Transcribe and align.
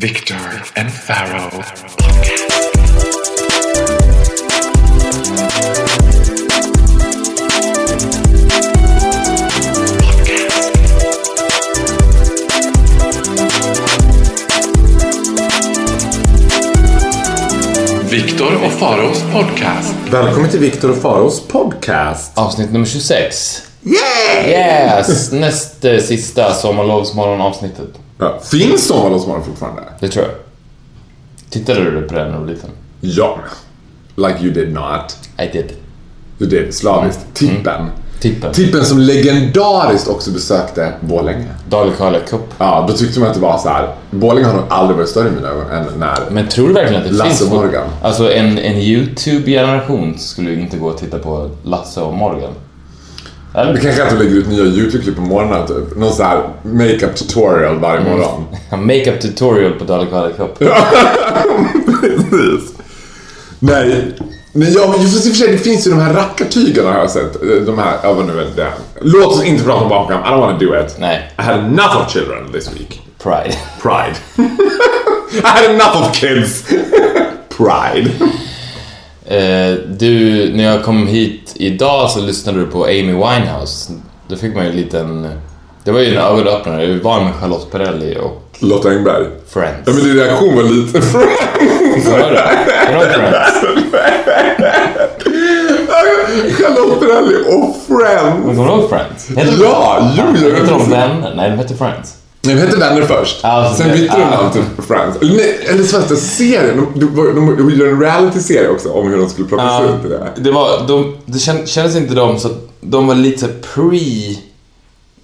Victor 0.00 0.62
and 0.76 0.88
Pharaoh. 0.92 1.64
Viktor 18.10 18.64
och 18.66 18.72
Faraos 18.72 19.22
podcast. 19.32 19.94
Välkommen 20.10 20.50
till 20.50 20.60
Viktor 20.60 20.90
och 20.90 20.96
Faros 20.96 21.48
podcast. 21.48 22.38
Avsnitt 22.38 22.72
nummer 22.72 22.86
26. 22.86 23.62
Yay! 23.82 24.50
Yes! 24.50 25.32
Näst 25.32 25.84
eh, 25.84 25.98
sista 25.98 26.54
sommarlovsmorgon-avsnittet. 26.54 28.07
Ja, 28.18 28.38
finns 28.50 28.86
Sommarlovsmorgon 28.86 29.44
fortfarande? 29.44 29.82
Det 30.00 30.08
tror 30.08 30.24
jag. 30.24 30.34
Tittade 31.50 31.90
du 31.90 32.08
på 32.08 32.14
det 32.14 32.24
när 32.24 32.32
du 32.32 32.38
var 32.38 32.46
liten? 32.46 32.70
Ja. 33.00 33.38
Like 34.16 34.38
you 34.40 34.52
did 34.52 34.72
not. 34.72 35.16
I 35.38 35.52
did. 35.52 35.72
Du 36.38 36.46
did, 36.46 36.74
slaviskt. 36.74 37.20
Tippen. 37.34 37.86
Tippen. 38.20 38.52
Tippen 38.52 38.84
som 38.84 38.98
legendariskt 38.98 40.08
också 40.08 40.30
besökte 40.30 40.92
Borlänge. 41.00 41.46
Dali 41.68 41.92
Karla 41.98 42.18
Cup. 42.20 42.54
Ja, 42.58 42.84
då 42.88 42.94
tyckte 42.94 43.20
man 43.20 43.28
att 43.28 43.34
det 43.34 43.40
var 43.40 43.58
så 43.58 43.68
här. 43.68 43.94
Borlänge 44.10 44.46
har 44.46 44.54
nog 44.54 44.64
aldrig 44.68 44.96
varit 44.96 45.08
större 45.08 45.28
i 45.28 45.30
mina 45.30 45.48
ögon 45.48 45.70
än 45.70 45.84
när... 45.98 46.18
Men 46.30 46.48
tror 46.48 46.68
du 46.68 46.74
verkligen 46.74 47.02
att 47.02 47.08
det 47.08 47.14
Lasse 47.14 47.30
finns... 47.30 47.42
och 47.42 47.56
Morgan. 47.56 47.88
Alltså 48.02 48.32
en, 48.32 48.58
en 48.58 48.76
YouTube-generation 48.78 50.18
skulle 50.18 50.50
ju 50.50 50.60
inte 50.60 50.76
gå 50.76 50.88
och 50.88 50.98
titta 50.98 51.18
på 51.18 51.50
Lasse 51.62 52.00
och 52.00 52.14
Morgan. 52.14 52.52
Eller? 53.54 53.76
kanske 53.76 54.16
lägger 54.16 54.36
ut 54.36 54.48
nya 54.48 54.64
YouTube-klipp 54.64 55.16
på 55.16 55.22
morgonen 55.22 55.66
typ. 55.66 55.96
Någon 55.96 56.12
så 56.12 56.22
här 56.22 56.42
makeup 56.62 57.16
tutorial 57.16 57.78
varje 57.78 58.04
morgon. 58.04 58.44
Makeup 58.70 59.20
tutorial 59.20 59.72
på 59.72 59.84
Dali 59.84 60.06
Karla 60.10 60.30
Cup. 60.30 60.58
Precis. 62.00 62.72
Nej. 63.58 64.14
Nej, 64.52 64.72
ja, 64.74 64.88
men 64.92 65.02
just 65.02 65.26
i 65.26 65.30
och 65.30 65.32
för 65.32 65.38
sig, 65.38 65.52
det 65.52 65.58
finns 65.58 65.86
ju 65.86 65.90
de 65.90 66.00
här 66.00 66.14
rackartygarna 66.14 66.92
har 66.92 66.98
jag 66.98 67.10
sett. 67.10 67.66
De 67.66 67.78
här, 67.78 67.98
ja 68.02 68.12
vad 68.12 68.26
nu 68.26 68.40
är 68.40 68.46
det. 68.56 68.72
Låt 69.00 69.26
oss 69.26 69.44
inte 69.44 69.64
prata 69.64 69.82
om 69.82 69.88
barnprogram, 69.88 70.22
I 70.24 70.26
don't 70.26 70.40
wanna 70.40 70.58
do 70.58 70.80
it. 70.80 70.96
Nej. 70.98 71.32
I 71.38 71.42
had 71.42 71.58
enough 71.58 71.96
of 71.96 72.12
children 72.12 72.52
this 72.52 72.70
week. 72.76 73.00
Pride. 73.22 73.56
Pride. 73.82 74.16
I 75.32 75.46
had 75.46 75.70
enough 75.70 75.96
of 76.02 76.12
kids. 76.14 76.62
Pride. 77.48 78.10
Eh, 79.30 79.74
du, 79.98 80.48
när 80.54 80.64
jag 80.64 80.82
kom 80.84 81.06
hit 81.06 81.52
idag 81.56 82.10
så 82.10 82.20
lyssnade 82.20 82.58
du 82.60 82.66
på 82.66 82.84
Amy 82.84 83.12
Winehouse. 83.12 83.92
Då 84.28 84.36
fick 84.36 84.54
man 84.54 84.64
ju 84.64 84.70
en 84.70 84.76
liten... 84.76 85.28
Det 85.84 85.90
var 85.92 86.00
ju 86.00 86.14
en 86.16 86.22
ögonöppnare. 86.22 86.84
Jag 86.84 86.98
var 86.98 87.20
med 87.24 87.34
Charlotte 87.34 87.70
Perrelli 87.70 88.16
och 88.20 88.42
Lotta 88.58 88.90
Engberg. 88.90 89.26
Friends. 89.48 89.78
Ja 89.86 89.92
men 89.92 90.04
din 90.04 90.14
reaktion 90.16 90.56
var 90.56 90.62
lite... 90.62 91.00
Vad 92.10 92.20
var 92.20 92.30
det? 92.30 92.48
Du 92.88 92.94
ihåg 92.94 93.04
Friends? 93.04 94.28
Charlotte 96.58 97.00
Perrelli 97.00 97.36
och 97.36 97.76
Friends. 97.86 98.44
Men 98.46 98.56
Kommer 98.56 98.68
du 98.68 98.80
ihåg 98.80 98.90
Friends? 98.90 99.28
Heter 99.36 99.62
Ja, 99.64 100.12
jo, 100.18 100.24
jo. 100.42 100.54
Heter 100.54 100.66
de 100.72 100.90
Vänner? 100.90 101.32
Nej, 101.36 101.50
de 101.50 101.56
hette 101.56 101.74
Friends. 101.74 102.14
Nej, 102.40 102.54
de 102.54 102.60
hette 102.60 102.76
Vänner 102.76 103.02
först. 103.02 103.40
Ja, 103.42 103.74
Sen 103.76 103.90
bytte 103.92 104.16
de 104.18 104.24
namn 104.24 104.52
till 104.52 104.62
Friends. 104.86 105.16
Eller, 105.20 105.34
nej, 105.36 105.58
eller 105.68 106.08
det 106.08 106.16
serien. 106.16 106.86
De, 106.94 107.00
de, 107.00 107.16
de, 107.34 107.56
de 107.56 107.70
gjorde 107.70 107.90
en 107.90 108.00
reality-serie 108.00 108.68
också 108.68 108.88
om 108.92 109.08
hur 109.10 109.18
de 109.18 109.28
skulle 109.30 109.48
plockas 109.48 109.66
Ja, 109.66 109.84
ut 109.84 110.04
i 110.04 110.08
det. 110.08 110.32
det 110.36 110.50
var... 110.50 110.86
De, 110.88 111.16
det 111.26 111.38
kän- 111.38 111.66
kändes 111.66 111.96
inte 111.96 112.14
de 112.14 112.38
så... 112.38 112.48
De 112.80 113.06
var 113.06 113.14
lite 113.14 113.48
pre... 113.48 114.36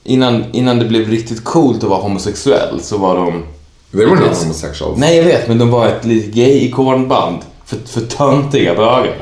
Innan, 0.06 0.44
innan 0.52 0.78
det 0.78 0.84
blev 0.84 1.08
riktigt 1.10 1.44
coolt 1.44 1.82
att 1.84 1.90
vara 1.90 2.00
homosexuell 2.00 2.80
så 2.80 2.98
var 2.98 3.16
de... 3.16 3.44
They 3.92 4.06
were 4.06 4.20
not 4.28 4.38
homosexuals. 4.42 4.98
Nej, 4.98 5.16
jag 5.16 5.24
vet, 5.24 5.48
men 5.48 5.58
de 5.58 5.70
var 5.70 5.86
ett 5.86 6.04
litet 6.04 6.34
gay-ikonband 6.34 7.38
för, 7.64 7.76
för 7.86 8.00
töntiga 8.00 8.74
bögar. 8.74 9.16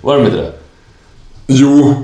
Var 0.00 0.16
de 0.16 0.24
inte 0.24 0.36
det? 0.36 0.52
Jo, 1.46 1.94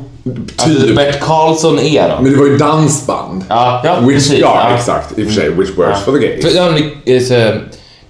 Alltså. 0.57 0.95
Bert 0.95 1.21
Karlsson-eran. 1.21 2.23
Men 2.23 2.33
det 2.33 2.39
var 2.39 2.47
ju 2.47 2.57
dansband. 2.57 3.45
Ja, 3.49 3.81
ja 3.85 4.01
Which, 4.01 4.15
precis. 4.15 4.39
ja, 4.39 4.71
exakt. 4.75 5.19
I 5.19 5.23
och 5.23 5.27
för 5.27 5.35
sig, 5.35 5.51
which 5.51 5.79
works 5.79 6.01
for 6.01 6.13
the 6.13 6.19
gays. 6.19 6.55
Ja, 6.55 6.73
det 7.05 7.17
är 7.17 7.21
så, 7.21 7.61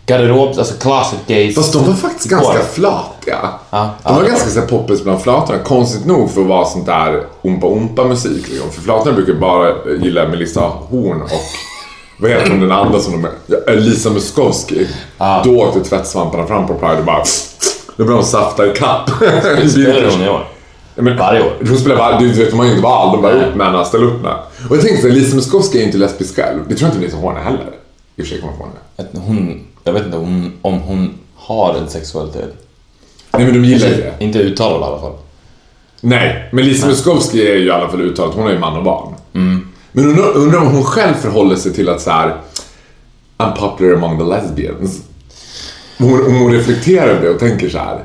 garderob, 0.06 0.58
alltså 0.58 0.74
closet 0.74 1.18
gays. 1.26 1.54
Fast 1.54 1.72
de 1.72 1.86
var 1.86 1.94
faktiskt 1.94 2.30
ganska 2.30 2.52
Ikon. 2.52 2.66
flatiga. 2.72 3.38
Ja, 3.70 3.90
de 4.02 4.14
var 4.14 4.22
ja. 4.22 4.28
ganska 4.28 4.50
så 4.50 4.60
poppis 4.60 5.02
bland 5.04 5.22
flatorna. 5.22 5.58
Konstigt 5.58 6.06
nog 6.06 6.30
för 6.30 6.40
att 6.40 6.46
vara 6.46 6.64
sånt 6.64 6.86
där 6.86 7.24
umpa-umpa 7.42 8.04
musik. 8.04 8.48
Liksom. 8.48 8.70
För 8.70 8.82
flatorna 8.82 9.16
brukar 9.16 9.34
bara 9.34 9.72
gilla 10.02 10.28
Melissa 10.28 10.60
Horn 10.60 11.22
och 11.22 11.30
vad 12.16 12.30
heter 12.30 12.50
hon 12.50 12.60
den 12.60 12.72
andra 12.72 13.00
som 13.00 13.22
de 13.22 13.28
ja, 13.46 13.72
Lisa 13.72 14.10
Muskowski. 14.10 14.86
Då 15.44 15.56
åkte 15.56 15.80
tvättsvamparna 15.80 16.46
fram 16.46 16.66
på 16.66 16.74
Pride 16.74 16.98
och 16.98 17.04
bara 17.04 17.24
då 17.96 18.04
började 18.04 18.22
de 18.22 18.26
safta 18.28 18.66
ikapp. 18.66 19.10
Spelar 19.70 20.10
hon 20.10 20.22
i 20.22 20.28
år? 20.28 20.46
Men, 21.00 21.16
Varje 21.16 21.42
år. 21.42 21.52
De 21.60 21.76
spelar 21.76 21.96
var, 21.96 22.20
du 22.20 22.32
vet, 22.32 22.50
de 22.50 22.58
har 22.58 22.66
ju 22.66 22.70
inte 22.70 22.82
val, 22.82 23.16
de 23.16 23.22
bara 23.22 23.46
upp 23.46 23.54
med 23.54 23.66
henne, 23.66 23.84
ställ 23.84 24.04
upp 24.04 24.22
med. 24.22 24.34
Och 24.70 24.76
jag 24.76 24.82
tänkte 24.82 25.02
så 25.02 25.08
här, 25.08 25.14
Lisa 25.14 25.36
Muskowski 25.36 25.80
är 25.82 25.86
inte 25.86 25.98
lesbisk 25.98 26.36
själv. 26.36 26.60
Det 26.68 26.74
tror 26.74 26.88
jag 26.88 26.96
inte 26.96 27.06
Lisa 27.06 27.16
Horn 27.16 27.36
är 27.36 27.40
heller. 27.40 27.70
I 28.16 28.22
och 28.22 28.26
för 28.26 28.34
sig 28.34 28.40
kommer. 28.40 28.74
Att 28.96 29.06
Hon, 29.26 29.60
jag 29.84 29.92
vet 29.92 30.04
inte 30.04 30.16
hon, 30.16 30.52
om 30.62 30.80
hon 30.80 31.14
har 31.36 31.74
en 31.74 31.88
sexualitet. 31.88 32.66
Nej 33.32 33.44
men 33.44 33.62
de 33.62 33.68
gillar 33.68 33.88
ju 33.88 33.94
det. 33.94 34.14
Inte 34.18 34.38
uttalad 34.38 34.80
i 34.80 34.84
alla 34.84 35.00
fall. 35.00 35.12
Nej, 36.00 36.48
men 36.52 36.64
Lisa 36.64 36.86
Muskowski 36.86 37.50
är 37.50 37.56
ju 37.56 37.66
i 37.66 37.70
alla 37.70 37.88
fall 37.88 38.00
uttalat, 38.00 38.34
hon 38.34 38.46
är 38.46 38.52
ju 38.52 38.58
man 38.58 38.76
och 38.76 38.84
barn. 38.84 39.14
Men 39.92 40.04
undrar, 40.04 40.36
undrar 40.36 40.60
om 40.60 40.66
hon 40.66 40.84
själv 40.84 41.14
förhåller 41.14 41.56
sig 41.56 41.72
till 41.72 41.88
att 41.88 42.00
så 42.00 42.10
här 42.10 42.36
I'm 43.38 43.56
popular 43.56 43.94
among 43.94 44.18
the 44.18 44.24
lesbians. 44.24 45.00
Om 45.98 46.06
hon, 46.06 46.34
hon 46.34 46.52
reflekterar 46.52 47.08
över 47.08 47.22
det 47.22 47.30
och 47.30 47.38
tänker 47.38 47.68
så 47.68 47.78
här. 47.78 48.04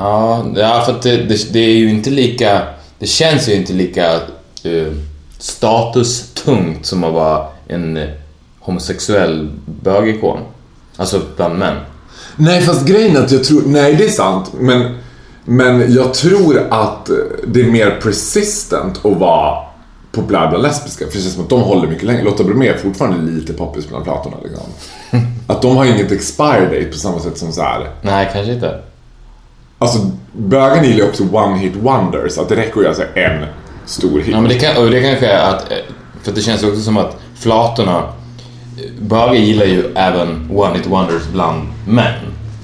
Ja, 0.00 0.46
ja 0.56 0.82
för 0.86 0.94
det, 1.02 1.16
det, 1.16 1.52
det 1.52 1.58
är 1.58 1.76
ju 1.76 1.90
inte 1.90 2.10
lika... 2.10 2.62
Det 2.98 3.06
känns 3.06 3.48
ju 3.48 3.54
inte 3.54 3.72
lika 3.72 4.14
uh, 4.66 4.92
statustungt 5.38 6.86
som 6.86 7.04
att 7.04 7.12
vara 7.12 7.46
en 7.68 8.08
homosexuell 8.60 9.50
bögikon. 9.64 10.38
Alltså 10.96 11.20
bland 11.36 11.58
män. 11.58 11.76
Nej 12.36 12.60
fast 12.60 12.86
grejen 12.86 13.16
är 13.16 13.20
att 13.20 13.30
jag 13.30 13.44
tror, 13.44 13.62
nej 13.66 13.94
det 13.94 14.04
är 14.04 14.08
sant, 14.08 14.52
men, 14.60 14.96
men 15.44 15.94
jag 15.94 16.14
tror 16.14 16.68
att 16.70 17.10
eh, 17.10 17.16
det 17.46 17.60
är 17.60 17.70
mer 17.70 18.00
persistent 18.02 19.06
att 19.06 19.16
vara 19.16 19.64
populär 20.12 20.48
bland 20.48 20.62
lesbiska. 20.62 21.06
För 21.06 21.12
det 21.12 21.22
känns 21.22 21.34
som 21.34 21.42
att 21.42 21.50
de 21.50 21.60
håller 21.60 21.88
mycket 21.88 22.04
längre. 22.04 22.22
Lotta 22.22 22.44
Bromé 22.44 22.68
är 22.68 22.76
fortfarande 22.76 23.32
lite 23.32 23.52
poppis 23.52 23.88
bland 23.88 24.04
flatorna 24.04 24.36
liksom. 24.44 24.64
Att 25.46 25.62
de 25.62 25.76
har 25.76 25.84
inget 25.84 26.12
expire 26.12 26.64
date 26.64 26.84
på 26.84 26.98
samma 26.98 27.20
sätt 27.20 27.38
som 27.38 27.52
så 27.52 27.62
här. 27.62 27.90
Nej, 28.02 28.30
kanske 28.32 28.52
inte. 28.52 28.80
Alltså 29.78 29.98
bögarna 30.32 30.84
gillar 30.84 30.98
ju 31.04 31.08
också 31.08 31.24
one 31.32 31.58
hit 31.58 31.76
wonders. 31.76 32.38
Att 32.38 32.48
det 32.48 32.56
räcker 32.56 32.80
ju 32.80 32.86
alltså 32.88 33.02
en 33.14 33.44
stor 33.86 34.18
hit. 34.20 34.28
Ja, 34.28 34.40
men 34.40 34.48
det, 34.50 34.58
kan, 34.58 34.84
och 34.84 34.90
det 34.90 35.02
kanske 35.02 35.26
är 35.26 35.50
att... 35.50 35.72
eh, 35.72 35.78
För 36.22 36.32
det 36.32 36.40
känns 36.40 36.62
också 36.64 36.80
som 36.80 36.96
att 36.96 37.16
flatorna... 37.36 38.02
Bögar 39.00 39.34
gillar 39.34 39.64
ju 39.64 39.92
även 39.94 40.50
one 40.54 40.74
hit 40.78 40.86
wonders 40.86 41.22
bland 41.32 41.62
män. 41.88 42.12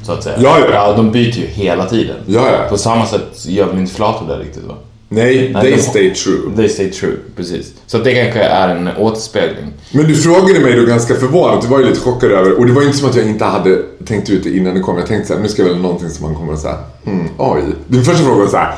Så 0.02 0.12
att 0.12 0.22
säga. 0.22 0.36
Ja, 0.38 0.58
ja. 0.58 0.66
ja 0.72 0.92
de 0.96 1.10
byter 1.10 1.38
ju 1.38 1.46
hela 1.46 1.86
tiden. 1.86 2.16
Ja, 2.26 2.48
ja. 2.52 2.68
På 2.68 2.78
samma 2.78 3.06
sätt 3.06 3.46
gör 3.46 3.66
väl 3.66 3.78
inte 3.78 3.94
flator 3.94 4.26
det 4.28 4.38
riktigt 4.38 4.64
va? 4.64 4.74
Nej, 5.08 5.50
Nej, 5.54 5.62
they 5.62 5.70
de- 5.72 5.82
stay 5.82 6.14
true. 6.14 6.40
They 6.56 6.68
stay 6.68 6.90
true, 6.90 7.16
precis. 7.36 7.72
Så 7.86 7.98
det 7.98 8.14
kanske 8.14 8.40
är 8.40 8.68
en 8.68 8.88
återspegling. 8.98 9.72
Men 9.92 10.06
du 10.08 10.14
frågade 10.14 10.60
mig 10.60 10.76
då 10.76 10.84
ganska 10.84 11.14
förvånad, 11.14 11.62
du 11.62 11.68
var 11.68 11.78
ju 11.78 11.86
lite 11.86 12.00
chockad 12.00 12.32
över, 12.32 12.58
och 12.58 12.66
det 12.66 12.72
var 12.72 12.80
ju 12.82 12.86
inte 12.86 12.98
som 12.98 13.08
att 13.10 13.16
jag 13.16 13.26
inte 13.26 13.44
hade 13.44 13.78
tänkt 14.06 14.30
ut 14.30 14.44
det 14.44 14.56
innan 14.56 14.74
det 14.74 14.80
kom. 14.80 14.98
Jag 14.98 15.06
tänkte 15.06 15.28
såhär, 15.28 15.40
nu 15.40 15.48
ska 15.48 15.62
jag 15.62 15.68
väl 15.68 15.78
någonting 15.78 16.10
som 16.10 16.26
man 16.26 16.34
kommer 16.34 16.52
att 16.52 16.60
säga, 16.60 16.78
mm, 17.06 17.28
oj. 17.38 17.62
Din 17.86 18.04
första 18.04 18.24
fråga 18.24 18.40
var 18.40 18.46
såhär, 18.50 18.74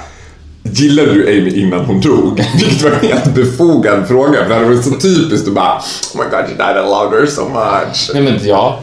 gillade 0.62 1.15
du 1.15 1.28
Amy 1.28 1.50
innan 1.50 1.84
hon 1.84 2.00
dog? 2.00 2.41
Vilket 2.54 2.82
var 2.82 2.91
en 2.91 3.09
helt 3.09 3.34
befogad 3.34 4.09
fråga, 4.09 4.32
för 4.42 4.48
det 4.48 4.54
hade 4.54 4.66
varit 4.66 4.84
så 4.84 4.91
typiskt 4.91 5.48
att 5.48 5.54
bara, 5.54 5.78
oh 6.15 6.20
my 6.20 6.25
god 6.31 6.48
you 6.50 6.56
died, 6.56 6.76
I 6.76 6.88
love 6.88 7.20
her 7.20 7.26
so 7.26 7.48
much. 7.48 8.10
Nej 8.15 8.22
men 8.22 8.47
ja, 8.47 8.81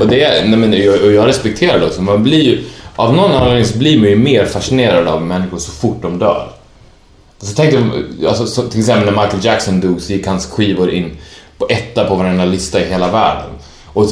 och, 0.00 0.06
det, 0.08 0.44
nej, 0.46 0.58
men, 0.58 0.72
jag- 0.72 1.00
och 1.04 1.12
jag 1.12 1.26
respekterar 1.28 1.78
det 1.78 1.86
också. 1.86 2.02
Man 2.02 2.22
blir 2.22 2.42
ju, 2.42 2.58
av 2.96 3.14
någon 3.14 3.32
anledning 3.32 3.64
så 3.64 3.78
blir 3.78 3.98
man 3.98 4.08
ju 4.08 4.16
mer 4.16 4.44
fascinerad 4.44 5.08
av 5.08 5.22
människor 5.22 5.58
så 5.58 5.70
fort 5.72 6.02
de 6.02 6.18
dör. 6.18 6.50
Så 7.40 7.54
tänk 7.56 7.72
dig, 7.72 7.82
alltså, 8.28 8.46
så, 8.46 8.62
till 8.62 8.80
exempel 8.80 9.14
när 9.14 9.22
Michael 9.24 9.44
Jackson 9.44 9.80
dog 9.80 10.00
så 10.00 10.12
gick 10.12 10.26
hans 10.26 10.46
skivor 10.46 10.90
in 10.90 11.16
på 11.58 11.66
etta 11.70 12.04
på 12.04 12.14
varenda 12.14 12.44
lista 12.44 12.80
i 12.80 12.84
hela 12.84 13.10
världen. 13.10 13.50
Och 13.92 14.06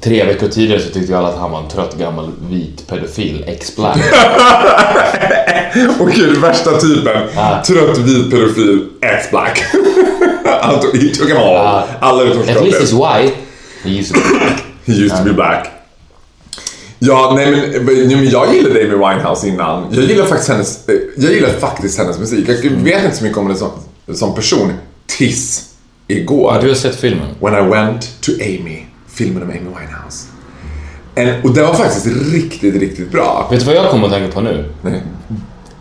tre 0.00 0.24
veckor 0.24 0.48
tidigare 0.48 0.80
så 0.80 0.90
tyckte 0.90 1.18
alla 1.18 1.28
att 1.28 1.38
han 1.38 1.50
var 1.50 1.58
en 1.62 1.68
trött 1.68 1.98
gammal 1.98 2.30
vit 2.50 2.86
pedofil, 2.88 3.44
ex-black. 3.46 3.98
Och 6.00 6.10
gud, 6.10 6.38
värsta 6.40 6.80
typen, 6.80 7.22
Ja. 7.34 7.62
trött 7.66 7.98
vit 7.98 8.30
pedofil, 8.30 8.86
ex-black. 9.02 9.62
Han 10.62 10.80
tog- 10.80 10.96
He 10.96 11.08
took 11.14 11.28
them 11.28 11.36
all. 11.36 11.82
Alla 12.00 12.22
utom 12.22 12.42
At 12.42 12.64
least 12.64 12.80
he's 12.80 12.92
white. 13.22 13.34
He 13.84 13.90
used 13.90 14.14
to 14.14 14.20
be 14.20 14.28
black. 14.38 14.62
He 14.86 14.92
used 14.92 15.16
to 15.18 15.24
be 15.24 15.32
black. 15.32 15.66
Ja, 17.06 17.32
nej 17.36 17.50
men, 17.50 17.86
nej, 17.86 18.16
men 18.16 18.28
jag 18.28 18.54
gillade 18.54 18.80
Amy 18.80 18.94
Winehouse 18.94 19.48
innan. 19.48 19.86
Jag 19.90 20.04
gillar 20.04 20.26
faktiskt 20.26 20.48
hennes, 20.48 20.88
eh, 20.88 20.94
jag 21.16 21.32
gillar 21.32 21.48
faktiskt 21.48 21.98
hennes 21.98 22.18
musik. 22.18 22.48
Jag 22.48 22.70
vet 22.70 23.04
inte 23.04 23.16
så 23.16 23.24
mycket 23.24 23.38
om 23.38 23.46
henne 23.46 23.58
som, 23.58 23.70
som 24.14 24.34
person 24.34 24.72
tills 25.06 25.64
igår. 26.08 26.58
Du 26.62 26.68
har 26.68 26.74
sett 26.74 26.96
filmen? 26.96 27.26
When 27.40 27.54
I 27.54 27.70
went 27.70 28.20
to 28.20 28.32
Amy 28.32 28.82
filmen 29.16 29.42
om 29.42 29.50
Amy 29.50 29.58
Winehouse. 29.58 30.26
En, 31.14 31.42
och 31.42 31.54
det 31.54 31.62
var 31.62 31.74
faktiskt 31.74 32.06
riktigt, 32.32 32.74
riktigt 32.74 33.10
bra. 33.10 33.48
Vet 33.50 33.60
du 33.60 33.66
vad 33.66 33.74
jag 33.74 33.90
kommer 33.90 34.06
att 34.06 34.12
tänka 34.12 34.32
på 34.32 34.40
nu? 34.40 34.64
Nej. 34.82 35.02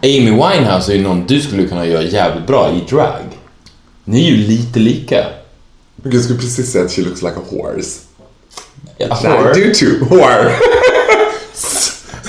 Amy 0.04 0.32
Winehouse 0.32 0.92
är 0.92 0.96
ju 0.96 1.04
någon 1.04 1.26
du 1.28 1.42
skulle 1.42 1.68
kunna 1.68 1.86
göra 1.86 2.04
jävligt 2.04 2.48
bra 2.48 2.72
i 2.72 2.90
drag. 2.90 3.24
Ni 4.04 4.28
är 4.28 4.32
ju 4.32 4.38
lite 4.38 4.80
lika. 4.80 5.26
Jag 6.04 6.22
skulle 6.24 6.40
precis 6.40 6.72
säga 6.72 6.86
att 6.86 6.92
she 6.92 7.02
looks 7.02 7.22
like 7.22 7.36
a 7.36 7.44
horse. 7.50 8.00
Ja, 8.98 9.06
I 9.56 9.64
do 9.64 9.74
too. 9.74 10.06
Whore. 10.10 10.52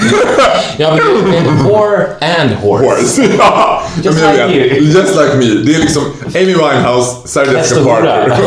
Ja, 0.77 0.97
men 0.97 1.31
det 1.31 1.37
är 1.37 1.41
en 1.41 1.65
whore 1.65 2.07
and 2.21 2.51
horse. 2.51 2.85
Horse. 2.85 3.23
ja. 3.39 3.83
Just 4.03 4.21
jag 4.21 4.33
like 4.33 4.57
you. 4.57 4.85
Just 4.85 5.17
like 5.17 5.35
me. 5.37 5.45
Det 5.45 5.75
är 5.75 5.79
liksom 5.79 6.03
Amy 6.35 6.55
Winehouse, 6.55 7.29
Sarah 7.29 7.53
Jessica. 7.53 7.85
Parker. 7.85 8.41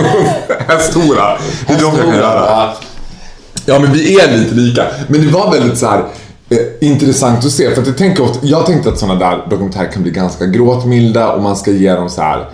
Hästhora. 0.68 1.38
Det 1.68 1.74
är 1.74 1.78
de 1.80 1.98
jag 1.98 2.06
kan 2.06 2.16
göra. 2.16 2.70
Ja. 3.66 3.80
Men 3.80 3.94
vi 3.94 4.20
är 4.20 4.38
lite 4.38 4.56
lika. 4.56 4.86
Men 5.08 5.22
det 5.22 5.28
var 5.28 5.52
väldigt 5.52 5.78
så 5.78 5.88
här 5.88 6.04
eh, 6.50 6.58
intressant 6.82 7.46
att 7.46 7.52
se. 7.52 7.72
För 7.74 7.82
att 7.82 7.88
jag, 7.88 7.98
tänker 7.98 8.24
ofta, 8.24 8.40
jag 8.42 8.66
tänkte 8.66 8.90
att 8.90 9.00
sådana 9.00 9.20
där 9.20 9.46
dokumentärer 9.50 9.92
kan 9.92 10.04
bli 10.04 10.12
ganska 10.12 10.46
gråtmilda 10.46 11.32
och 11.32 11.44
man 11.44 11.56
ska 11.56 11.72
ge 11.72 11.94
dem 11.94 12.10
så 12.10 12.22
här. 12.22 12.50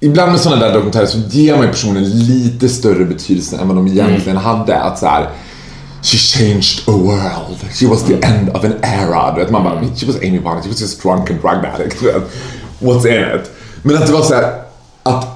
Ibland 0.00 0.32
med 0.32 0.40
sådana 0.40 0.66
där 0.66 0.72
dokumentärer 0.72 1.06
så 1.06 1.18
ger 1.18 1.56
man 1.56 1.66
ju 1.66 1.70
personen 1.72 2.04
lite 2.04 2.68
större 2.68 3.04
betydelse 3.04 3.56
än 3.56 3.68
vad 3.68 3.76
de 3.76 3.88
egentligen 3.88 4.36
hade. 4.38 4.80
Att 4.80 4.98
så 4.98 5.06
här. 5.06 5.28
She 6.08 6.16
changed 6.38 6.88
a 6.88 6.92
world. 6.92 7.58
She 7.74 7.86
was 7.86 8.02
the 8.04 8.14
end 8.26 8.48
of 8.56 8.64
an 8.64 8.74
era. 8.82 9.32
Du 9.34 9.40
vet, 9.40 9.50
man 9.50 9.64
bara, 9.64 9.80
she 9.96 10.06
was 10.06 10.16
Amy 10.16 10.38
Winehouse. 10.38 10.62
She 10.62 10.68
was 10.68 10.80
just 10.80 11.02
drunk 11.02 11.30
and 11.30 11.40
drug 11.40 11.64
addict. 11.74 12.02
What's 12.80 13.06
in 13.06 13.40
it? 13.40 13.50
Men 13.82 13.96
att 13.96 14.06
det 14.06 14.12
var 14.12 14.22
så 14.22 14.34
här 14.34 14.52
att 15.02 15.26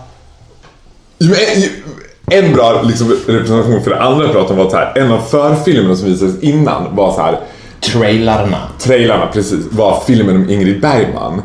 en- 2.30 2.52
bra 2.52 2.82
liksom, 2.82 3.08
representation 3.26 3.82
för 3.84 3.90
det 3.90 4.00
andra 4.02 4.24
jag 4.24 4.32
pratade 4.32 4.52
om 4.60 4.64
var 4.66 4.70
så 4.70 4.76
här, 4.76 4.98
en 4.98 5.12
av 5.12 5.20
förfilmerna 5.20 5.96
som 5.96 6.06
visades 6.08 6.40
innan 6.42 6.96
var 6.96 7.12
så 7.14 7.20
här 7.20 7.40
Trailarna. 7.80 8.58
trailarna 8.78 9.26
precis, 9.26 9.64
var 9.70 10.02
filmen 10.06 10.36
om 10.36 10.50
Ingrid 10.50 10.80
Bergman. 10.80 11.42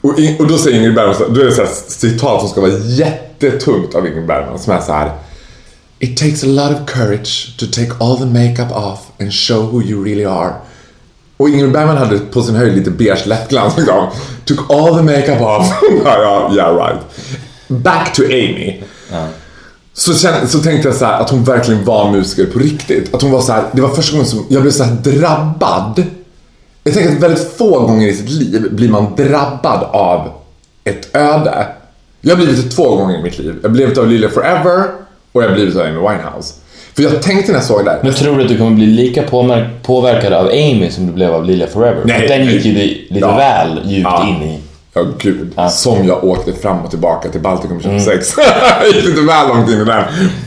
Och, 0.00 0.18
in, 0.18 0.36
och 0.38 0.46
då 0.46 0.58
säger 0.58 0.78
Ingrid 0.78 0.94
Bergman, 0.94 1.14
så- 1.14 1.28
då 1.28 1.40
är 1.40 1.44
det 1.44 1.52
så 1.52 1.62
här 1.62 1.70
citat 1.88 2.40
som 2.40 2.48
ska 2.48 2.60
vara 2.60 2.72
jättetungt 2.84 3.94
av 3.94 4.06
Ingrid 4.06 4.26
Bergman 4.26 4.58
som 4.58 4.72
är 4.72 4.80
så 4.80 4.92
här 4.92 5.10
It 5.98 6.16
takes 6.16 6.44
a 6.44 6.46
lot 6.46 6.72
of 6.72 6.86
courage 6.86 7.56
to 7.56 7.66
take 7.66 8.00
all 8.00 8.16
the 8.16 8.26
makeup 8.26 8.70
off 8.72 9.10
and 9.20 9.32
show 9.32 9.62
who 9.62 9.82
you 9.82 10.04
really 10.04 10.24
are. 10.24 10.54
Och 11.36 11.48
Ingrid 11.48 11.72
Bergman 11.72 11.96
hade 11.96 12.18
på 12.18 12.42
sin 12.42 12.54
höjd 12.54 12.74
lite 12.74 12.90
beige 12.90 13.26
läppglans 13.26 13.76
liksom. 13.76 14.06
Took 14.44 14.70
all 14.70 14.96
the 14.96 15.02
makeup 15.02 15.40
off. 15.40 15.82
ja, 16.04 16.52
yeah 16.54 16.76
right. 16.76 17.00
Back 17.68 18.14
to 18.14 18.22
Amy. 18.22 18.82
Så, 19.92 20.14
kände, 20.14 20.48
så 20.48 20.58
tänkte 20.58 20.88
jag 20.88 20.96
så 20.96 21.04
här 21.04 21.20
att 21.20 21.30
hon 21.30 21.44
verkligen 21.44 21.84
var 21.84 22.10
musiker 22.10 22.46
på 22.46 22.58
riktigt. 22.58 23.14
Att 23.14 23.22
hon 23.22 23.30
var 23.30 23.40
så 23.40 23.52
här, 23.52 23.64
det 23.72 23.80
var 23.80 23.88
första 23.88 24.12
gången 24.12 24.26
som 24.26 24.46
jag 24.48 24.62
blev 24.62 24.72
så 24.72 24.84
här 24.84 24.94
drabbad. 24.94 26.04
Jag 26.84 26.94
tänker 26.94 27.12
att 27.12 27.22
väldigt 27.22 27.56
få 27.56 27.86
gånger 27.86 28.08
i 28.08 28.14
sitt 28.14 28.30
liv 28.30 28.68
blir 28.70 28.88
man 28.88 29.14
drabbad 29.16 29.82
av 29.82 30.30
ett 30.84 31.16
öde. 31.16 31.66
Jag 32.20 32.30
har 32.30 32.36
blivit 32.36 32.64
det 32.64 32.70
två 32.70 32.96
gånger 32.96 33.18
i 33.18 33.22
mitt 33.22 33.38
liv. 33.38 33.58
Jag 33.62 33.72
blivit 33.72 33.98
av 33.98 34.08
Lilja 34.08 34.28
Forever 34.28 35.05
och 35.36 35.44
jag 35.44 35.52
blivit 35.54 35.76
av 35.76 35.82
Amy 35.82 35.92
Winehouse. 35.98 36.54
För 36.96 37.02
jag 37.02 37.22
tänkte 37.22 37.52
när 37.52 37.58
jag 37.58 37.66
såg 37.66 37.84
det 37.84 37.90
här, 37.90 37.98
Men 38.02 38.14
tror 38.14 38.36
du 38.36 38.42
att 38.42 38.48
du 38.48 38.58
kommer 38.58 38.70
bli 38.76 38.86
lika 38.86 39.22
påverkad 39.82 40.32
av 40.32 40.46
Amy 40.46 40.90
som 40.90 41.06
du 41.06 41.12
blev 41.12 41.34
av 41.34 41.44
Lilja 41.44 41.66
Forever? 41.66 42.00
Nej, 42.04 42.28
den 42.28 42.46
gick 42.46 42.64
ju 42.64 42.72
li- 42.72 43.06
lite 43.10 43.26
Ja. 43.26 43.36
väl 43.36 43.80
djupt 43.84 44.08
Ja. 44.10 44.26
in 44.28 44.42
i. 44.48 44.58
Ja, 44.94 45.04
gud. 45.18 45.52
Som 45.70 46.06
jag 46.08 46.24
åkte 46.24 46.52
fram 46.52 46.78
och 46.84 46.90
tillbaka 46.90 47.28
till 47.28 47.40
Baltikum 47.40 47.80
Mm. 47.84 47.98
26. 48.00 48.34
jag 48.80 48.86
gick 48.94 49.04
lite 49.04 49.20
väl 49.20 49.48
långt 49.48 49.70
in 49.70 49.80
i 49.80 49.84
den. 49.84 50.04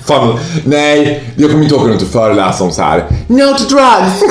Fan. 0.07 0.39
Nej, 0.65 1.23
jag 1.35 1.51
kommer 1.51 1.63
inte 1.63 1.75
åka 1.75 1.87
runt 1.87 2.01
och 2.01 2.07
föreläsa 2.07 2.63
om 2.63 2.71
så 2.71 2.81
här. 2.81 3.03
No 3.27 3.53
to 3.57 3.63
drugs! 3.75 4.23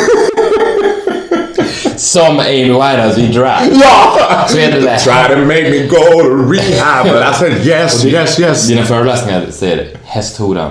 Som 1.97 2.39
Amy 2.41 2.65
Winehouse 2.65 3.21
i 3.21 3.27
drag. 3.27 3.59
ja! 3.83 4.19
Så 4.49 4.59
är 4.59 4.73
det 4.73 4.81
lätt. 4.81 5.01
Try 5.05 5.13
to 5.35 5.39
make 5.41 5.63
me 5.71 5.79
go 5.87 5.97
to 5.97 6.53
rehab. 6.53 7.05
But 7.07 7.23
I 7.35 7.35
said 7.39 7.67
yes, 7.67 8.05
yes, 8.05 8.41
yes. 8.41 8.67
Dina 8.69 8.83
föreläsningar 8.85 9.43
säger 9.51 9.87
hästhoran. 10.09 10.71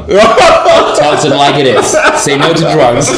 Tells 0.98 1.26
it 1.26 1.32
like 1.32 1.62
it 1.62 1.80
is. 1.80 1.96
Say 2.18 2.38
no 2.38 2.54
to 2.54 2.62
drugs. 2.62 3.12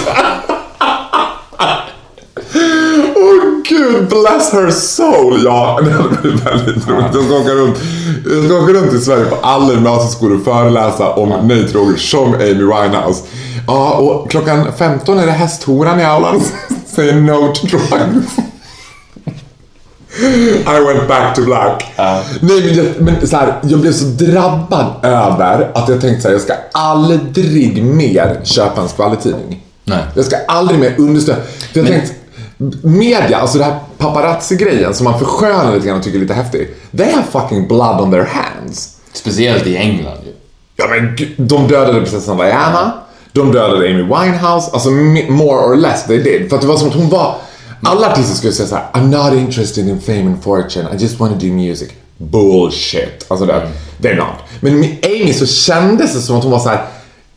Åh 3.15 3.63
gud, 3.69 4.09
bless 4.09 4.53
her 4.53 4.71
soul! 4.71 5.41
Ja, 5.45 5.79
det 5.85 5.91
hade 5.91 6.09
blivit 6.09 6.45
väldigt 6.45 6.87
roligt. 6.87 7.05
Jag 7.13 7.23
ska 7.23 7.35
åka 7.35 7.49
runt, 7.49 7.77
jag 8.25 8.45
ska 8.45 8.57
åka 8.57 8.73
runt 8.73 8.93
i 8.93 8.99
Sverige 8.99 9.25
på 9.25 9.35
alla 9.41 9.73
gymnasieskolor 9.73 10.37
och 10.37 10.43
föreläsa 10.43 11.09
om 11.09 11.49
till 11.49 11.71
droger 11.71 11.97
som 11.97 12.33
Amy 12.33 12.53
Winehouse. 12.53 13.23
Ja, 13.67 13.91
och 13.91 14.31
klockan 14.31 14.67
15 14.77 15.19
är 15.19 15.25
det 15.25 15.31
hästhoran 15.31 15.99
i 15.99 16.03
aulan 16.03 16.41
säger 16.87 17.13
no 17.13 17.53
to 17.53 17.67
drugs. 17.67 18.48
I 20.19 20.79
went 20.79 21.07
back 21.07 21.35
to 21.35 21.41
black. 21.41 21.93
Nej 21.97 22.23
men, 22.41 22.75
jag, 22.75 22.85
men 22.99 23.27
så 23.27 23.37
här, 23.37 23.59
jag 23.63 23.79
blev 23.79 23.91
så 23.91 24.05
drabbad 24.05 24.85
över 25.03 25.71
att 25.73 25.89
jag 25.89 26.01
tänkte 26.01 26.21
så 26.21 26.27
här, 26.27 26.35
jag 26.35 26.41
ska 26.41 26.53
aldrig 26.71 27.83
mer 27.83 28.41
köpa 28.43 28.81
en 28.81 28.89
skvallertidning. 28.89 29.63
Nej. 29.83 30.03
Jag 30.15 30.25
ska 30.25 30.37
aldrig 30.47 30.79
mer 30.79 30.95
understödja. 30.97 31.41
Jag 31.73 31.87
tänkte, 31.87 32.13
media, 32.83 33.37
alltså 33.37 33.57
det 33.57 33.63
här 33.63 33.79
paparazzi-grejen 33.97 34.93
som 34.93 35.03
man 35.03 35.19
förskönar 35.19 35.75
lite 35.75 35.87
grann 35.87 35.97
och 35.97 36.03
tycker 36.03 36.17
är 36.17 36.21
lite 36.21 36.33
häftig. 36.33 36.69
They 36.97 37.11
have 37.11 37.25
fucking 37.31 37.67
blood 37.67 38.01
on 38.01 38.11
their 38.11 38.25
hands. 38.25 38.95
Speciellt 39.13 39.67
i 39.67 39.77
England 39.77 40.17
ju. 40.25 40.31
Ja 40.75 40.85
men 40.87 41.17
de 41.47 41.67
dödade 41.67 41.93
prinsessan 41.93 42.37
Diana, 42.37 42.93
de 43.31 43.51
dödade 43.51 43.89
Amy 43.89 44.03
Winehouse, 44.03 44.71
alltså 44.73 44.89
more 45.29 45.65
or 45.65 45.75
less 45.75 46.05
they 46.05 46.17
did. 46.17 46.49
För 46.49 46.55
att 46.55 46.61
det 46.61 46.67
var 46.67 46.77
som 46.77 46.87
att 46.87 46.95
hon 46.95 47.09
var, 47.09 47.35
alla 47.83 48.11
artister 48.11 48.35
skulle 48.35 48.53
säga 48.53 48.67
såhär 48.67 48.85
I'm 48.93 49.07
not 49.07 49.39
interested 49.39 49.87
in 49.87 50.01
fame 50.01 50.21
and 50.25 50.43
fortune, 50.43 50.87
I 50.93 51.01
just 51.01 51.19
want 51.19 51.39
to 51.39 51.47
do 51.47 51.53
music. 51.53 51.89
Bullshit. 52.17 53.25
Alltså 53.27 53.45
det, 53.45 53.67
they're 54.01 54.15
not. 54.15 54.35
Men 54.59 54.79
med 54.79 54.97
Amy 55.05 55.33
så 55.33 55.45
kändes 55.45 56.13
det 56.13 56.19
som 56.21 56.37
att 56.37 56.43
hon 56.43 56.51
var 56.51 56.59
så 56.59 56.69
här 56.69 56.85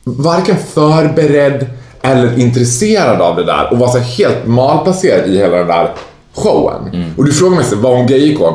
varken 0.04 0.56
förberedd 0.74 1.66
eller 2.02 2.38
intresserad 2.38 3.20
av 3.20 3.36
det 3.36 3.44
där 3.44 3.72
och 3.72 3.78
var 3.78 3.88
så 3.88 3.98
helt 3.98 4.46
malplacerad 4.46 5.30
i 5.30 5.38
hela 5.38 5.56
den 5.56 5.66
där 5.66 5.94
showen. 6.34 7.12
Och 7.16 7.24
du 7.24 7.32
frågar 7.32 7.56
mig 7.56 7.64
så 7.64 7.76
var 7.76 7.96
hon 7.96 8.06
gayikon? 8.06 8.54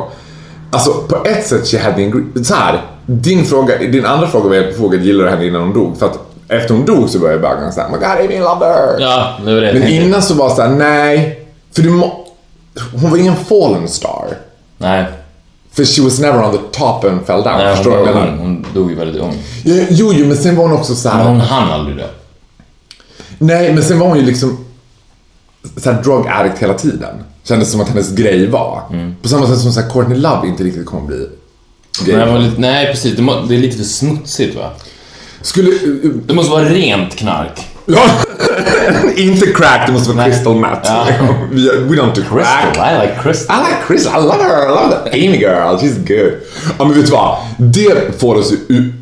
Alltså 0.70 0.92
på 0.92 1.16
ett 1.24 1.46
sätt 1.46 1.68
she 1.68 1.78
had 1.78 1.94
ingre- 1.98 2.44
så 2.44 2.54
här, 2.54 2.80
din 3.06 3.44
fråga, 3.44 3.78
din 3.78 4.06
andra 4.06 4.26
fråga 4.26 4.48
var 4.48 4.56
jag 4.56 4.76
frågade 4.76 5.04
gillar 5.04 5.24
du 5.24 5.30
henne 5.30 5.46
innan 5.46 5.62
hon 5.62 5.72
dog? 5.74 5.98
För 5.98 6.06
att 6.06 6.18
efter 6.48 6.74
hon 6.74 6.84
dog 6.84 7.08
så 7.08 7.18
började 7.18 7.40
bögarna 7.40 7.72
säga 7.72 7.86
oh 7.86 7.92
my 7.92 7.98
god 7.98 8.06
Amy 8.06 8.34
her. 8.34 9.00
Ja, 9.00 9.36
det 9.44 9.54
var 9.54 9.60
det 9.60 9.66
jag 9.66 9.74
Men 9.74 9.88
innan 9.88 10.22
så 10.22 10.34
var 10.34 10.48
det 10.48 10.54
såhär, 10.54 10.68
nej. 10.68 11.47
För 11.78 11.82
du 11.82 11.90
må, 11.90 12.26
hon 12.92 13.10
var 13.10 13.18
ingen 13.18 13.36
fallen 13.36 13.88
star. 13.88 14.38
Nej. 14.78 15.06
För 15.72 15.84
she 15.84 16.02
was 16.02 16.18
never 16.18 16.44
on 16.44 16.52
the 16.52 16.78
top 16.78 17.04
and 17.04 17.26
fell 17.26 17.42
down. 17.42 17.58
Nej 17.58 17.76
Förstår 17.76 17.90
du 17.90 17.96
vad 17.96 18.08
jag 18.08 18.14
hon, 18.14 18.24
menar? 18.24 18.38
hon 18.38 18.66
dog 18.74 18.90
ju 18.90 18.96
väldigt 18.96 19.22
ung. 19.22 19.34
Jo, 19.64 20.12
Jo, 20.14 20.26
men 20.26 20.36
sen 20.36 20.56
var 20.56 20.64
hon 20.64 20.72
också 20.72 20.94
så 20.94 21.08
här. 21.08 21.18
Men 21.18 21.26
hon 21.26 21.40
hann 21.40 21.70
aldrig 21.70 21.96
dö. 21.96 22.06
Nej, 23.38 23.74
men 23.74 23.82
sen 23.82 23.98
var 23.98 24.08
hon 24.08 24.18
ju 24.18 24.24
liksom 24.24 24.64
så 25.76 25.92
här 25.92 26.02
drug 26.02 26.26
addict 26.28 26.58
hela 26.58 26.74
tiden. 26.74 27.24
Kändes 27.44 27.70
som 27.70 27.80
att 27.80 27.88
hennes 27.88 28.10
grej 28.10 28.46
var. 28.46 28.82
Mm. 28.92 29.14
På 29.22 29.28
samma 29.28 29.46
sätt 29.46 29.58
som 29.58 29.72
så 29.72 29.80
här 29.80 29.90
Courtney 29.90 30.18
Love 30.18 30.48
inte 30.48 30.64
riktigt 30.64 30.86
kommer 30.86 31.06
bli 31.06 31.28
det 32.06 32.26
var 32.26 32.38
lite, 32.38 32.60
nej 32.60 32.86
precis, 32.86 33.16
det, 33.16 33.22
må, 33.22 33.40
det 33.40 33.54
är 33.54 33.58
lite 33.58 33.76
för 33.76 33.84
smutsigt 33.84 34.56
va? 34.56 34.70
Skulle... 35.42 35.70
Det 36.26 36.34
måste 36.34 36.50
vara 36.50 36.64
rent 36.64 37.16
knark. 37.16 37.66
Ja, 37.90 38.00
inte 39.16 39.46
crack, 39.46 39.86
det 39.86 39.92
måste 39.92 40.08
vara 40.08 40.22
Nej. 40.22 40.30
crystal 40.30 40.56
meth. 40.56 40.80
Ja. 40.84 41.06
We, 41.50 41.96
don't 41.96 42.14
do 42.14 42.22
crack. 42.22 42.64
Crystal, 42.64 42.86
I 42.88 43.06
like 43.06 43.22
crystal. 43.22 43.56
I 43.56 43.70
like 43.70 43.82
Crystal, 43.86 44.12
I 44.22 44.24
love 44.26 44.42
her, 44.42 44.66
I 44.66 44.68
love 44.68 44.90
that 44.90 45.14
Amy 45.14 45.36
girl, 45.36 45.76
she's 45.78 45.98
good. 46.06 46.32
Ja 46.78 46.84
men 46.84 46.94
vet 46.94 47.06
du 47.06 47.12
vad? 47.12 47.36
Det 47.58 48.20
får 48.20 48.34
oss 48.34 48.52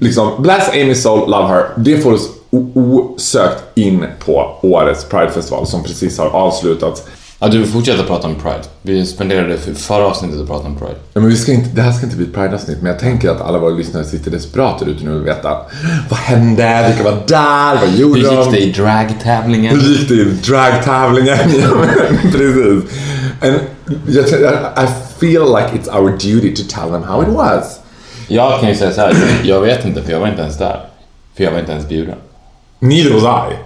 liksom, 0.00 0.42
bless 0.42 0.68
Amy 0.68 0.94
soul, 0.94 1.30
love 1.30 1.48
her. 1.48 1.64
Det 1.76 1.98
får 1.98 2.12
oss 2.12 2.28
osökt 2.50 3.62
in 3.74 4.06
på 4.24 4.58
årets 4.62 5.04
Pridefestival 5.04 5.66
som 5.66 5.82
precis 5.82 6.18
har 6.18 6.26
avslutats. 6.26 7.02
Ja, 7.38 7.48
du 7.48 7.58
vill 7.58 7.68
fortsätta 7.68 8.02
prata 8.02 8.26
om 8.28 8.34
Pride. 8.34 8.62
Vi 8.82 9.06
spenderade 9.06 9.58
för- 9.58 9.72
förra 9.74 10.04
avsnittet 10.06 10.40
att 10.40 10.46
prata 10.46 10.66
om 10.66 10.76
Pride. 10.76 10.94
Ja, 11.12 11.20
men 11.20 11.30
vi 11.30 11.36
ska 11.36 11.52
inte, 11.52 11.68
det 11.70 11.82
här 11.82 11.92
ska 11.92 12.04
inte 12.04 12.16
bli 12.16 12.26
ett 12.26 12.34
Pride-avsnitt, 12.34 12.78
men 12.82 12.92
jag 12.92 12.98
tänker 13.00 13.30
att 13.30 13.40
alla 13.40 13.58
våra 13.58 13.70
lyssnare 13.74 14.04
sitter 14.04 14.30
desperat 14.30 14.82
ute 14.82 15.04
nu 15.04 15.10
och 15.10 15.16
vill 15.16 15.24
veta 15.24 15.58
vad 16.10 16.18
hände, 16.18 16.84
vilka 16.88 17.10
var 17.10 17.22
där, 17.26 17.80
vad 17.80 17.90
gjorde 17.98 18.20
Hur 18.20 18.26
de? 18.26 18.42
gick 18.42 18.50
det 18.50 18.58
i 18.60 18.72
dragtävlingen? 18.72 19.80
Hur 19.80 19.88
gick 19.88 20.08
det 20.08 20.14
i 20.14 20.24
dragtävlingen? 20.24 21.38
Precis. 22.32 22.84
And 23.40 23.60
I 24.76 24.86
feel 25.20 25.44
like 25.46 25.72
it's 25.74 25.88
our 26.00 26.10
duty 26.10 26.54
to 26.54 26.62
tell 26.68 26.90
them 26.90 27.02
how 27.02 27.22
it 27.22 27.28
was. 27.28 27.80
Jag 28.28 28.60
kan 28.60 28.68
ju 28.68 28.74
säga 28.74 28.92
så 28.92 29.00
här, 29.00 29.14
jag 29.44 29.60
vet 29.60 29.84
inte 29.84 30.02
för 30.02 30.12
jag 30.12 30.20
var 30.20 30.28
inte 30.28 30.42
ens 30.42 30.58
där. 30.58 30.80
För 31.36 31.44
jag 31.44 31.50
var 31.52 31.58
inte 31.58 31.72
ens 31.72 31.88
bjuden. 31.88 32.14
Neither 32.78 33.10
was 33.14 33.22
I. 33.52 33.56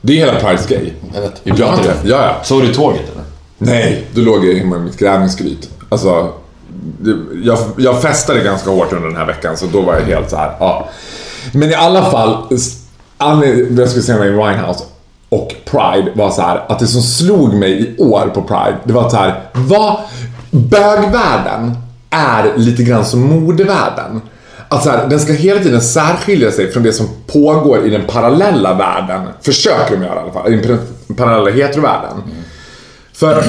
Det 0.00 0.12
är 0.12 0.26
hela 0.26 0.40
Prides 0.40 0.66
grej. 0.66 0.94
Jag 1.14 1.20
vet, 1.20 1.40
vi 1.42 1.52
pratade. 1.52 1.78
inte. 1.78 2.08
Ja, 2.08 2.22
ja. 2.22 2.36
Såg 2.42 2.62
du 2.62 2.74
tåget 2.74 3.00
eller? 3.12 3.24
Nej, 3.58 4.06
då 4.14 4.20
låg 4.20 4.44
jag 4.44 4.54
hemma 4.54 4.76
i 4.76 4.78
mitt 4.78 4.98
grävningsgryt. 4.98 5.70
Alltså, 5.88 6.32
det, 7.00 7.14
jag, 7.44 7.58
jag 7.76 8.02
festade 8.02 8.40
ganska 8.40 8.70
hårt 8.70 8.92
under 8.92 9.08
den 9.08 9.16
här 9.16 9.26
veckan 9.26 9.56
så 9.56 9.66
då 9.66 9.80
var 9.80 9.94
jag 9.94 10.02
helt 10.02 10.30
så 10.30 10.36
här. 10.36 10.56
Ja. 10.60 10.88
Men 11.52 11.70
i 11.70 11.74
alla 11.74 12.10
fall, 12.10 12.58
anledningen 13.18 13.76
jag 13.78 13.88
skulle 13.88 14.02
säga 14.04 14.18
med 14.18 14.32
Winehouse 14.32 14.84
och 15.28 15.54
Pride 15.64 16.12
var 16.14 16.30
så 16.30 16.42
här 16.42 16.64
att 16.68 16.78
det 16.78 16.86
som 16.86 17.02
slog 17.02 17.54
mig 17.54 17.80
i 17.82 18.02
år 18.02 18.30
på 18.34 18.42
Pride, 18.42 18.76
det 18.84 18.92
var 18.92 19.10
så 19.10 19.16
här, 19.16 19.40
vad 19.52 19.96
bögvärlden 20.50 21.76
är 22.10 22.52
lite 22.56 22.82
grann 22.82 23.04
som 23.04 23.20
modevärlden. 23.20 24.20
Att 24.68 24.82
så 24.84 24.90
här, 24.90 25.08
den 25.08 25.20
ska 25.20 25.32
hela 25.32 25.60
tiden 25.60 25.80
särskilja 25.80 26.52
sig 26.52 26.72
från 26.72 26.82
det 26.82 26.92
som 26.92 27.08
pågår 27.26 27.86
i 27.86 27.90
den 27.90 28.06
parallella 28.06 28.74
världen. 28.74 29.22
Försöker 29.42 29.96
de 29.96 30.02
göra 30.02 30.14
i 30.14 30.18
alla 30.18 30.32
fall, 30.32 30.52
i 30.52 30.56
den 30.56 30.78
parallella 31.16 31.50
heterovärlden. 31.50 32.22
För 33.12 33.44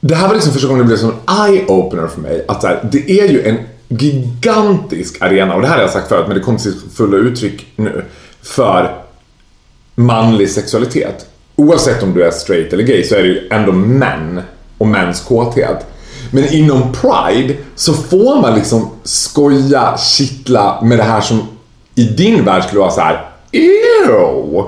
det 0.00 0.14
här 0.14 0.28
var 0.28 0.34
liksom 0.34 0.52
första 0.52 0.68
gången 0.68 0.82
det 0.82 0.86
blev 0.86 0.96
som 0.96 1.10
en 1.10 1.36
eye-opener 1.36 2.06
för 2.06 2.20
mig. 2.20 2.44
Att 2.48 2.60
så 2.60 2.66
här, 2.66 2.88
det 2.92 3.10
är 3.10 3.28
ju 3.28 3.48
en 3.48 3.58
gigantisk 3.88 5.22
arena, 5.22 5.54
och 5.54 5.60
det 5.62 5.66
här 5.68 5.74
har 5.74 5.82
jag 5.82 5.90
sagt 5.90 6.08
förut, 6.08 6.24
men 6.28 6.36
det 6.36 6.42
kommer 6.42 6.58
till 6.58 6.72
sitt 6.72 6.92
fulla 6.94 7.16
uttryck 7.16 7.66
nu. 7.76 8.04
För 8.42 8.96
manlig 9.94 10.50
sexualitet. 10.50 11.26
Oavsett 11.56 12.02
om 12.02 12.14
du 12.14 12.24
är 12.24 12.30
straight 12.30 12.72
eller 12.72 12.84
gay 12.84 13.04
så 13.04 13.14
är 13.14 13.22
det 13.22 13.28
ju 13.28 13.48
ändå 13.50 13.72
män 13.72 14.40
och 14.78 14.86
mäns 14.86 15.20
kåthet. 15.20 15.86
Men 16.34 16.52
inom 16.52 16.82
Pride 16.92 17.56
så 17.74 17.94
får 17.94 18.40
man 18.40 18.54
liksom 18.54 18.90
skoja, 19.04 19.98
kittla 19.98 20.82
med 20.82 20.98
det 20.98 21.04
här 21.04 21.20
som 21.20 21.42
i 21.94 22.04
din 22.04 22.44
värld 22.44 22.64
skulle 22.64 22.80
vara 22.80 22.90
så 22.90 23.00
här. 23.00 23.24
Ew! 23.52 24.64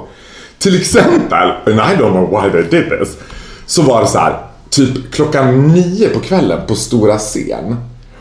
Till 0.59 0.81
exempel, 0.81 1.51
and 1.67 1.75
I 1.75 1.97
don't 2.03 2.13
know 2.13 2.31
why 2.31 2.51
they 2.51 2.63
did 2.63 2.91
this, 2.91 3.17
så 3.67 3.83
var 3.83 4.01
det 4.01 4.07
så 4.07 4.19
här, 4.19 4.39
typ 4.71 5.13
klockan 5.13 5.69
nio 5.69 6.09
på 6.09 6.21
kvällen 6.21 6.61
på 6.67 6.75
stora 6.75 7.19
scen 7.19 7.77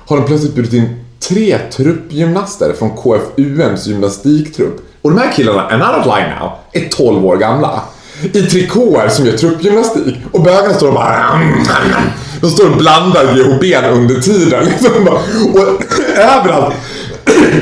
har 0.05 0.17
de 0.17 0.25
plötsligt 0.25 0.55
bjudit 0.55 0.73
in 0.73 1.05
tre 1.19 1.57
truppgymnaster 1.57 2.73
från 2.79 2.89
KFUMs 2.89 3.87
gymnastiktrupp. 3.87 4.89
Och 5.01 5.11
de 5.11 5.19
här 5.19 5.31
killarna, 5.31 5.67
and 5.67 5.81
I 5.81 5.85
don't 5.85 6.17
lie 6.17 6.35
now, 6.39 6.51
är 6.71 6.89
12 6.89 7.25
år 7.25 7.37
gamla. 7.37 7.81
I 8.21 8.41
trikåer 8.41 9.09
som 9.09 9.25
gör 9.25 9.37
truppgymnastik. 9.37 10.15
Och 10.31 10.41
bögarna 10.41 10.73
står 10.73 10.87
och 10.87 10.93
bara... 10.93 11.33
Mm, 11.33 11.47
mm, 11.47 11.63
mm. 11.85 12.09
De 12.43 12.49
står 12.49 12.69
och 12.69 12.77
blandar 12.77 13.23
GHB 13.23 13.63
under 13.93 14.21
tiden. 14.21 14.65
Liksom 14.65 15.05
bara. 15.05 15.15
Och 15.53 15.83
överallt 16.17 16.73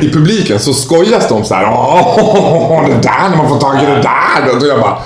i 0.01 0.09
publiken 0.09 0.59
så 0.59 0.73
skojas 0.73 1.29
de 1.29 1.43
så 1.43 1.53
här. 1.55 1.65
Åh, 1.73 2.83
det 2.87 2.93
där 2.93 3.29
när 3.29 3.37
man 3.37 3.49
får 3.49 3.59
tag 3.59 3.83
i 3.83 3.85
det 3.85 4.01
där. 4.01 4.57
Och 4.57 4.67
jag 4.67 4.79
bara, 4.79 4.97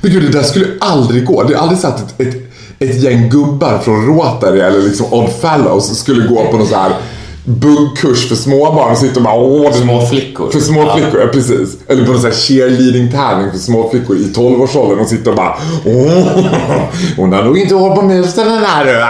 men 0.00 0.12
gud 0.12 0.22
det 0.22 0.38
där 0.38 0.42
skulle 0.42 0.66
aldrig 0.80 1.24
gå. 1.24 1.42
Det 1.42 1.54
är 1.54 1.58
aldrig 1.58 1.78
så 1.78 1.88
att 1.88 2.00
ett, 2.00 2.28
ett, 2.28 2.36
ett 2.78 3.02
gäng 3.02 3.28
gubbar 3.28 3.78
från 3.78 4.06
Rotary 4.06 4.60
eller 4.60 4.82
liksom 4.82 5.06
Odd 5.12 5.32
Fellows 5.40 5.98
skulle 5.98 6.28
gå 6.28 6.44
på 6.44 6.56
någon 6.56 6.66
så 6.66 6.76
här 6.76 6.92
buggkurs 7.50 8.28
för 8.28 8.36
småbarn 8.36 8.92
och 8.92 8.98
sitta 8.98 9.16
och 9.16 9.22
bara 9.22 9.34
åh, 9.34 9.72
det- 9.72 9.78
Små 9.78 10.06
flickor. 10.06 10.50
För 10.50 10.60
små 10.60 10.92
flickor, 10.96 11.20
ja 11.20 11.26
precis. 11.26 11.76
Eller 11.88 12.04
på 12.04 12.12
någon 12.12 12.20
sån 12.20 12.30
här 12.30 12.36
cheerleading-tävling 12.38 13.50
för 13.50 13.58
små 13.58 13.90
flickor 13.90 14.16
i 14.16 14.32
12-årsåldern 14.34 14.98
och 14.98 15.06
sitter 15.06 15.30
och 15.30 15.36
bara 15.36 15.54
åh, 15.84 16.44
hon 17.16 17.32
har 17.32 17.42
nog 17.42 17.58
inte 17.58 17.74
hållit 17.74 17.94
på 18.00 18.02
musen 18.02 18.46
den 18.48 18.64
här? 18.64 19.04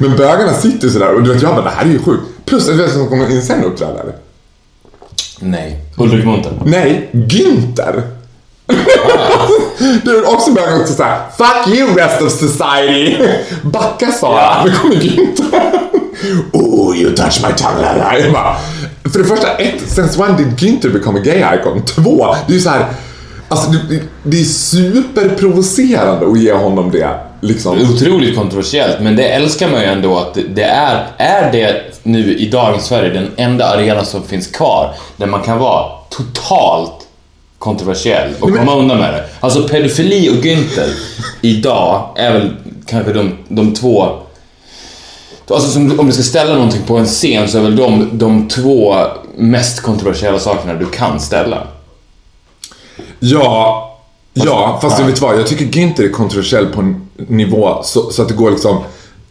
Men 0.00 0.16
bögarna 0.16 0.52
sitter 0.54 0.88
sådär 0.88 1.14
och 1.14 1.22
du 1.22 1.32
vet 1.32 1.42
jag 1.42 1.54
bara 1.54 1.64
det 1.64 1.70
här 1.70 1.84
är 1.84 1.88
ju 1.90 1.98
sjukt. 1.98 2.22
Plus 2.44 2.68
att 2.68 2.76
vet 2.76 2.92
som 2.92 3.08
kommer 3.08 3.30
in 3.30 3.42
sen 3.42 3.64
uppträdare. 3.64 4.12
Nej. 5.40 5.80
Ulrik 5.98 6.24
Munther. 6.24 6.52
Nej, 6.64 7.08
Günther. 7.12 8.02
Du 10.04 10.18
är 10.18 10.34
också 10.34 10.50
börjar 10.52 10.80
också 10.80 10.94
såhär, 10.94 11.20
fuck 11.38 11.74
you 11.76 11.94
rest 11.94 12.22
of 12.22 12.32
society. 12.32 13.16
Backa 13.62 14.12
sa 14.12 14.32
jag, 14.32 14.42
Ja. 14.42 14.64
nu 14.64 14.72
kommer 14.72 14.94
Günther. 14.94 15.71
Oh, 16.52 16.96
you 16.96 17.14
touch 17.14 17.42
my 17.42 17.52
tongue. 17.56 18.18
Jag 18.20 18.32
bara, 18.32 18.56
för 19.12 19.18
det 19.18 19.24
första, 19.24 19.56
ett, 19.56 19.80
since 19.86 20.18
when 20.18 20.36
did 20.36 20.46
Günther 20.46 20.92
become 20.92 21.18
a 21.18 21.22
gay 21.24 21.44
icon? 21.60 21.84
Två, 21.84 22.34
det 22.46 22.52
är 22.52 22.54
ju 22.54 22.60
så 22.60 22.70
här. 22.70 22.86
Alltså 23.48 23.70
det, 23.70 24.00
det, 24.22 24.40
är 24.40 24.44
superprovocerande 24.44 26.26
att 26.26 26.38
ge 26.38 26.52
honom 26.52 26.90
det. 26.90 27.08
Liksom. 27.40 27.78
Otroligt 27.94 28.36
kontroversiellt, 28.36 29.00
men 29.00 29.16
det 29.16 29.28
älskar 29.28 29.68
man 29.68 29.80
ju 29.80 29.86
ändå 29.86 30.18
att 30.18 30.38
det 30.54 30.62
är, 30.62 31.06
är 31.16 31.52
det 31.52 31.82
nu 32.02 32.36
i 32.36 32.50
dagens 32.50 32.84
Sverige 32.84 33.10
den 33.10 33.30
enda 33.36 33.66
arena 33.66 34.04
som 34.04 34.22
finns 34.22 34.46
kvar 34.46 34.94
där 35.16 35.26
man 35.26 35.42
kan 35.42 35.58
vara 35.58 35.88
totalt 36.10 37.06
kontroversiell 37.58 38.30
och 38.40 38.50
Men- 38.50 38.58
komma 38.58 38.78
undan 38.78 38.98
med 38.98 39.14
det. 39.14 39.24
Alltså 39.40 39.68
pedofili 39.68 40.30
och 40.30 40.44
Günther 40.44 40.88
idag 41.40 42.08
är 42.16 42.32
väl 42.32 42.50
kanske 42.86 43.12
de, 43.12 43.36
de 43.48 43.74
två 43.74 44.18
Alltså 45.54 45.70
som, 45.70 46.00
om 46.00 46.06
du 46.06 46.12
ska 46.12 46.22
ställa 46.22 46.54
någonting 46.54 46.82
på 46.86 46.96
en 46.96 47.06
scen 47.06 47.48
så 47.48 47.58
är 47.58 47.62
väl 47.62 47.76
de, 47.76 48.08
de 48.12 48.48
två 48.48 48.96
mest 49.36 49.80
kontroversiella 49.80 50.38
sakerna 50.38 50.74
du 50.74 50.86
kan 50.86 51.20
ställa. 51.20 51.66
Ja, 53.20 53.88
ja, 54.34 54.78
fast 54.82 54.98
du 54.98 55.04
vet 55.04 55.20
vad? 55.20 55.38
Jag 55.38 55.46
tycker 55.46 55.64
Günther 55.64 56.04
är 56.04 56.10
kontroversiell 56.10 56.66
på 56.66 56.80
en 56.80 57.08
nivå 57.16 57.80
så, 57.84 58.10
så 58.10 58.22
att 58.22 58.28
det 58.28 58.34
går 58.34 58.50
liksom 58.50 58.78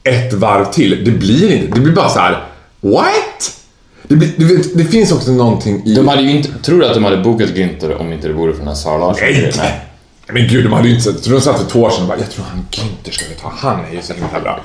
ett 0.03 0.33
varv 0.33 0.65
till. 0.65 1.03
Det 1.05 1.11
blir 1.11 1.51
inte, 1.51 1.67
det 1.75 1.81
blir 1.81 1.93
bara 1.93 2.09
så 2.09 2.19
här: 2.19 2.43
what? 2.81 3.57
Det, 4.03 4.15
blir, 4.15 4.29
du 4.37 4.57
vet, 4.57 4.77
det 4.77 4.85
finns 4.85 5.11
också 5.11 5.31
någonting 5.31 5.81
i... 5.85 5.95
De 5.95 6.07
hade 6.07 6.21
ju 6.21 6.31
inte, 6.31 6.49
tror 6.63 6.79
du 6.79 6.85
att 6.85 6.93
de 6.93 7.03
hade 7.03 7.17
bokat 7.17 7.49
Günther 7.49 7.99
om 7.99 8.13
inte 8.13 8.27
det 8.27 8.33
vore 8.33 8.51
för 8.51 8.59
den 8.59 8.67
här 8.67 8.75
Sara 8.75 8.97
Larsson? 8.97 9.23
Nej, 9.31 9.53
nej. 9.57 9.81
Men 10.33 10.47
gud, 10.47 10.65
de 10.65 10.73
hade 10.73 10.87
ju 10.87 10.93
inte 10.93 11.03
sett. 11.03 11.13
Jag 11.13 11.23
tror 11.23 11.35
de 11.35 11.41
satt 11.41 11.59
för 11.59 11.69
två 11.69 11.81
år 11.81 11.89
sedan 11.89 12.01
och 12.01 12.07
bara, 12.07 12.19
jag 12.19 12.31
tror 12.31 12.45
han 12.45 12.65
Günther 12.71 13.11
ska 13.11 13.25
vi 13.29 13.35
ta. 13.35 13.51
Han 13.57 13.85
är 13.85 13.93
ju 13.93 14.01
så 14.01 14.13
himla 14.13 14.39
bra. 14.43 14.59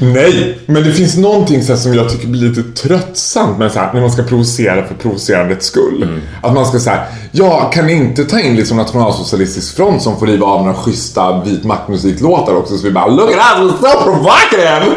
Nej, 0.00 0.58
men 0.66 0.82
det 0.84 0.92
finns 0.92 1.16
någonting 1.16 1.62
så 1.64 1.76
som 1.76 1.94
jag 1.94 2.10
tycker 2.10 2.28
blir 2.28 2.48
lite 2.48 2.82
tröttsamt 2.82 3.58
med 3.58 3.72
så 3.72 3.78
här, 3.78 3.92
när 3.92 4.00
man 4.00 4.10
ska 4.10 4.22
provocera 4.22 4.86
för 4.86 4.94
provocerandets 4.94 5.66
skull. 5.66 6.20
Att 6.42 6.54
man 6.54 6.66
ska 6.66 6.80
säga, 6.80 7.04
ja, 7.32 7.70
kan 7.74 7.90
inte 7.90 8.24
ta 8.24 8.40
in 8.40 8.56
liksom 8.56 8.76
Nationalsocialistisk 8.76 9.76
front 9.76 10.02
som 10.02 10.18
får 10.18 10.26
riva 10.26 10.46
av 10.46 10.60
några 10.60 10.74
schyssta 10.74 11.42
vit 11.44 11.64
maktmusiklåtar 11.64 12.54
också? 12.54 12.78
Så 12.78 12.84
vi 12.84 12.90
bara, 12.90 13.06
look 13.06 13.30
at 13.30 13.58
us, 13.60 13.72
so 13.80 14.02
provocative! 14.04 14.96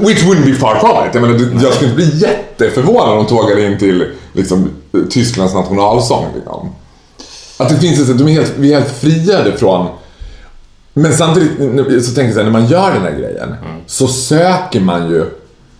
Which 0.00 0.24
wouldn't 0.24 0.44
be 0.44 0.54
far 0.54 0.74
from 0.80 1.06
it. 1.06 1.14
Jag, 1.14 1.22
menar, 1.22 1.62
jag 1.62 1.74
skulle 1.74 1.90
inte 1.90 2.06
bli 2.06 2.18
jätteförvånad 2.18 3.08
om 3.08 3.16
de 3.16 3.26
tågade 3.26 3.66
in 3.66 3.78
till 3.78 4.04
liksom, 4.32 4.70
Tysklands 5.10 5.54
nationalsång. 5.54 6.26
Liksom. 6.34 6.68
Att 7.62 7.68
det 7.68 7.76
finns 7.76 8.10
ett 8.10 8.18
de 8.18 8.28
är 8.28 8.32
helt, 8.32 8.52
vi 8.56 8.72
är 8.72 8.80
helt 8.80 8.92
friade 9.00 9.52
från... 9.56 9.86
Men 10.94 11.12
samtidigt 11.12 11.50
så 12.06 12.14
tänker 12.14 12.22
jag 12.24 12.32
så 12.32 12.38
här, 12.38 12.44
när 12.44 12.50
man 12.60 12.66
gör 12.66 12.92
den 12.92 13.02
här 13.02 13.10
grejen 13.18 13.54
så 13.86 14.06
söker 14.08 14.80
man 14.80 15.10
ju 15.10 15.24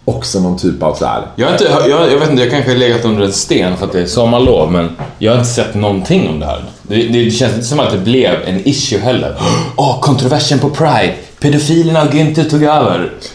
också 0.04 0.40
någon 0.40 0.58
typ 0.58 0.82
av 0.82 0.94
så 0.94 1.06
här. 1.06 1.26
Jag, 1.36 1.52
inte, 1.52 1.64
jag, 1.88 2.12
jag 2.12 2.18
vet 2.18 2.30
inte, 2.30 2.42
jag 2.42 2.50
kanske 2.50 2.70
har 2.70 2.78
legat 2.78 3.04
under 3.04 3.24
en 3.24 3.32
sten 3.32 3.76
för 3.76 3.86
att 3.86 3.92
det 3.92 4.00
är 4.00 4.06
sommarlov, 4.06 4.72
men 4.72 4.88
jag 5.18 5.32
har 5.32 5.38
inte 5.38 5.50
sett 5.50 5.74
någonting 5.74 6.28
om 6.28 6.40
det 6.40 6.46
här. 6.46 6.64
Det, 6.82 6.96
det 7.08 7.30
känns 7.30 7.54
inte 7.54 7.66
som 7.66 7.80
att 7.80 7.92
det 7.92 7.98
blev 7.98 8.30
en 8.46 8.68
issue 8.68 8.98
heller. 8.98 9.36
Åh, 9.76 10.00
kontroversen 10.00 10.58
på 10.58 10.70
Pride! 10.70 11.14
Pedofilerna 11.40 12.02
och 12.02 12.08
Günther 12.14 12.50
tog 12.50 12.62
över. 12.62 13.12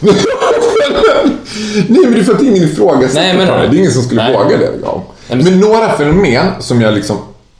Nej 1.88 2.00
men 2.04 2.12
det 2.12 2.18
är 2.20 2.24
för 2.24 2.34
att 2.34 2.42
ingen 2.42 2.62
ifrågasätter 2.64 3.36
det. 3.38 3.44
Det 3.68 3.76
är 3.76 3.78
ingen 3.78 3.92
som 3.92 4.02
skulle 4.02 4.22
Nej. 4.22 4.32
våga 4.32 4.56
det. 4.56 4.72
Liksom. 4.72 5.00
men- 5.28 5.44
Men 5.44 5.60
några 5.60 5.96
fenomen 5.96 6.46
som 6.60 6.80
jag 6.80 6.94
liksom 6.94 7.16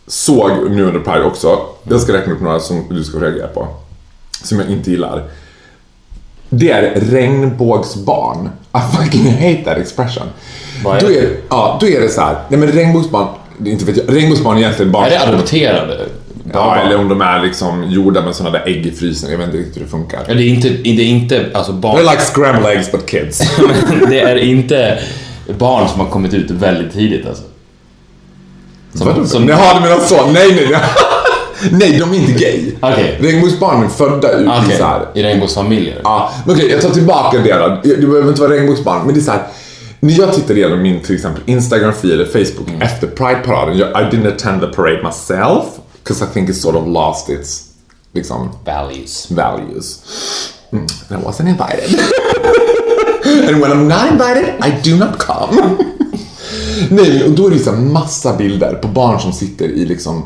såg 0.09 0.71
nu 0.71 0.85
under 0.85 1.01
Pride 1.01 1.25
också. 1.25 1.59
Jag 1.83 2.01
ska 2.01 2.13
räkna 2.13 2.33
upp 2.33 2.41
några 2.41 2.61
som 2.61 2.85
du 2.91 3.05
ska 3.05 3.19
reagera 3.19 3.47
på. 3.47 3.69
Som 4.43 4.61
jag 4.61 4.71
inte 4.71 4.91
gillar. 4.91 5.25
Det 6.51 6.71
är 6.71 7.01
regnbågsbarn. 7.01 8.51
I 8.75 8.97
fucking 8.97 9.33
hate 9.33 9.63
that 9.65 9.79
expression. 9.79 10.27
Vad 10.85 10.97
är 10.97 11.01
då 11.01 11.09
det? 11.09 11.19
är, 11.19 11.37
ja, 11.49 11.79
då 11.81 11.87
är 11.89 12.01
det 12.01 12.09
så 12.09 12.21
här. 12.21 12.37
Nej 12.49 12.61
men 12.61 12.73
regnbågsbarn, 12.73 13.29
inte 13.65 13.85
vet 13.85 13.97
jag. 13.97 14.17
Regnbågsbarn 14.17 14.57
är 14.57 14.61
egentligen 14.61 14.93
barn 14.93 15.05
Är 15.05 15.11
det 15.11 15.21
adopterade? 15.21 16.07
Ja, 16.53 16.65
barn? 16.65 16.79
eller 16.79 16.99
om 16.99 17.09
de 17.09 17.21
är 17.21 17.43
liksom 17.43 17.85
gjorda 17.91 18.23
med 18.23 18.35
sådana 18.35 18.59
där 18.59 18.67
ägg 18.67 18.87
i 18.87 18.91
frysen. 18.91 19.31
Jag 19.31 19.39
vet 19.39 19.47
inte 19.47 19.59
riktigt 19.59 19.77
hur 19.77 19.83
det 19.83 19.91
funkar. 19.91 20.25
Det 20.27 20.33
är 20.33 20.49
inte, 20.49 20.69
det 20.69 20.91
är 20.91 21.01
inte 21.01 21.47
alltså 21.55 21.73
barn. 21.73 21.97
They're 21.97 22.11
like 22.11 22.23
scrambled 22.23 22.77
eggs 22.77 22.93
but 22.93 23.07
kids. 23.07 23.59
Det 24.09 24.21
är 24.21 24.37
inte 24.37 24.99
barn 25.59 25.89
som 25.89 26.01
har 26.01 26.07
kommit 26.07 26.35
ut 26.35 26.51
väldigt 26.51 26.93
tidigt 26.93 27.27
alltså. 27.27 27.43
Vadå? 28.93 29.27
som- 29.27 29.49
Jaha, 29.49 29.75
du 29.75 29.81
menar 29.81 29.99
så? 30.01 30.27
Nej, 30.27 30.53
nej, 30.55 30.69
nej. 30.73 30.81
Nej, 31.71 31.99
de 31.99 32.11
är 32.15 32.15
inte 32.19 32.33
gay. 32.33 32.73
Okej. 32.81 33.19
Regnbågsbarn 33.21 33.85
är 33.85 33.89
födda 33.89 34.33
ut 34.33 34.49
Okej, 34.49 34.75
i 34.75 34.79
så 34.79 34.85
här. 34.85 35.07
i 35.15 35.23
regnbågsfamiljer. 35.23 36.01
Ja, 36.05 36.31
men 36.47 36.55
okej, 36.57 36.71
jag 36.71 36.83
tar 36.83 36.91
tillbaka 36.91 37.39
det 37.39 37.53
då. 37.55 37.81
Det 37.83 38.07
behöver 38.07 38.29
inte 38.29 38.41
vara 38.41 38.53
regnbågsbarn, 38.53 39.05
men 39.07 39.15
det 39.15 39.21
är 39.21 39.23
så 39.25 39.31
här. 39.31 39.43
När 40.01 40.19
jag 40.19 40.33
tittar 40.35 40.57
igenom 40.57 40.83
min 40.83 41.01
till 41.01 41.15
exempel 41.15 41.43
Instagram 41.47 41.93
feed 41.93 42.13
eller 42.13 42.25
Facebook 42.25 42.69
Mm. 42.69 42.83
efter 42.83 43.07
Pride-paraden. 43.07 43.79
Jag, 43.79 43.89
I 43.89 44.17
didn't 44.17 44.29
attend 44.35 44.61
the 44.61 44.67
parade 44.67 45.03
myself, 45.03 45.65
because 46.05 46.25
I 46.25 46.29
think 46.35 46.49
it 46.51 46.57
sort 46.57 46.75
of 46.77 46.87
lost 46.89 47.29
its 47.29 47.63
liksom 48.15 48.51
Values. 48.65 49.27
values. 49.31 49.99
Mm, 50.73 50.85
I 51.11 51.15
wasn't 51.15 51.49
invited. 51.49 52.01
and 53.49 53.61
when 53.63 53.71
I'm 53.73 53.89
not 53.89 54.11
invited, 54.13 54.45
I 54.63 54.91
do 54.91 54.97
not 54.97 55.19
come. 55.19 55.77
Nej, 56.91 57.25
och 57.25 57.31
då 57.31 57.47
är 57.47 57.51
det 57.51 57.59
så 57.59 57.73
massa 57.73 58.33
bilder 58.37 58.75
på 58.75 58.89
barn 58.89 59.21
som 59.21 59.33
sitter 59.33 59.65
i 59.65 59.87
liksom 59.87 60.25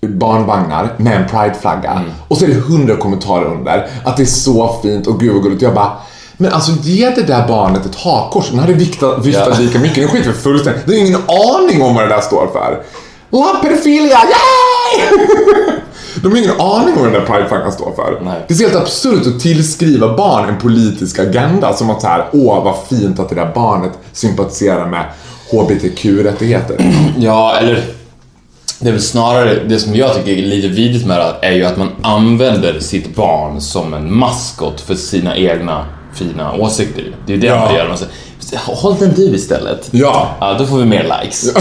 barnvagnar 0.00 0.94
med 0.96 1.16
en 1.22 1.28
prideflagga. 1.28 2.04
Och 2.28 2.36
så 2.36 2.44
är 2.44 2.48
det 2.48 2.54
hundra 2.54 2.96
kommentarer 2.96 3.44
under 3.44 3.88
att 4.04 4.16
det 4.16 4.22
är 4.22 4.26
så 4.26 4.76
fint 4.82 5.06
och 5.06 5.20
gud 5.20 5.32
vad 5.34 5.42
gulligt. 5.42 5.62
Jag 5.62 5.74
bara, 5.74 5.92
Men 6.36 6.52
alltså 6.52 6.72
ge 6.82 7.10
det 7.10 7.22
där 7.22 7.48
barnet 7.48 7.86
ett 7.86 7.94
hakkors. 7.94 8.50
Den 8.50 8.58
hade 8.58 8.72
viftat, 8.72 9.26
Ja. 9.26 9.46
lika 9.58 9.78
mycket. 9.78 9.96
Den 9.96 10.08
skiter 10.08 10.26
vi 10.28 10.32
fullständigt. 10.32 10.86
Det 10.86 10.94
är 10.94 10.98
ingen 11.00 11.20
aning 11.28 11.82
om 11.82 11.94
vad 11.94 12.04
det 12.04 12.08
där 12.08 12.20
står 12.20 12.46
för. 12.52 12.82
Love 13.30 13.58
pedofilia, 13.62 14.18
yay! 14.18 15.08
De 16.22 16.30
har 16.30 16.38
ingen 16.38 16.60
aning 16.60 16.94
om 16.94 17.02
vad 17.02 17.12
den 17.12 17.20
där 17.20 17.26
prideflaggan 17.26 17.72
står 17.72 17.92
för. 17.96 18.20
Nej. 18.24 18.44
Det 18.48 18.54
är 18.54 18.58
helt 18.58 18.76
absurt 18.76 19.26
att 19.26 19.40
tillskriva 19.40 20.16
barn 20.16 20.48
en 20.48 20.58
politisk 20.58 21.18
agenda 21.18 21.72
som 21.72 21.90
att 21.90 22.00
så 22.00 22.06
här, 22.06 22.28
åh 22.32 22.64
vad 22.64 22.74
fint 22.88 23.18
att 23.18 23.28
det 23.28 23.34
där 23.34 23.52
barnet 23.54 23.92
sympatiserar 24.12 24.86
med 24.90 25.04
HBTQ-rättigheter. 25.50 26.76
Ja, 27.18 27.56
eller 27.60 27.84
det 28.80 28.88
är 28.88 28.92
väl 28.92 29.02
snarare 29.02 29.64
det 29.68 29.78
som 29.78 29.94
jag 29.94 30.14
tycker 30.14 30.32
är 30.32 30.46
lite 30.46 30.68
vidrigt 30.68 31.06
med 31.06 31.18
det 31.18 31.46
är 31.46 31.52
ju 31.52 31.64
att 31.64 31.76
man 31.76 31.88
använder 32.02 32.80
sitt 32.80 33.14
barn 33.16 33.60
som 33.60 33.94
en 33.94 34.14
maskot 34.14 34.80
för 34.80 34.94
sina 34.94 35.36
egna 35.36 35.86
fina 36.14 36.54
åsikter. 36.54 37.14
Det 37.26 37.32
är 37.32 37.36
ju 37.36 37.40
det 37.40 37.46
Ja. 37.46 37.64
man 37.64 37.74
gör. 37.74 37.88
Man 37.88 37.96
säger, 37.98 38.62
Håll 38.66 38.96
den 38.98 39.14
du 39.14 39.22
istället. 39.34 39.88
Ja. 39.90 40.36
Ja, 40.40 40.56
då 40.58 40.66
får 40.66 40.78
vi 40.78 40.84
mer 40.84 41.20
likes. 41.22 41.52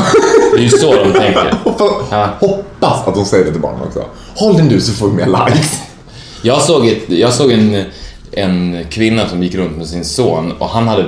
Det 0.53 0.58
är 0.60 0.63
ju 0.63 0.70
så 0.70 0.94
de 0.96 1.13
tänker. 1.13 1.53
Hoppas, 1.63 1.91
Ja. 2.12 2.29
hoppas 2.39 3.08
att 3.08 3.15
de 3.15 3.25
säger 3.25 3.46
det 3.46 3.51
till 3.51 3.62
barnen 3.62 3.82
också. 3.88 4.03
Håll 4.36 4.58
den 4.58 4.67
du 4.70 4.82
så 4.82 4.91
får 4.94 5.08
vi 5.08 5.13
mer 5.13 5.46
likes. 5.46 5.79
Jag 6.41 6.62
såg, 6.62 6.88
ett, 6.88 7.03
jag 7.10 7.34
såg 7.34 7.51
en, 7.51 7.84
en 8.32 8.86
kvinna 8.89 9.29
som 9.29 9.44
gick 9.44 9.56
runt 9.56 9.77
med 9.77 9.88
sin 9.88 10.06
son 10.06 10.51
och 10.60 10.70
han 10.70 10.88
hade, 10.88 11.06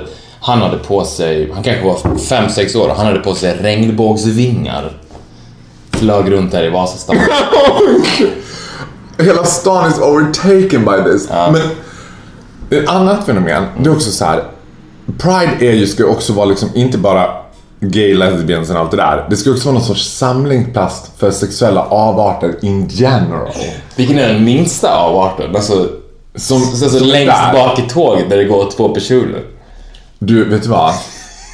han 0.49 0.61
hade 0.61 0.77
på 0.77 1.05
sig, 1.05 1.51
han 1.53 1.63
kanske 1.63 1.85
var 1.85 1.95
5-6 1.95 2.77
år 2.77 2.89
och 2.89 2.95
han 2.95 3.05
hade 3.05 3.19
på 3.19 3.33
sig 3.35 3.57
regnbågsvingar. 3.61 4.91
Flög 5.91 6.31
runt 6.31 6.51
där 6.51 6.63
i 6.63 6.69
Vasastan. 6.69 7.17
Hela 9.17 9.43
stan 9.43 9.89
is 9.91 9.99
overtaken 9.99 10.85
by 10.85 11.11
this. 11.11 11.27
Ja. 11.31 11.51
Men 11.51 11.61
ett 12.79 12.89
annat 12.89 13.25
fenomen, 13.25 13.63
det 13.79 13.89
är 13.89 13.93
också 13.93 14.11
så 14.11 14.25
här. 14.25 14.43
Pride 15.17 15.65
är 15.71 15.73
ju, 15.73 15.87
ska 15.87 16.05
också 16.05 16.33
vara 16.33 16.45
liksom 16.45 16.69
inte 16.75 16.97
bara 16.97 17.29
gay, 17.79 18.13
lesbians 18.13 18.69
och 18.69 18.75
allt 18.75 18.91
det 18.91 18.97
där. 18.97 19.27
Det 19.29 19.37
ska 19.37 19.51
också 19.51 19.65
vara 19.65 19.73
någon 19.73 19.83
sorts 19.87 20.17
samlingsplats 20.17 21.11
för 21.17 21.31
sexuella 21.31 21.81
avarter 21.83 22.55
in 22.61 22.87
general. 22.91 23.49
Vilken 23.95 24.19
är 24.19 24.27
den 24.33 24.43
minsta 24.45 24.95
avarten? 24.95 25.55
Alltså, 25.55 25.87
Som, 26.35 26.61
så, 26.61 26.89
så 26.89 26.89
som 26.99 27.07
längst 27.07 27.35
där. 27.35 27.53
bak 27.53 27.79
i 27.79 27.81
tåget 27.89 28.29
där 28.29 28.37
det 28.37 28.43
går 28.43 28.71
två 28.77 28.89
personer. 28.89 29.41
Du, 30.19 30.49
vet 30.49 30.63
du 30.63 30.69
vad? 30.69 30.93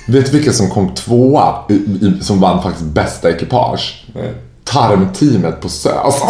Vet 0.08 0.26
du 0.26 0.32
vilka 0.32 0.54
som 0.54 0.70
kom 0.70 0.96
tvåa, 0.96 1.56
i, 1.70 1.74
i, 1.74 2.18
som 2.22 2.40
vann 2.40 2.64
faktiskt 2.64 2.86
bästa 2.86 3.30
ekipage? 3.30 4.06
Tarmteamet 4.64 5.62
på 5.62 5.70
SÖS. 5.70 5.94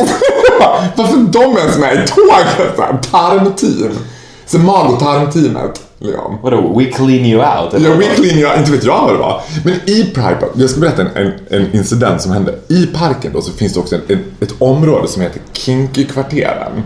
Varför 0.96 1.18
de 1.18 1.58
ens 1.58 1.78
med 1.78 1.94
i 1.94 2.08
tåget? 2.08 2.78
Tarmteam. 3.12 3.98
Så 4.46 4.60
mag 4.60 4.94
och 4.94 5.00
tarmteamet. 5.00 5.82
Liksom. 6.00 6.38
Vadå, 6.44 6.80
we 6.80 6.86
clean 6.86 7.26
you 7.26 7.40
out? 7.40 7.74
Ja, 7.74 7.90
vad? 7.90 7.98
weekly, 7.98 8.42
jag, 8.42 8.58
inte 8.58 8.72
vet 8.72 8.84
jag 8.84 9.02
vad 9.02 9.14
det 9.14 9.20
var. 9.20 9.42
Men 9.64 9.74
i 9.74 10.04
Pride 10.04 10.36
Park, 10.36 10.52
jag 10.56 10.70
ska 10.70 10.80
berätta 10.80 11.02
en, 11.02 11.10
en, 11.16 11.34
en 11.50 11.76
incident 11.76 12.22
som 12.22 12.32
hände. 12.32 12.60
I 12.68 12.86
parken 12.86 13.34
då 13.34 13.42
så 13.42 13.52
finns 13.52 13.74
det 13.74 13.80
också 13.80 13.96
en, 13.96 14.20
ett 14.40 14.62
område 14.62 15.08
som 15.08 15.22
heter 15.22 15.42
Kinky-kvarteren. 15.54 16.84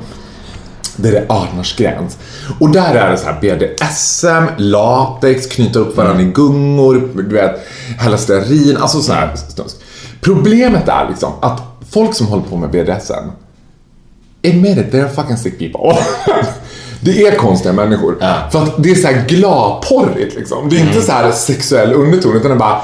Där 1.02 1.12
det 1.12 1.18
är 1.18 1.26
18-årsgräns. 1.26 2.18
Och 2.60 2.70
där 2.70 2.96
är 2.96 3.12
det 3.12 3.18
så 3.18 3.26
här 3.26 3.42
BDSM, 3.42 4.46
latex, 4.58 5.48
knyta 5.48 5.80
upp 5.80 5.98
varandra 5.98 6.22
i 6.24 6.26
gungor, 6.26 7.10
du 7.16 7.36
vet, 7.36 7.68
hälla 7.98 8.18
stearin, 8.18 8.78
alltså 8.78 9.02
så 9.02 9.14
här. 9.14 9.34
Problemet 10.22 10.88
är 10.88 11.10
liksom 11.10 11.34
att 11.42 11.62
folk 11.92 12.16
som 12.16 12.28
håller 12.28 12.44
på 12.44 12.58
med 12.58 12.70
BDSM, 12.70 13.14
admit 14.48 14.78
it, 14.78 14.94
they're 14.94 15.10
fucking 15.10 15.38
sick 15.38 15.60
people. 15.60 16.02
Det 17.02 17.28
är 17.28 17.36
konstiga 17.36 17.74
människor. 17.74 18.18
Ja. 18.22 18.36
För 18.52 18.64
att 18.64 18.84
det 18.84 18.92
är 18.92 18.96
så 18.96 19.08
här 19.08 19.26
gladporrigt 19.28 20.36
liksom. 20.36 20.70
Det 20.70 20.76
är 20.76 20.80
inte 20.80 21.02
så 21.02 21.12
här 21.12 21.32
sexuell 21.32 21.94
underton 21.94 22.36
utan 22.36 22.50
det 22.50 22.56
är 22.56 22.60
bara 22.60 22.82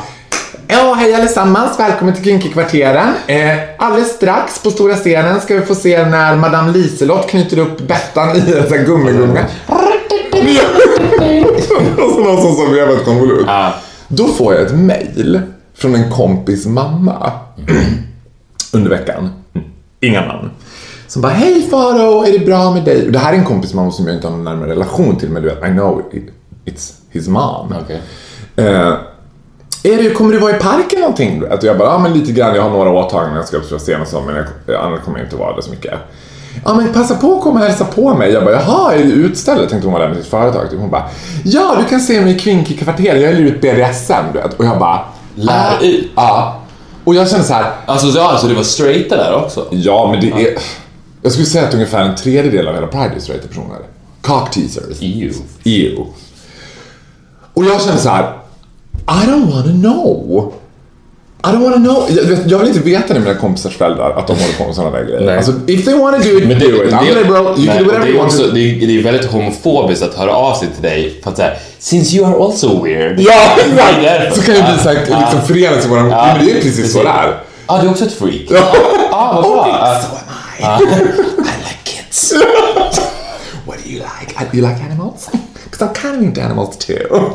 Ja, 0.67 0.93
hej 0.98 1.13
allesammans. 1.13 1.79
Välkommen 1.79 2.15
till 2.15 2.24
Kinky-kvarteren. 2.24 3.13
Eh, 3.27 3.60
alldeles 3.77 4.10
strax 4.15 4.63
på 4.63 4.72
stora 4.72 4.95
scenen 4.95 5.41
ska 5.41 5.55
vi 5.55 5.62
få 5.62 5.75
se 5.75 6.05
när 6.05 6.36
Madame 6.36 6.72
Liselott 6.72 7.29
knyter 7.29 7.59
upp 7.59 7.87
Bettan 7.87 8.35
i 8.35 8.39
en 8.39 8.46
sån 8.46 8.77
här 8.77 8.85
gummigunga. 8.85 9.46
Och 12.05 12.11
så 12.11 12.20
någon 12.24 12.55
som 12.55 12.74
vevar 12.74 12.94
ett 12.94 13.05
konvolut. 13.05 13.46
Ja. 13.48 13.74
Då 14.07 14.27
får 14.27 14.53
jag 14.53 14.66
ett 14.66 14.75
mail 14.75 15.42
från 15.74 15.96
en 15.96 16.11
kompis 16.11 16.66
mamma 16.66 17.31
under 18.74 18.89
veckan. 18.89 19.29
Inga 20.00 20.25
namn. 20.25 20.50
Som 21.07 21.22
bara, 21.22 21.33
hej 21.33 21.68
Faro, 21.72 22.24
är 22.24 22.31
det 22.39 22.46
bra 22.46 22.72
med 22.72 22.83
dig? 22.83 23.05
Och 23.05 23.11
det 23.11 23.20
här 23.20 23.33
är 23.33 23.37
en 23.37 23.46
kompis 23.46 23.74
mamma 23.74 23.92
som 23.92 24.07
jag 24.07 24.16
inte 24.16 24.27
har 24.27 24.31
någon 24.31 24.44
närmare 24.44 24.70
relation 24.70 25.18
till, 25.18 25.29
men 25.29 25.42
du 25.44 25.50
vet, 25.50 25.63
I 25.63 25.72
know 25.72 26.01
it, 26.13 26.24
it's 26.66 26.92
his 27.09 27.27
mom. 27.27 27.74
Okej. 27.83 28.01
Eh, 28.55 28.94
är 29.85 30.03
det, 30.03 30.09
kommer 30.09 30.33
du 30.33 30.39
vara 30.39 30.55
i 30.55 30.59
parken 30.59 31.00
någonting? 31.00 31.43
Och 31.43 31.63
jag 31.63 31.77
bara, 31.77 31.89
ja 31.89 31.98
men 31.98 32.13
lite 32.13 32.31
grann, 32.31 32.55
jag 32.55 32.61
har 32.63 32.69
några 32.69 32.91
åtaganden, 32.91 33.35
jag 33.35 33.48
ska 33.48 33.57
upp 33.57 33.81
sena 33.81 34.01
och 34.01 34.07
så, 34.07 34.21
men 34.21 34.35
jag, 34.35 34.75
annars 34.75 35.01
kommer 35.01 35.17
jag 35.17 35.25
inte 35.25 35.35
vara 35.35 35.55
där 35.55 35.61
så 35.61 35.71
mycket. 35.71 35.93
Ja 36.65 36.74
men 36.74 36.93
passa 36.93 37.15
på 37.15 37.37
att 37.37 37.43
komma 37.43 37.59
och 37.59 37.65
hälsa 37.65 37.85
på 37.85 38.13
mig. 38.13 38.31
Jag 38.31 38.43
bara, 38.43 38.53
jaha, 38.53 38.93
är 38.93 39.03
du 39.03 39.11
utställd? 39.11 39.69
Tänkte 39.69 39.87
hon 39.87 39.93
var 39.93 40.00
där 40.00 40.07
med 40.07 40.17
sitt 40.17 40.27
företag. 40.27 40.69
Typ. 40.69 40.79
Hon 40.79 40.89
bara, 40.89 41.09
ja 41.43 41.75
du 41.79 41.85
kan 41.89 42.00
se 42.00 42.21
mig 42.21 42.35
i 42.35 42.39
Kvinky-kvarteren, 42.39 43.21
jag 43.21 43.31
hyr 43.31 43.45
ut 43.45 43.61
BDSM 43.61 44.25
du 44.33 44.39
vet. 44.39 44.53
Och 44.53 44.65
jag 44.65 44.79
bara, 44.79 45.00
Lär 45.35 45.77
ah, 45.79 45.83
ut. 45.83 46.11
Ja. 46.15 46.61
Och 47.03 47.15
jag 47.15 47.29
kände 47.29 47.45
så 47.45 47.53
här, 47.53 47.71
Alltså, 47.85 48.11
så, 48.11 48.21
alltså, 48.21 48.48
det 48.48 48.53
var 48.53 48.63
straighta 48.63 49.17
där 49.17 49.35
också? 49.35 49.67
ja 49.71 50.11
men 50.11 50.21
det 50.21 50.48
är, 50.48 50.57
jag 51.21 51.31
skulle 51.31 51.45
säga 51.45 51.67
att 51.67 51.74
ungefär 51.74 52.01
en 52.01 52.15
tredjedel 52.15 52.67
av 52.67 52.75
hela 52.75 52.87
Pride 52.87 53.15
är 53.15 53.19
straighta 53.19 53.48
personer. 53.48 53.77
Cock 54.21 54.51
teasers. 54.51 54.98
EU. 55.00 55.33
EU. 55.63 56.05
Och 57.53 57.65
jag 57.65 57.81
känner 57.81 57.98
så 57.98 58.09
här, 58.09 58.33
I 59.08 59.25
don't 59.27 59.51
wanna 59.51 59.72
know. 59.81 60.53
I 61.44 61.48
don't 61.48 61.64
wanna 61.64 61.75
know. 61.75 62.08
Jag, 62.10 62.38
jag 62.48 62.60
vill 62.60 62.68
inte 62.68 62.79
veta 62.79 63.14
med 63.14 63.22
mina 63.24 63.36
kompisars 63.36 63.77
föräldrar 63.77 64.12
att 64.12 64.27
de 64.27 64.34
håller 64.34 64.53
på 64.58 64.66
med 64.66 64.75
sådana 64.75 64.98
där 64.98 65.05
grejer. 65.05 65.22
Nej. 65.22 65.38
Alltså, 65.38 65.53
if 65.68 65.86
they 65.86 65.94
wanna 65.94 66.18
do 66.18 66.24
it, 66.38 66.48
Men 66.48 66.60
det, 66.60 66.72
do 66.72 66.84
it. 66.84 66.94
I'm 66.94 67.16
liberal, 67.16 67.46
you 67.46 67.55
nej, 67.58 67.68
can 67.68 67.77
do 67.77 67.84
whatever 67.84 68.08
you 68.08 68.18
want 68.18 68.34
också, 68.34 68.48
det, 68.48 68.60
är, 68.60 68.88
det 68.88 69.00
är 69.00 69.03
väldigt 69.03 69.31
homofobiskt 69.31 70.03
att 70.03 70.14
höra 70.14 70.31
av 70.36 70.55
sig 70.55 70.68
till 70.74 70.84
dig 70.84 71.20
för 71.24 71.31
att 71.31 71.38
säga 71.38 71.51
Since 71.79 72.16
you 72.18 72.25
are 72.25 72.46
also 72.46 72.84
weird. 72.84 73.20
Ja, 73.20 73.58
exakt! 73.58 74.36
Så 74.36 74.42
kan 74.42 74.55
ju 74.55 74.62
bli 74.62 74.84
så 74.84 74.90
här, 74.90 74.98
Ja. 75.10 75.20
liksom 75.20 75.42
förenas 75.48 75.86
i 75.86 75.88
våran... 75.88 76.10
Ja, 76.10 76.34
men 76.38 76.46
det 76.46 76.51
är 76.51 76.62
precis 76.62 76.94
så 76.94 77.03
det 77.03 77.10
är. 77.10 77.38
Ja, 77.68 77.79
du 77.81 77.88
är 77.88 77.92
också 77.92 78.05
ett 78.05 78.14
freak. 78.14 78.46
Ja. 78.50 78.75
Ja, 79.12 79.31
vad 79.36 79.44
bra. 79.44 79.68
Ja. 79.81 80.01
So 80.01 80.16
am 80.62 80.81
I. 80.81 80.86
I 81.42 81.58
like 81.58 81.84
kids. 81.84 82.34
What 83.68 83.77
do 83.84 83.90
you 83.90 84.01
like? 84.20 84.58
You 84.58 84.68
like 84.70 84.81
animals? 84.92 85.29
Because 85.64 85.86
I'm 85.86 85.94
kind 86.01 86.16
of 86.18 86.24
into 86.24 86.42
animals 86.42 86.77
too. 86.77 87.34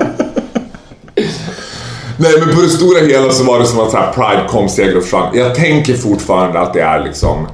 Nej, 2.22 2.32
men 2.40 2.54
på 2.54 2.60
det 2.60 2.68
stora 2.68 3.06
hela 3.06 3.32
så 3.32 3.44
var 3.44 3.58
det 3.58 3.66
som 3.66 3.80
att 3.80 3.90
så 3.90 3.96
här, 3.96 4.12
Pride 4.12 4.48
kom, 4.48 4.68
seger 4.68 4.96
och 4.96 5.02
försvann. 5.02 5.36
Jag 5.36 5.54
tänker 5.54 5.94
fortfarande 5.94 6.60
att 6.60 6.72
det 6.72 6.80
är 6.80 7.04
liksom... 7.04 7.46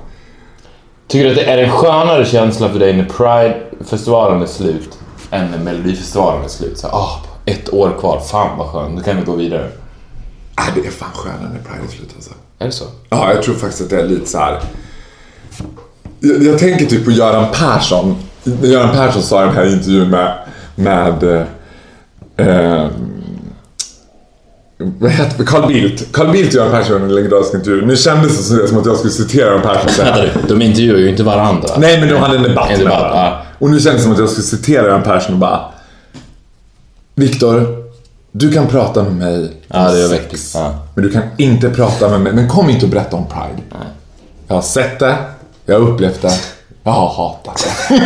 Tycker 1.08 1.24
du 1.24 1.30
att 1.30 1.36
det 1.36 1.44
är 1.44 1.58
en 1.58 1.70
skönare 1.70 2.24
känsla 2.24 2.68
för 2.68 2.78
dig 2.78 2.96
när 2.96 3.04
Pride-festivalen 3.04 4.42
är 4.42 4.46
slut 4.46 4.98
än 5.30 5.50
när 5.50 5.58
Melodifestivalen 5.58 6.44
är 6.44 6.48
slut? 6.48 6.78
Så, 6.78 6.86
ah, 6.86 7.24
ett 7.44 7.72
år 7.72 7.96
kvar, 8.00 8.20
fan 8.20 8.58
vad 8.58 8.66
skönt, 8.66 8.94
nu 8.94 9.02
kan 9.02 9.16
vi 9.16 9.22
gå 9.22 9.34
vidare. 9.34 9.68
Äh, 10.58 10.74
det 10.74 10.86
är 10.86 10.90
fan 10.90 11.08
skönare 11.14 11.50
när 11.52 11.60
Pride 11.60 11.84
är 11.88 11.96
slut 11.96 12.10
alltså. 12.16 12.30
Är 12.58 12.66
det 12.66 12.72
så? 12.72 12.84
Ja, 13.08 13.32
jag 13.34 13.42
tror 13.42 13.54
faktiskt 13.54 13.82
att 13.82 13.90
det 13.90 14.00
är 14.00 14.06
lite 14.08 14.26
så 14.26 14.38
här. 14.38 14.60
Jag, 16.20 16.42
jag 16.42 16.58
tänker 16.58 16.86
typ 16.86 17.04
på 17.04 17.10
Göran 17.10 17.46
Persson. 17.52 18.16
Göran 18.62 18.90
Persson 18.90 19.22
sa 19.22 19.42
i 19.42 19.46
den 19.46 19.54
här 19.54 19.72
intervjun 19.72 20.10
med... 20.10 20.38
med 20.74 21.46
eh, 22.36 22.46
eh, 22.46 22.88
vad 24.78 25.10
heter? 25.10 25.44
Carl 25.44 25.68
Bildt. 25.68 26.12
Carl 26.12 26.30
Bildt 26.32 26.48
och 26.48 26.60
Göran 26.60 26.70
Persson 26.70 27.00
i 27.00 27.04
en 27.04 27.14
legendarisk 27.14 27.54
intervju. 27.54 27.86
Nu 27.86 27.96
kändes 27.96 28.48
det 28.50 28.68
som 28.68 28.78
att 28.78 28.86
jag 28.86 28.96
skulle 28.96 29.12
citera 29.12 29.46
Göran 29.46 29.62
Persson. 29.62 30.04
Vänta 30.04 30.22
du, 30.22 30.30
de 30.54 30.62
intervjuar 30.62 30.98
ju 30.98 31.08
inte 31.10 31.22
varandra. 31.22 31.68
Nej, 31.78 32.00
men 32.00 32.08
de 32.08 32.14
hade 32.16 32.36
en 32.36 32.42
debatt. 32.42 32.70
En 32.70 32.76
med 32.78 32.86
debatt, 32.86 33.00
varandra. 33.00 33.20
ja. 33.20 33.42
Och 33.58 33.70
nu 33.70 33.80
kändes 33.80 34.00
det 34.00 34.02
som 34.04 34.12
att 34.12 34.18
jag 34.18 34.28
skulle 34.28 34.46
citera 34.46 34.82
Göran 34.86 35.02
Persson 35.02 35.32
och 35.34 35.38
bara... 35.40 35.60
Viktor, 37.14 37.66
du 38.32 38.52
kan 38.52 38.66
prata 38.66 39.02
med 39.02 39.12
mig 39.12 39.52
Ja, 39.68 39.90
det 39.90 40.02
är 40.02 40.08
sex. 40.08 40.52
Ja. 40.54 40.74
Men 40.94 41.04
du 41.04 41.10
kan 41.10 41.22
inte 41.36 41.70
prata 41.70 42.08
med 42.08 42.20
mig. 42.20 42.32
Men 42.32 42.48
kom 42.48 42.70
inte 42.70 42.84
och 42.86 42.90
berätta 42.90 43.16
om 43.16 43.26
Pride. 43.26 43.62
Jag 44.48 44.54
har 44.54 44.62
sett 44.62 44.98
det, 44.98 45.16
jag 45.66 45.80
har 45.80 45.88
upplevt 45.88 46.22
det, 46.22 46.32
jag 46.82 46.92
har 46.92 47.08
hatat 47.08 47.66
det. 47.88 48.02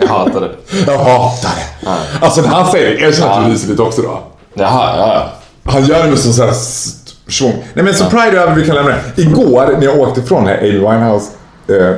Jag 0.00 0.08
hatar 0.08 0.40
det. 0.40 0.50
Jag 0.86 0.98
hatar 0.98 1.50
det. 1.80 1.90
Alltså 2.20 2.40
när 2.40 2.48
han 2.48 2.72
säger 2.72 2.90
det, 2.90 3.00
erkänn 3.06 3.28
att 3.28 3.46
du 3.46 3.52
ryser 3.52 3.68
lite 3.68 3.82
också 3.82 4.02
då. 4.02 4.22
Jaha, 4.54 4.96
ja, 4.96 5.14
ja. 5.14 5.32
Han 5.64 5.84
gör 5.84 6.02
det 6.02 6.08
med 6.10 6.18
sån 6.18 6.32
sån 6.32 6.44
här 6.44 6.52
st- 6.52 7.10
svung. 7.28 7.64
Nej 7.74 7.84
men 7.84 7.94
så 7.94 8.04
Pride 8.04 8.26
är 8.38 8.42
över, 8.42 8.54
vi 8.54 8.66
kan 8.66 8.74
lämna 8.76 8.90
det. 8.90 9.22
Igår 9.22 9.74
när 9.78 9.84
jag 9.84 9.98
åkte 9.98 10.22
från 10.22 10.44
den 10.44 10.54
här 10.54 10.58
Amy 10.62 10.78
Winehouse 10.78 11.30
eh, 11.68 11.94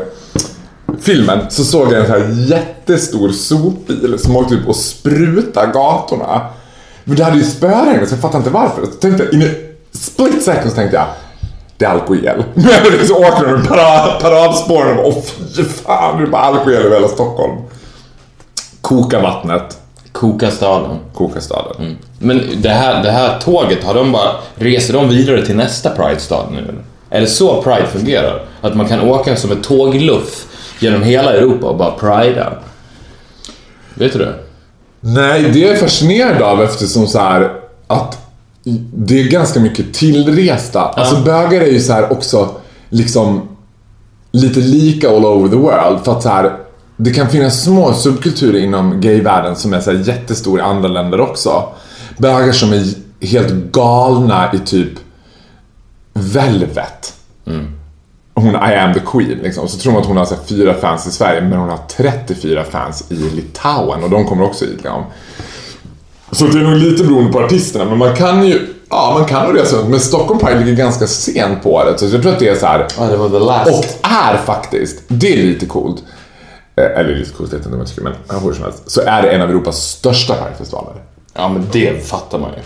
filmen 1.00 1.38
så 1.50 1.64
såg 1.64 1.92
jag 1.92 2.00
en 2.00 2.06
sån 2.06 2.14
här 2.20 2.28
jättestor 2.56 3.28
sopbil 3.28 4.16
som 4.18 4.36
åkte 4.36 4.54
upp 4.54 4.68
och 4.68 4.76
sprutade 4.76 5.72
gatorna. 5.72 6.40
Men 7.04 7.16
det 7.16 7.24
hade 7.24 7.36
ju 7.36 7.44
spöregn 7.44 8.06
så 8.06 8.14
jag 8.14 8.20
fattar 8.20 8.38
inte 8.38 8.50
varför. 8.50 8.84
Så 8.86 8.90
tänkte 8.92 9.24
jag, 9.24 9.32
in 9.34 9.54
split 9.92 10.42
second 10.42 10.70
så 10.70 10.76
tänkte 10.76 10.96
jag 10.96 11.06
det 11.76 11.84
är 11.84 11.88
alkohol. 11.90 12.44
Men 12.54 13.06
så 13.06 13.14
åker 13.16 13.46
de 13.46 13.62
parad, 13.66 14.20
paradspåren 14.20 14.98
och 14.98 15.24
fy 15.56 15.64
fan, 15.64 16.16
det 16.18 16.22
är 16.22 16.26
bara 16.30 16.42
alkohol 16.42 16.72
över 16.72 16.90
hela 16.96 17.08
Stockholm. 17.08 17.56
Koka 18.80 19.20
vattnet, 19.20 19.78
Koka-staden. 20.14 20.98
Kokastaden. 21.14 21.96
Men 22.18 22.42
det 22.56 22.68
här, 22.68 23.02
det 23.02 23.10
här 23.10 23.38
tåget, 23.38 23.84
har 23.84 23.94
de 23.94 24.12
bara, 24.12 24.30
reser 24.54 24.94
de 24.94 25.08
vidare 25.08 25.46
till 25.46 25.56
nästa 25.56 25.90
Pride-stad 25.90 26.46
nu 26.52 26.58
eller? 26.58 26.74
Är 27.10 27.20
det 27.20 27.26
så 27.26 27.62
Pride 27.62 27.86
fungerar? 27.86 28.44
Att 28.60 28.74
man 28.74 28.88
kan 28.88 29.00
åka 29.00 29.36
som 29.36 29.52
ett 29.52 29.62
tågluff 29.62 30.46
genom 30.80 31.02
hela 31.02 31.32
Europa 31.32 31.66
och 31.66 31.76
bara 31.76 31.90
prida? 31.90 32.52
Vet 33.94 34.12
du 34.12 34.18
det? 34.18 34.34
Nej, 35.00 35.50
det 35.52 35.64
är 35.64 35.68
jag 35.68 35.80
fascinerad 35.80 36.42
av 36.42 36.62
eftersom 36.62 37.06
så 37.06 37.18
här 37.18 37.52
att 37.86 38.18
det 38.94 39.20
är 39.20 39.24
ganska 39.24 39.60
mycket 39.60 39.94
tillresta. 39.94 40.80
Alltså 40.80 41.16
bögar 41.16 41.60
är 41.60 41.70
ju 41.70 41.80
så 41.80 41.92
här 41.92 42.12
också 42.12 42.48
liksom 42.88 43.48
lite 44.32 44.60
lika 44.60 45.08
all 45.08 45.24
over 45.24 45.48
the 45.48 45.56
world. 45.56 46.04
För 46.04 46.12
att 46.12 46.22
så 46.22 46.28
här, 46.28 46.56
det 46.96 47.10
kan 47.10 47.30
finnas 47.30 47.62
små 47.62 47.92
subkulturer 47.92 48.58
inom 48.58 49.00
gayvärlden 49.00 49.56
som 49.56 49.74
är 49.74 49.80
så 49.80 49.90
här 49.90 49.98
jättestora 49.98 50.62
i 50.62 50.64
andra 50.64 50.88
länder 50.88 51.20
också. 51.20 51.68
Bögar 52.18 52.52
som 52.52 52.72
är 52.72 52.84
helt 53.20 53.52
galna 53.52 54.50
i 54.54 54.58
typ 54.58 54.92
Velvet. 56.12 57.14
Hon 58.34 58.54
I 58.54 58.74
am 58.74 58.94
the 58.94 59.00
queen 59.00 59.38
liksom. 59.42 59.68
Så 59.68 59.78
tror 59.78 59.92
man 59.92 60.02
att 60.02 60.08
hon 60.08 60.16
har 60.16 60.24
så 60.24 60.34
fyra 60.46 60.74
fans 60.74 61.06
i 61.06 61.10
Sverige 61.10 61.40
men 61.40 61.58
hon 61.58 61.68
har 61.68 61.80
34 61.96 62.64
fans 62.64 63.04
i 63.10 63.14
Litauen 63.14 64.04
och 64.04 64.10
de 64.10 64.24
kommer 64.24 64.44
också 64.44 64.64
hit. 64.64 64.74
Liksom. 64.74 65.04
Så 66.32 66.46
det 66.46 66.58
är 66.58 66.62
nog 66.62 66.76
lite 66.76 67.04
beroende 67.04 67.32
på 67.32 67.40
artisterna 67.40 67.84
men 67.84 67.98
man 67.98 68.16
kan 68.16 68.46
ju 68.46 68.66
Ja, 68.90 69.16
man 69.18 69.28
kan 69.28 69.46
nog 69.46 69.60
resa 69.60 69.76
runt. 69.76 69.88
Men 69.88 70.00
Stockholm 70.00 70.40
Pride 70.40 70.60
ligger 70.60 70.76
ganska 70.76 71.06
sent 71.06 71.62
på 71.62 71.72
året. 71.72 72.00
Så 72.00 72.06
jag 72.06 72.22
tror 72.22 72.32
att 72.32 72.38
det 72.38 72.48
är 72.48 72.54
så 72.54 72.66
här. 72.66 72.86
Ja, 72.98 73.04
det 73.06 73.16
var 73.16 73.28
the 73.28 73.38
last. 73.38 73.70
Och 73.70 74.08
är 74.10 74.36
faktiskt, 74.36 75.02
det 75.08 75.32
är 75.32 75.36
lite 75.36 75.66
coolt. 75.66 76.02
Eh, 76.76 76.84
Eller 76.84 77.10
jag 77.10 77.16
vet 77.18 77.52
inte 77.66 77.84
tycker, 77.86 78.02
men 78.02 78.12
hur 78.42 78.52
som 78.52 78.64
helst. 78.64 78.90
Så 78.90 79.00
är 79.00 79.22
det 79.22 79.28
en 79.28 79.42
av 79.42 79.50
Europas 79.50 79.76
största 79.76 80.34
Pride-festivaler. 80.34 80.92
Ja, 81.34 81.48
men 81.48 81.66
det 81.72 82.06
fattar 82.06 82.38
man 82.38 82.50
ju. 82.50 82.62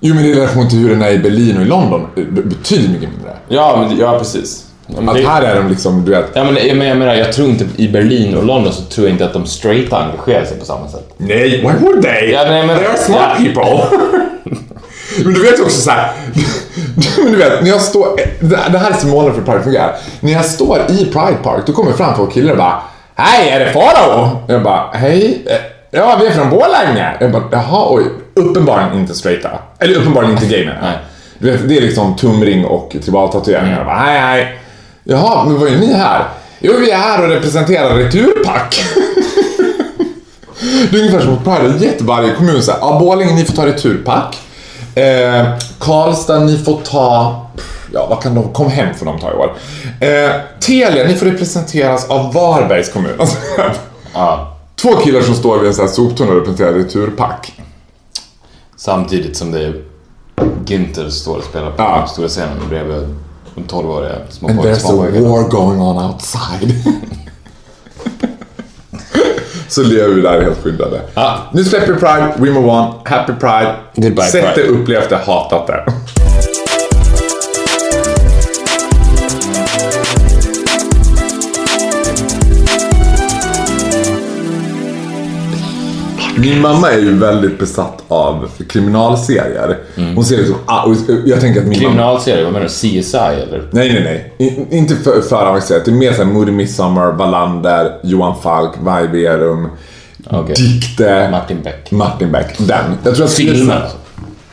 Jo, 0.00 0.14
men 0.14 0.24
i 0.24 0.34
relation 0.34 0.68
till 0.68 0.78
hur 0.78 0.88
den 0.90 1.02
är 1.02 1.10
i 1.10 1.18
Berlin 1.18 1.56
och 1.56 1.62
i 1.62 1.66
London, 1.66 2.06
be- 2.14 2.24
betydligt 2.42 2.90
mycket 2.90 3.08
mindre. 3.08 3.32
Ja, 3.48 3.86
men, 3.88 3.98
ja 3.98 4.18
precis. 4.18 4.66
Men 4.86 5.08
Att 5.08 5.14
det- 5.16 5.26
här 5.28 5.42
är 5.42 5.56
de 5.56 5.68
liksom, 5.68 6.04
du 6.04 6.10
vet. 6.10 6.24
Ja, 6.32 6.44
men, 6.44 6.56
jag, 6.66 6.76
men, 6.76 6.86
jag 6.86 6.96
menar, 6.98 7.14
jag 7.14 7.32
tror 7.32 7.48
inte 7.48 7.66
i 7.76 7.88
Berlin 7.88 8.36
och 8.36 8.44
London 8.44 8.72
så 8.72 8.82
tror 8.82 9.06
jag 9.06 9.14
inte 9.14 9.24
att 9.24 9.32
de 9.32 9.46
straighta 9.46 9.96
engagerar 9.98 10.44
sig 10.44 10.58
på 10.58 10.64
samma 10.64 10.88
sätt. 10.88 11.14
Nej, 11.16 11.50
why 11.50 11.86
would 11.86 12.02
they? 12.02 12.30
Ja, 12.30 12.44
nej, 12.48 12.66
men- 12.66 12.78
they 12.78 12.86
are 12.86 12.96
smart 12.98 13.36
ja. 13.38 13.44
people. 13.44 13.98
men 15.24 15.34
du 15.34 15.42
vet 15.42 15.58
ju 15.58 15.62
också 15.62 15.80
så 15.80 15.90
här. 15.90 16.12
men 17.22 17.32
du 17.32 17.38
vet, 17.38 17.62
när 17.62 17.68
jag 17.68 17.80
står... 17.80 18.20
Det 18.70 18.78
här 18.78 18.90
är 18.90 18.94
så 18.94 19.06
målen 19.06 19.34
för 19.34 19.42
Pride 19.42 19.62
fungerar. 19.62 19.96
När 20.20 20.32
jag 20.32 20.44
står 20.44 20.78
i 20.88 20.96
Pride 21.04 21.38
Park, 21.42 21.62
då 21.66 21.72
kommer 21.72 21.92
fram 21.92 22.14
två 22.16 22.26
killar 22.26 22.52
och 22.52 22.58
bara 22.58 22.82
Hej, 23.22 23.48
är 23.50 23.60
det 23.60 23.72
Farao? 23.72 24.36
Jag 24.46 24.62
bara, 24.62 24.90
hej. 24.92 25.46
Ja, 25.90 26.16
vi 26.20 26.26
är 26.26 26.30
från 26.30 26.50
Borlänge. 26.50 27.16
Jag 27.20 27.32
bara, 27.32 27.42
jaha, 27.52 27.86
oj. 27.90 28.04
Uppenbarligen 28.34 28.98
inte 28.98 29.14
straighta. 29.14 29.50
Eller 29.78 29.94
uppenbarligen 30.00 30.34
inte 30.34 30.46
gay 30.46 30.66
menar 30.66 30.98
jag. 31.38 31.60
Det 31.68 31.76
är 31.76 31.80
liksom 31.80 32.16
tumring 32.16 32.64
och 32.64 32.96
tribaltatueringar. 33.02 33.76
Jag 33.76 33.86
bara, 33.86 33.96
hej, 33.96 34.20
hej. 34.20 34.58
Jaha, 35.04 35.44
men 35.44 35.60
vad 35.60 35.68
är 35.68 35.76
ni 35.76 35.92
här? 35.94 36.24
Jo, 36.60 36.72
vi 36.80 36.90
är 36.90 36.96
här 36.96 37.22
och 37.22 37.28
representerar 37.28 37.94
Returpack. 37.94 38.84
Det 40.90 40.96
är 40.96 41.00
ungefär 41.00 41.20
som 41.20 41.36
på 41.36 41.50
Pride, 41.50 41.84
Jätte 41.84 42.04
varje 42.04 42.34
kommun 42.34 42.62
säger 42.62 42.78
ja 42.80 42.98
Borlänge 43.00 43.34
ni 43.34 43.44
får 43.44 43.52
ta 43.56 43.66
returpack. 43.66 44.38
Eh, 44.94 45.46
Karlstad 45.78 46.38
ni 46.38 46.58
får 46.58 46.80
ta, 46.80 47.46
ja 47.92 48.06
vad 48.06 48.22
kan 48.22 48.34
de, 48.34 48.52
kom 48.52 48.70
hem 48.70 48.94
får 48.94 49.06
de 49.06 49.18
ta 49.20 49.30
i 49.30 49.34
år. 49.34 49.52
Eh, 50.00 50.30
Telia 50.60 51.04
ni 51.04 51.14
får 51.14 51.26
representeras 51.26 52.10
av 52.10 52.32
Varbergs 52.32 52.92
kommun. 52.92 53.12
Alltså, 53.20 53.36
Ja. 54.14 54.56
två 54.76 54.96
killar 54.96 55.20
som 55.20 55.34
står 55.34 55.58
vid 55.58 55.68
en 55.68 55.74
sån 55.74 55.86
här 55.86 55.92
soptunna 55.92 56.30
och 56.30 56.36
representerar 56.36 56.72
returpack. 56.72 57.52
Samtidigt 58.76 59.36
som 59.36 59.52
det 59.52 59.60
är 59.64 59.82
Günther 60.64 61.08
står 61.08 61.36
och 61.36 61.44
spelar 61.44 61.70
på 61.70 61.82
Ja. 61.82 62.06
stora 62.06 62.28
scenen 62.28 62.68
bredvid 62.68 63.16
de 63.54 63.64
12-åriga 63.64 64.12
små 64.30 64.48
And 64.48 64.58
poj- 64.60 64.64
there's 64.74 64.90
a 64.90 65.28
war 65.28 65.48
going 65.48 65.80
on 65.80 66.04
outside. 66.04 66.74
Så 69.68 69.82
lever 69.82 70.14
vi 70.14 70.20
där 70.20 70.42
helt 70.42 70.62
skyddade. 70.62 71.00
Ja. 71.14 71.38
Nu 71.52 71.64
släpper 71.64 71.94
Pride, 71.94 72.32
we 72.36 72.50
move 72.50 72.68
on. 72.68 72.92
Happy 73.04 73.32
Pride. 73.32 73.74
Goodbye, 73.94 74.24
det, 74.32 74.42
Pride. 74.54 74.68
upplevt 74.68 75.08
det, 75.08 75.16
hatat 75.16 75.66
det. 75.66 75.84
Min 86.40 86.60
mamma 86.60 86.90
är 86.90 86.98
ju 86.98 87.18
väldigt 87.18 87.58
besatt 87.58 88.04
av 88.08 88.48
kriminalserier. 88.68 89.78
Hon 90.14 90.24
ser 90.24 90.36
liksom, 90.38 90.56
ah, 90.66 90.82
och 90.82 90.94
jag 91.24 91.40
tänker 91.40 91.60
att 91.60 91.66
min 91.66 91.82
mamma... 91.82 91.90
Kriminalserie, 91.90 92.44
vad 92.44 92.52
menar 92.52 92.66
du? 92.66 93.00
CSI 93.02 93.16
eller? 93.16 93.68
Nej, 93.70 93.92
nej, 93.92 94.02
nej. 94.38 94.48
I, 94.48 94.76
inte 94.76 94.96
för, 94.96 95.20
för 95.20 95.46
avancerat. 95.46 95.84
Det 95.84 95.90
är 95.90 95.94
mer 95.94 96.12
såhär 96.12 96.32
Moody 96.32 96.52
Midsommar, 96.52 97.12
Wallander, 97.12 97.98
Johan 98.02 98.34
Falk, 98.42 98.70
Vajberum, 98.82 99.68
Okej. 100.30 100.54
Dikte, 100.54 101.28
Martin 101.30 101.62
Beck. 101.62 101.90
Martin 101.90 102.32
Beck. 102.32 102.58
Den. 102.58 102.84
Jag 103.02 103.14
tror 103.14 103.26
att 103.26 103.32
Filmer. 103.32 103.88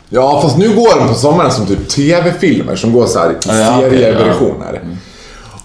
Ja, 0.08 0.40
fast 0.42 0.58
nu 0.58 0.68
går 0.68 0.98
de 0.98 1.08
på 1.08 1.14
sommaren 1.14 1.50
som 1.50 1.66
typ 1.66 1.88
TV-filmer 1.88 2.76
som 2.76 2.92
går 2.92 3.06
så 3.06 3.18
här 3.18 3.30
i 3.30 3.34
Ja, 3.46 3.54
ja, 3.54 3.78
okej, 3.78 3.90
serieversioner. 3.90 4.80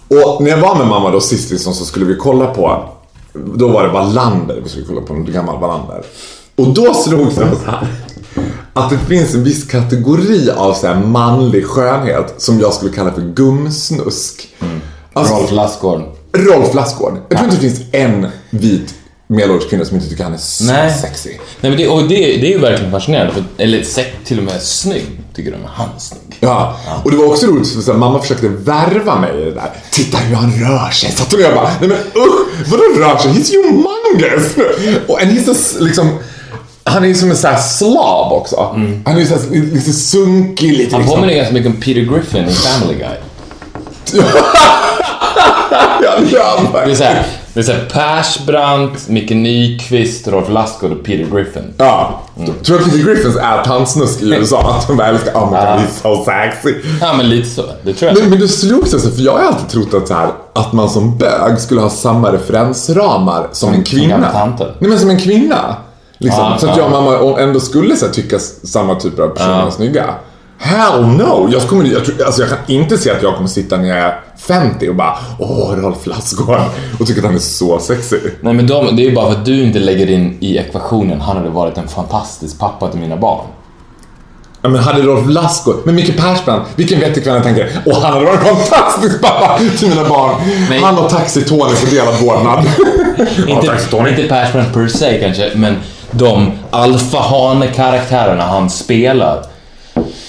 Och 0.08 0.44
när 0.44 0.50
jag 0.50 0.58
var 0.58 0.76
med 0.76 0.88
mamma 0.88 1.12
då 1.12 1.22
sist 1.22 1.52
liksom, 1.52 1.74
så 1.74 1.86
skulle 1.86 2.06
vi 2.06 2.16
kolla 2.16 2.46
på, 2.46 2.90
då 3.34 3.68
var 3.68 3.84
det 3.84 3.90
Wallander, 3.90 4.62
vi 4.64 4.70
skulle 4.70 4.86
kolla 4.86 5.02
på 5.02 5.14
en 5.14 5.26
gammal 5.26 5.60
Wallander. 5.60 6.06
Och 6.56 6.74
då 6.74 6.94
slogs 6.94 7.36
det 7.36 7.56
så 7.56 7.72
här 7.72 7.88
att 8.74 8.90
det 8.90 8.98
finns 8.98 9.36
en 9.36 9.44
viss 9.44 9.64
kategori 9.64 10.50
av 10.50 10.74
så 10.74 10.88
här 10.88 10.96
manlig 11.06 11.66
skönhet 11.66 12.34
som 12.38 12.60
jag 12.60 12.74
skulle 12.74 12.92
kalla 12.92 13.12
för 13.12 13.22
gumsnusk. 13.22 14.56
Alltså, 15.14 15.34
Rolf 15.34 15.52
Lassgård. 15.52 16.02
Rolf 16.32 16.74
Lassgård. 16.74 17.18
Jag 17.30 17.40
tror 17.40 17.52
inte 17.52 17.62
det 17.62 17.70
finns 17.70 17.90
en 17.92 18.28
vit 18.50 18.96
medelålders 19.28 19.70
kvinna 19.70 19.86
som 19.86 19.98
inte 19.98 20.10
tycker 20.10 20.24
han 20.24 20.34
är 20.34 20.38
så 20.38 20.64
Nej. 20.64 20.94
sexy. 21.02 21.30
Nej, 21.30 21.72
men 21.72 21.78
det, 21.78 21.88
och 21.88 22.02
det, 22.02 22.16
det 22.16 22.48
är 22.48 22.52
ju 22.52 22.60
verkligen 22.60 22.92
fascinerande. 22.92 23.34
För, 23.34 23.44
eller 23.58 23.84
till 24.26 24.38
och 24.38 24.44
med 24.44 24.62
snygg, 24.62 25.06
tycker 25.36 25.52
de. 25.52 25.58
Han 25.68 25.90
är 25.96 26.00
snygg. 26.00 26.38
Ja, 26.40 26.78
och 27.04 27.12
det 27.12 27.18
var 27.18 27.26
också 27.26 27.46
roligt 27.48 27.74
för 27.74 27.82
så 27.82 27.92
här, 27.92 28.00
mamma 28.00 28.22
försökte 28.22 28.48
värva 28.48 29.20
mig 29.20 29.42
i 29.42 29.46
det 29.46 29.52
där. 29.52 29.72
Titta 29.92 30.18
hur 30.18 30.36
han 30.36 30.52
rör 30.54 30.90
sig. 30.90 31.12
Så 31.12 31.24
att 31.24 31.42
jag 31.42 31.54
bara, 31.56 31.70
nej 31.80 31.90
men 31.90 31.92
usch, 31.92 32.70
vadå 32.72 32.84
rör 32.84 33.18
sig? 33.18 33.32
He's 33.32 33.52
humongous! 33.56 34.56
Och 35.08 35.22
and 35.22 35.32
he's 35.32 35.52
a, 35.52 35.56
liksom, 35.80 36.20
han 36.84 37.04
är 37.04 37.08
ju 37.08 37.16
som 37.16 37.30
en 37.30 37.38
sån 37.38 37.50
här 37.50 37.62
slav 37.62 38.34
också. 38.34 38.76
Han 39.06 39.16
är 39.16 39.20
ju 39.20 39.26
så 39.26 39.34
här, 39.34 39.50
lite 39.52 39.94
sunkig, 39.94 40.78
lite 40.78 40.96
Han 40.96 41.02
liksom. 41.02 41.18
påminner 41.20 41.36
ganska 41.36 41.54
mycket 41.54 41.70
om 41.70 41.82
Peter 41.82 42.02
Griffin 42.02 42.50
i 42.50 42.54
Family 42.54 42.96
Guy. 43.00 43.18
Ja, 46.04 46.20
det 46.20 46.32
gör 46.32 46.58
han 46.58 46.68
Det 47.54 47.60
är 47.60 47.64
såhär, 47.64 47.90
Persbrandt, 47.92 49.10
Micke 49.10 49.30
Nyqvist, 49.30 50.28
Rolf 50.28 50.50
Lassgård 50.50 50.92
och 50.92 51.04
Peter 51.04 51.36
Griffin. 51.36 51.74
Ja. 51.78 52.22
Tror 52.64 52.78
du 52.78 52.84
att 52.84 52.92
Peter 52.92 53.04
Griffins 53.04 53.36
är 53.36 53.64
tandsnusk 53.64 54.22
i 54.22 54.30
USA? 54.30 54.76
Att 54.78 54.88
de 54.88 54.98
bara 54.98 55.08
älskar, 55.08 55.32
oh 55.34 55.52
my 55.52 55.58
god, 55.58 55.86
he's 55.86 56.02
so 56.02 56.26
sexy. 56.26 56.76
Ja, 57.02 57.14
men 57.18 57.30
lite 57.30 57.50
så. 57.50 57.64
Det 57.84 57.94
tror 57.94 58.12
jag. 58.12 58.20
Men, 58.20 58.30
men 58.30 58.40
det 58.40 58.48
slogs 58.48 58.94
alltså, 58.94 59.10
för 59.10 59.22
jag 59.22 59.32
har 59.32 59.40
alltid 59.40 59.70
trott 59.70 59.94
att, 59.94 60.08
så 60.08 60.14
här, 60.14 60.30
att 60.54 60.74
man 60.74 60.90
som 60.90 61.18
bög 61.18 61.60
skulle 61.60 61.82
ha 61.82 61.90
samma 61.90 62.34
referensramar 62.34 63.48
som 63.52 63.70
en 63.70 63.76
som 63.76 63.84
kvinna. 63.84 64.10
gamla 64.10 64.32
tanter. 64.32 64.76
Nej 64.80 64.90
men 64.90 65.00
som 65.00 65.10
en 65.10 65.20
kvinna. 65.20 65.76
Liksom. 66.18 66.44
Ja, 66.44 66.58
så 66.60 66.70
att 66.70 66.78
ja. 66.78 66.84
jag 66.84 66.94
och 66.94 67.04
mamma 67.04 67.40
ändå 67.40 67.60
skulle 67.60 67.96
så 67.96 68.06
här, 68.06 68.14
tycka 68.14 68.40
samma 68.64 68.96
typer 68.96 69.24
av 69.24 69.28
personer 69.28 69.68
är 69.68 69.72
snygga. 69.72 70.06
Hell 70.58 71.08
no! 71.08 71.50
Jag, 71.52 71.62
kommer, 71.62 71.86
jag, 71.86 72.06
tror, 72.06 72.26
alltså 72.26 72.42
jag 72.42 72.50
kan 72.50 72.58
inte 72.68 72.98
se 72.98 73.12
att 73.12 73.24
jag 73.24 73.36
kommer 73.36 73.50
sitta 73.50 73.78
när 73.78 73.88
jag 73.88 73.98
är 73.98 74.20
50 74.38 74.90
och 74.90 74.96
bara 74.96 75.18
Åh, 75.40 75.72
Rolf 75.76 76.06
Lassgård 76.08 76.60
och 77.00 77.08
tycker 77.08 77.22
att 77.22 77.26
han 77.26 77.36
är 77.36 77.40
så 77.40 77.80
sexy. 77.80 78.18
Nej, 78.42 78.54
men 78.54 78.68
de, 78.68 78.96
det 78.96 79.02
är 79.02 79.10
ju 79.10 79.16
bara 79.16 79.32
för 79.32 79.40
att 79.40 79.46
du 79.46 79.64
inte 79.64 79.80
lägger 79.80 80.10
in 80.10 80.38
i 80.40 80.58
ekvationen 80.58 81.22
han 81.22 81.38
hade 81.38 81.50
varit 81.50 81.78
en 81.78 81.88
fantastisk 81.88 82.60
pappa 82.60 82.88
till 82.88 83.00
mina 83.00 83.18
barn. 83.18 83.46
Ja, 84.62 84.70
men 84.70 84.84
hade 84.84 85.02
Rolf 85.02 85.30
Lassgård, 85.30 85.76
men 85.86 85.96
Micke 85.96 86.18
Persbrandt, 86.18 86.68
vilken 86.76 87.00
vettig 87.00 87.24
kvinna 87.24 87.44
tänker 87.44 87.70
Och 87.86 87.96
han 87.96 88.14
hade 88.14 88.26
varit 88.26 88.40
en 88.40 88.56
fantastisk 88.56 89.22
pappa 89.22 89.60
till 89.78 89.90
mina 89.90 90.10
barn. 90.10 90.36
Nej. 90.70 90.82
Han 90.82 90.98
och 90.98 91.10
Taxi-Tony 91.10 91.76
får 91.76 91.96
delad 91.96 92.16
vårdnad. 92.22 92.66
Inte, 93.48 93.78
inte 94.10 94.24
Persbrandt 94.30 94.74
per 94.74 94.88
se 94.88 95.20
kanske, 95.20 95.52
men 95.56 95.76
de 96.12 96.52
alfahane-karaktärerna 96.72 98.44
han 98.44 98.70
spelar. 98.70 99.53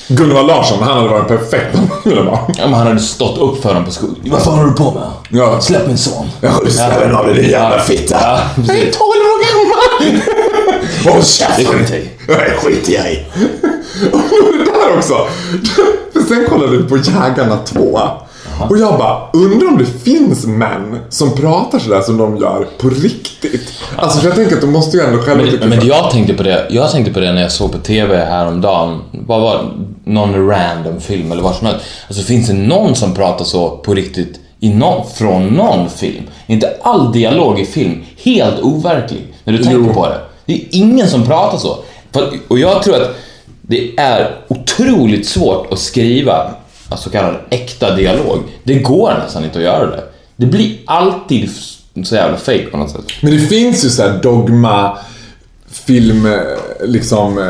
Gunvald 0.09 0.47
Larsson, 0.47 0.83
han 0.83 0.97
hade 0.97 1.09
varit 1.09 1.29
perfekt. 1.29 1.79
Ja, 2.05 2.47
men 2.59 2.75
han 2.75 2.87
hade 2.87 3.01
stått 3.01 3.39
upp 3.39 3.63
för 3.63 3.75
dem 3.75 3.85
på 3.85 3.91
skolan. 3.91 4.17
Vad 4.25 4.43
fan 4.43 4.55
håller 4.59 4.71
du 4.71 4.77
på 4.77 4.91
med? 4.91 5.03
Ja. 5.41 5.61
Släpp 5.61 5.87
min 5.87 5.99
son. 5.99 6.27
Jag 6.41 6.53
skjutsar 6.53 7.01
den 7.01 7.15
av 7.15 7.27
dig 7.27 7.35
din 7.35 7.51
jävla 7.51 7.79
fitta. 7.81 8.17
Ja, 8.21 8.41
Jag 8.57 8.65
är 8.77 8.81
precis. 8.81 8.97
12 8.97 9.09
år 9.09 9.41
gammal! 9.51 10.21
Håll 11.05 11.21
Det 11.21 11.27
käften! 11.27 11.65
skiter 11.67 11.95
jag 11.95 12.03
i. 12.03 12.11
Nej, 12.29 12.51
skit 12.63 12.89
jag 12.89 13.13
i. 13.13 13.25
Och 14.13 14.21
det 14.59 14.65
där 14.65 14.97
också. 14.99 15.15
För 16.13 16.21
sen 16.29 16.47
kollade 16.49 16.77
vi 16.77 16.83
på 16.89 16.97
Jägarna 16.97 17.57
2. 17.65 18.01
Och 18.71 18.79
jag 18.79 18.99
bara, 18.99 19.31
undrar 19.33 19.69
om 19.69 19.79
det 19.79 19.87
finns 19.87 20.47
män 20.47 20.99
som 21.09 21.35
pratar 21.35 21.79
sådär 21.79 22.01
som 22.01 22.17
de 22.17 22.37
gör 22.37 22.69
på 22.79 22.89
riktigt. 22.89 23.73
Alltså 23.97 24.21
för 24.21 24.29
jag 24.29 24.37
tänker 24.37 24.55
att 24.55 24.61
de 24.61 24.73
måste 24.73 24.97
ju 24.97 25.03
ändå 25.03 25.19
själva 25.19 25.45
tycka 25.45 25.57
Men, 25.67 25.69
men 25.69 25.87
jag 25.87 26.11
tänkte 26.11 26.35
på 26.35 26.43
det, 26.43 26.67
jag 26.71 26.91
tänkte 26.91 27.13
på 27.13 27.21
det 27.21 27.33
när 27.33 27.43
jag 27.43 27.53
såg 27.53 27.73
på 27.73 27.79
TV 27.79 28.25
häromdagen. 28.25 29.01
Vad 29.11 29.41
var 29.41 29.65
någon 30.05 30.49
random 30.49 31.01
film 31.01 31.33
eller 31.33 31.43
vad 31.43 31.55
som 31.55 31.67
helst. 31.67 31.85
Alltså 32.09 32.23
finns 32.23 32.47
det 32.47 32.55
någon 32.55 32.95
som 32.95 33.15
pratar 33.15 33.45
så 33.45 33.71
på 33.71 33.95
riktigt 33.95 34.41
i 34.61 34.75
någon, 34.75 35.07
från 35.15 35.47
någon 35.47 35.91
film? 35.91 36.23
Inte 36.47 36.77
all 36.83 37.13
dialog 37.13 37.61
i 37.61 37.65
film 37.65 38.03
helt 38.25 38.61
overklig 38.61 39.35
när 39.45 39.53
du 39.53 39.59
tänker 39.59 39.89
Jo. 39.89 39.95
på 39.95 40.07
det. 40.07 40.21
Det 40.47 40.53
är 40.55 40.67
ingen 40.71 41.09
som 41.09 41.27
pratar 41.27 41.59
så. 41.59 41.79
Och 42.49 42.59
jag 42.59 42.83
tror 42.83 42.95
att 42.97 43.17
det 43.63 43.91
är 43.97 44.37
otroligt 44.49 45.27
svårt 45.27 45.73
att 45.73 45.79
skriva 45.79 46.51
så 46.97 47.11
kallad 47.11 47.37
äkta 47.51 47.95
dialog. 47.97 48.39
Det 48.65 48.75
går 48.75 49.15
nästan 49.25 49.45
inte 49.45 49.59
att 49.59 49.65
göra 49.65 49.87
det. 49.91 50.05
Det 50.37 50.47
blir 50.47 50.79
alltid 50.87 51.51
så 52.05 52.15
jävla 52.15 52.37
fake 52.37 52.67
på 52.71 52.77
något 52.77 52.91
sätt. 52.91 53.05
Men 53.23 53.33
det 53.33 53.39
finns 53.39 53.85
ju 53.85 53.89
så 53.89 54.03
här 54.03 54.19
dogma, 54.23 54.99
film, 55.71 56.27
eh, 56.27 56.39
liksom... 56.85 57.39
eh, 57.39 57.45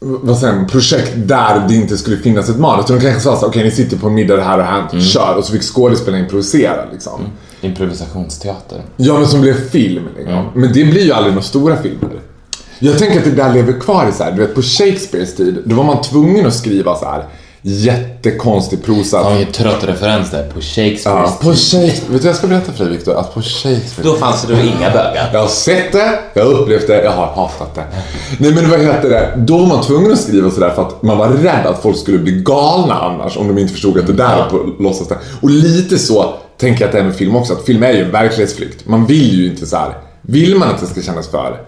Vad 0.00 0.38
säger 0.38 0.54
man? 0.54 0.66
Projekt 0.66 1.12
där 1.16 1.64
det 1.68 1.74
inte 1.74 1.96
skulle 1.98 2.16
finnas 2.16 2.48
ett 2.48 2.58
manus. 2.58 2.86
De 2.86 3.00
kanske 3.00 3.20
sa 3.20 3.34
så 3.36 3.40
här, 3.40 3.48
okej 3.48 3.64
ni 3.64 3.70
sitter 3.70 3.96
på 3.96 4.06
en 4.06 4.14
middag 4.14 4.36
det 4.36 4.42
här 4.42 4.58
och 4.58 4.64
här, 4.64 4.84
Mm. 4.92 5.04
kör. 5.04 5.34
Och 5.38 5.44
så 5.44 5.52
fick 5.52 5.62
skådespelaren 5.62 6.24
improvisera 6.24 6.84
liksom. 6.92 7.20
Improvisationsteater. 7.60 8.82
Ja, 8.96 9.18
men 9.18 9.26
som 9.28 9.40
blev 9.40 9.68
film 9.70 10.04
liksom. 10.16 10.34
Mm. 10.34 10.46
Men 10.54 10.72
det 10.72 10.84
blir 10.84 11.04
ju 11.04 11.12
aldrig 11.12 11.34
några 11.34 11.44
stora 11.46 11.76
filmer. 11.82 12.20
Jag 12.78 12.98
tänker 12.98 13.18
att 13.18 13.24
det 13.24 13.30
där 13.30 13.52
lever 13.54 13.80
kvar 13.80 14.08
i 14.08 14.12
så 14.12 14.24
här, 14.24 14.32
du 14.32 14.40
vet 14.40 14.54
på 14.54 14.62
Shakespeares 14.62 15.36
tid, 15.36 15.62
då 15.64 15.74
var 15.76 15.84
man 15.84 16.02
tvungen 16.02 16.46
att 16.46 16.54
skriva 16.54 16.94
så 16.96 17.04
här 17.04 17.24
jättekonstig 17.62 18.84
prosa. 18.84 19.18
Har 19.18 19.32
en 19.32 19.52
trött 19.52 19.84
referens 19.84 20.30
där 20.30 20.50
på 20.54 20.60
Shakespeare. 20.60 21.18
Ja, 21.18 21.38
på 21.40 21.54
Shakespeare. 21.54 22.12
Vet 22.12 22.22
du 22.22 22.28
jag 22.28 22.36
ska 22.36 22.46
berätta 22.46 22.72
för 22.72 22.84
dig 22.84 22.92
Viktor? 22.96 23.14
Att 23.14 23.34
på 23.34 23.42
Shakespeare. 23.42 24.10
Då 24.10 24.16
fanns 24.16 24.42
det 24.42 24.54
då 24.54 24.60
inga 24.60 24.90
bögar. 24.90 25.30
Jag 25.32 25.40
har 25.40 25.48
sett 25.48 25.92
det, 25.92 26.18
jag 26.34 26.44
har 26.44 26.52
upplevt 26.52 26.86
det, 26.86 27.04
jag 27.04 27.10
har 27.10 27.26
hatat 27.26 27.74
det. 27.74 27.84
Nej 28.38 28.54
men 28.54 28.70
vad 28.70 28.80
heter 28.80 29.10
det? 29.10 29.34
Då 29.36 29.58
var 29.58 29.66
man 29.66 29.82
tvungen 29.84 30.12
att 30.12 30.20
skriva 30.20 30.50
sådär 30.50 30.70
för 30.70 30.82
att 30.82 31.02
man 31.02 31.18
var 31.18 31.28
rädd 31.28 31.66
att 31.66 31.82
folk 31.82 31.96
skulle 31.96 32.18
bli 32.18 32.32
galna 32.32 32.94
annars 32.94 33.36
om 33.36 33.48
de 33.48 33.58
inte 33.58 33.72
förstod 33.72 33.98
att 33.98 34.06
det 34.06 34.12
där 34.12 34.36
var 34.36 34.44
på 34.44 34.82
låtsas 34.82 35.08
det. 35.08 35.18
Och 35.40 35.50
lite 35.50 35.98
så 35.98 36.34
tänker 36.60 36.80
jag 36.80 36.86
att 36.86 36.92
det 36.92 36.98
är 36.98 37.04
med 37.04 37.16
film 37.16 37.36
också, 37.36 37.52
att 37.52 37.64
film 37.64 37.82
är 37.82 37.92
ju 37.92 38.04
en 38.04 38.10
verklighetsflykt. 38.10 38.86
Man 38.86 39.06
vill 39.06 39.40
ju 39.40 39.46
inte 39.46 39.66
så 39.66 39.76
här. 39.76 39.92
vill 40.22 40.56
man 40.56 40.68
att 40.68 40.80
det 40.80 40.86
ska 40.86 41.00
kännas 41.00 41.28
för 41.28 41.60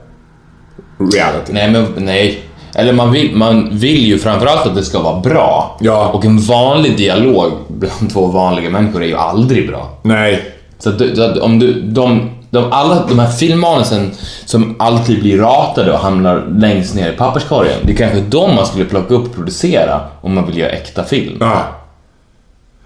reality? 1.12 1.53
Nej, 1.53 1.70
men 1.70 1.87
nej. 1.96 2.49
Eller 2.74 2.92
man 2.92 3.12
vill, 3.12 3.37
man 3.37 3.68
vill 3.78 4.06
ju 4.06 4.18
framförallt 4.18 4.66
att 4.66 4.74
det 4.74 4.85
ska 4.85 4.98
vara 5.00 5.20
bra. 5.20 5.76
Ja. 5.80 6.09
Och 6.09 6.24
en 6.24 6.38
vanlig 6.38 6.96
dialog 6.96 7.52
bland 7.68 8.12
två 8.12 8.26
vanliga 8.26 8.70
människor 8.70 9.02
är 9.02 9.06
ju 9.06 9.16
aldrig 9.16 9.68
bra. 9.68 9.88
Nej. 10.02 10.44
Så 10.78 10.88
att, 10.88 10.98
du- 10.98 11.24
att 11.24 11.38
om 11.38 11.59
du, 11.59 11.80
de, 11.83 12.30
de, 12.50 12.72
alla 12.72 13.04
de 13.09 13.18
här 13.18 13.30
filmmanusen 13.30 14.11
som 14.44 14.76
alltid 14.78 15.20
blir 15.20 15.38
ratade 15.38 15.92
och 15.92 15.98
hamnar 15.98 16.46
längst 16.59 16.94
ner 16.94 17.12
i 17.12 17.16
papperskorgen. 17.16 17.74
Det 17.83 17.92
är 17.92 17.96
kanske 17.96 18.20
de 18.20 18.54
man 18.56 18.66
skulle 18.66 18.85
plocka 18.85 19.14
upp 19.14 19.24
och 19.26 19.35
producera 19.35 20.00
om 20.20 20.35
man 20.35 20.46
vill 20.46 20.59
göra 20.59 20.70
äkta 20.70 21.04
film. 21.04 21.37
Ja. 21.40 21.62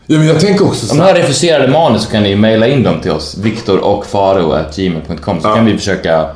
Ja 0.07 0.19
men 0.19 0.27
jag 0.27 0.41
tänker 0.41 0.67
också 0.67 0.87
så 0.87 0.93
Om 0.93 0.99
ni 0.99 1.05
här. 1.05 1.13
har 1.15 1.21
refuserade 1.21 1.69
manus 1.69 2.03
så 2.03 2.11
kan 2.11 2.23
ni 2.23 2.37
mejla 2.37 2.67
in 2.67 2.83
dem 2.83 3.01
till 3.01 3.11
oss, 3.11 3.39
viktor 3.39 3.79
och 3.79 4.05
gmail.com 4.77 5.41
så 5.41 5.49
Ja. 5.49 5.55
kan 5.55 5.65
vi 5.67 5.77
försöka, 5.79 6.27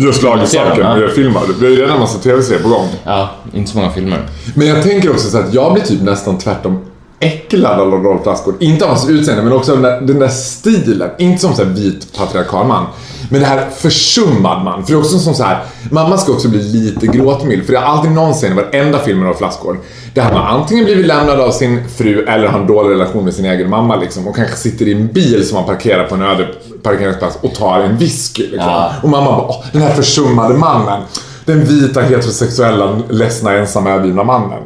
Just 0.00 0.20
saker 0.20 0.80
ja. 0.80 0.96
med 0.96 1.10
filmar. 1.10 1.42
Vi 1.60 1.66
har 1.66 1.72
ju 1.72 1.80
redan 1.80 1.94
en 1.94 2.00
massa 2.00 2.18
tv-serier 2.18 2.62
på 2.62 2.68
gång. 2.68 2.88
ja, 3.04 3.30
inte 3.52 3.70
så 3.70 3.78
många 3.78 3.90
filmer. 3.90 4.22
Men 4.54 4.66
jag 4.66 4.82
tänker 4.82 5.10
också 5.10 5.30
så 5.30 5.38
att 5.38 5.54
jag 5.54 5.72
blir 5.72 5.82
typ 5.82 6.02
nästan 6.02 6.38
tvärtom 6.38 6.78
äcklad 7.20 7.80
av 7.80 7.90
Rolf 7.90 8.26
Lassgård. 8.26 8.54
Inte 8.60 8.84
av 8.84 8.90
hans 8.90 9.08
utseende, 9.08 9.42
men 9.42 9.52
också 9.52 9.72
av 9.72 9.82
den 9.82 9.92
där, 9.92 10.00
den 10.00 10.18
där 10.18 10.28
stilen. 10.28 11.10
Inte 11.18 11.40
som 11.40 11.54
så 11.54 11.64
här 11.64 11.70
vit 11.70 12.16
patriarkal 12.16 12.66
man. 12.66 12.86
Men 13.30 13.40
det 13.40 13.46
här 13.46 13.70
försummad 13.70 14.64
man. 14.64 14.84
För 14.84 14.92
det 14.92 14.96
är 14.96 15.00
också 15.00 15.18
som 15.18 15.34
så 15.34 15.42
här, 15.42 15.58
mamma 15.90 16.18
ska 16.18 16.32
också 16.32 16.48
bli 16.48 16.62
lite 16.62 17.06
gråtmild. 17.06 17.66
För 17.66 17.72
det 17.72 17.78
är 17.78 17.82
alltid 17.82 18.10
någon 18.10 18.32
scen 18.32 18.52
i 18.52 18.54
varenda 18.54 18.98
film 18.98 19.18
med 19.18 19.28
Rolf 19.28 19.40
Lassgård. 19.40 19.76
Där 20.14 20.22
han 20.22 20.34
har 20.34 20.58
antingen 20.58 20.84
blivit 20.84 21.06
lämnad 21.06 21.40
av 21.40 21.50
sin 21.50 21.88
fru 21.88 22.24
eller 22.24 22.46
har 22.46 22.58
en 22.58 22.66
dålig 22.66 22.90
relation 22.90 23.24
med 23.24 23.34
sin 23.34 23.44
egen 23.44 23.70
mamma 23.70 23.96
liksom. 23.96 24.28
Och 24.28 24.36
kanske 24.36 24.56
sitter 24.56 24.88
i 24.88 24.92
en 24.92 25.06
bil 25.06 25.48
som 25.48 25.56
han 25.56 25.66
parkerar 25.66 26.04
på 26.04 26.14
en 26.14 26.22
öde 26.22 26.48
parkeringsplats 26.82 27.38
och 27.40 27.54
tar 27.54 27.80
en 27.80 27.96
whisky 27.96 28.42
liksom. 28.42 28.58
Ja. 28.58 28.92
Och 29.02 29.08
mamma 29.08 29.26
bara, 29.26 29.46
Åh, 29.48 29.64
den 29.72 29.82
här 29.82 29.94
försummade 29.94 30.54
mannen. 30.54 31.02
Den 31.44 31.64
vita 31.64 32.00
heterosexuella, 32.00 33.00
ledsna, 33.10 33.52
ensamma, 33.52 33.90
övergivna 33.90 34.24
mannen. 34.24 34.62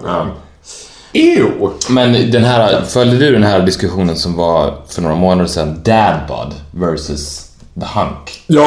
Ew! 1.12 1.71
Men 1.88 2.31
den 2.31 2.45
här, 2.45 2.83
följde 2.85 3.17
du 3.17 3.33
den 3.33 3.43
här 3.43 3.61
diskussionen 3.61 4.17
som 4.17 4.37
var 4.37 4.75
för 4.88 5.03
några 5.03 5.17
månader 5.17 5.49
sedan? 5.49 5.81
Dadbod 5.85 6.55
versus 6.71 7.52
The 7.80 7.87
Hunk. 7.98 8.42
Ja! 8.46 8.62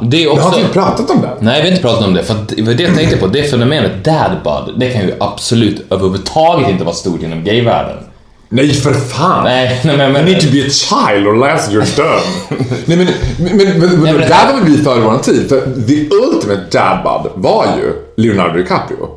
Ja, 0.00 0.02
det 0.08 0.16
är 0.16 0.24
Jag 0.24 0.32
också... 0.32 0.48
har 0.48 0.58
inte 0.58 0.72
pratat 0.72 1.10
om 1.10 1.20
det. 1.20 1.30
Nej, 1.40 1.62
vi 1.62 1.68
har 1.68 1.70
inte 1.70 1.82
pratat 1.82 2.04
om 2.06 2.14
det. 2.14 2.22
För 2.22 2.34
det 2.56 2.74
det 2.74 2.82
jag 2.82 2.94
tänkte 2.94 3.16
på. 3.16 3.26
Det 3.26 3.42
fenomenet 3.42 4.04
dadbod, 4.04 4.74
det 4.80 4.90
kan 4.90 5.02
ju 5.02 5.14
absolut 5.20 5.86
överhuvudtaget 5.90 6.68
inte 6.70 6.84
vara 6.84 6.94
stort 6.94 7.22
inom 7.22 7.44
gayvärlden. 7.44 7.96
Nej, 8.52 8.72
för 8.74 8.92
fan! 8.94 9.44
Nej, 9.44 9.80
nej 9.84 9.96
men... 9.96 10.12
men 10.12 10.22
You 10.28 10.32
need 10.32 10.40
to 10.42 10.48
be 10.52 10.58
a 10.66 10.70
child 10.70 11.26
or 11.26 11.36
last 11.36 11.70
you're 11.72 11.96
done. 11.96 12.20
Nej 12.86 12.96
men, 12.96 13.06
men, 13.38 13.56
men, 13.56 13.80
men, 13.80 14.00
men- 14.02 14.16
där 14.20 14.52
var 14.52 14.60
vi 14.64 14.78
före 14.78 15.00
vår 15.00 15.18
tid. 15.18 15.48
För 15.48 15.60
the 15.60 16.08
ultimate 16.16 16.62
dabbud 16.78 17.32
var 17.34 17.64
ju 17.64 17.92
Leonardo 18.16 18.58
DiCaprio. 18.58 19.08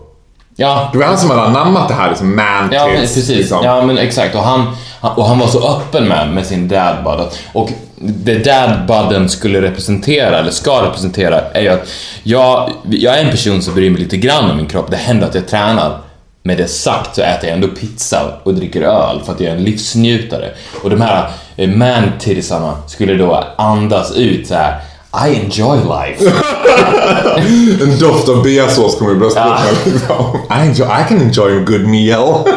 Ja, 0.56 0.89
Det 0.92 0.98
var 0.98 1.06
han 1.06 1.18
som 1.18 1.30
hade 1.30 1.42
anammat 1.42 1.88
det 1.88 1.94
här 1.94 2.10
liksom 2.10 2.36
man 2.36 2.70
Ja, 2.72 2.88
men 2.88 2.96
precis. 2.98 3.30
Liksom. 3.30 3.60
Ja, 3.63 3.82
men 3.86 3.98
exakt. 3.98 4.36
Och 4.36 4.44
han, 4.44 4.76
han- 5.02 5.12
och 5.16 5.26
han 5.26 5.39
var 5.39 5.48
så 5.48 5.78
öppen 5.78 6.08
med, 6.08 6.30
med 6.34 6.46
sin 6.46 6.68
dadbud. 6.68 7.28
Och 7.54 7.70
det 8.06 8.36
dadbudden 8.46 9.30
skulle 9.30 9.62
representera, 9.62 10.39
eller 10.39 10.52
ska 10.52 10.86
representera, 10.86 11.39
är 11.54 11.62
ju 11.62 11.70
att 11.70 11.89
jag, 12.24 12.70
jag 12.89 13.20
är 13.20 13.24
en 13.26 13.32
person 13.32 13.62
som 13.62 13.74
bryr 13.74 13.89
mig 13.89 14.02
lite 14.02 14.18
grann 14.18 14.52
om 14.52 14.58
min 14.58 14.68
kropp. 14.68 14.92
Det 14.92 14.98
händer 14.98 15.28
att 15.28 15.36
jag 15.36 15.48
tränar. 15.48 15.98
Med 16.46 16.58
det 16.58 16.68
sagt 16.68 17.16
så 17.16 17.22
äter 17.22 17.50
jag 17.50 17.56
ändå 17.56 17.68
pizza 17.68 18.22
och 18.44 18.54
dricker 18.54 18.82
öl 18.82 19.22
för 19.26 19.34
att 19.34 19.39
jag 19.39 19.52
är 19.52 19.56
en 19.56 19.63
livsnjutare. 19.63 20.50
Och 20.84 20.89
de 20.89 21.02
här 21.02 21.28
eh, 21.56 21.70
man-tittisarna 21.70 22.74
skulle 22.88 23.13
då 23.13 23.44
andas 23.58 24.12
ut 24.16 24.48
så 24.48 24.54
här. 24.56 24.76
I 25.13 25.36
enjoy 25.43 25.78
life. 25.78 26.32
En 27.84 27.99
doft 27.99 28.30
av 28.30 28.43
beasås 28.43 28.97
kommer 28.97 29.12
i 29.12 29.15
bröstkorgen. 29.15 29.52
Ja. 29.52 29.91
Liksom. 29.91 30.26
I, 30.49 30.67
enjoy, 30.67 30.86
I 30.88 31.04
can 31.10 31.21
enjoy 31.21 31.58
a 31.58 31.63
good 31.67 31.88
meal. 31.88 32.39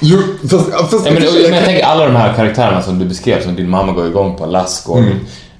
jo, 0.00 0.18
fast, 0.50 0.70
fast, 0.90 1.06
Ja, 1.06 1.12
men, 1.12 1.22
men 1.22 1.54
jag 1.54 1.64
tänker 1.64 1.84
alla 1.84 2.04
de 2.06 2.16
här 2.16 2.32
karaktärerna 2.34 2.82
som 2.82 2.98
du 2.98 3.04
beskrev, 3.04 3.42
som 3.42 3.54
din 3.54 3.70
mamma 3.70 3.92
går 3.92 4.06
igång 4.06 4.36
på, 4.36 4.46
Lassgård, 4.46 4.98
Mm. 4.98 5.10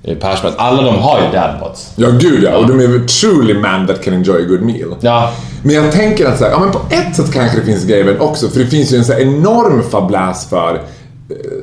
mm. 0.04 0.20
Persbrandt, 0.20 0.58
alla 0.58 0.82
de 0.82 0.98
har 0.98 1.20
ju 1.20 1.32
dadbods. 1.32 1.92
Ja, 1.96 2.08
gud 2.10 2.42
ja. 2.44 2.56
Och 2.56 2.66
de 2.68 2.80
är 2.80 2.86
väl 2.86 3.08
truly 3.08 3.54
man 3.54 3.86
that 3.86 4.04
can 4.04 4.14
enjoy 4.14 4.42
a 4.42 4.46
good 4.48 4.62
meal. 4.62 4.96
Ja, 5.00 5.32
Men 5.62 5.74
jag 5.74 5.92
tänker 5.92 6.26
att 6.26 6.38
så 6.38 6.44
här, 6.44 6.50
ja, 6.50 6.58
men 6.58 6.70
på 6.72 6.80
ett 6.90 7.16
sätt 7.16 7.32
kanske 7.32 7.58
det 7.58 7.64
finns 7.66 7.84
gayvärld 7.84 8.16
också. 8.20 8.48
För 8.48 8.58
det 8.60 8.66
finns 8.66 8.92
ju 8.92 8.96
en 8.96 9.04
så 9.04 9.12
enorm 9.12 9.82
fabläs 9.90 10.46
för 10.50 10.74
eh, 10.74 10.80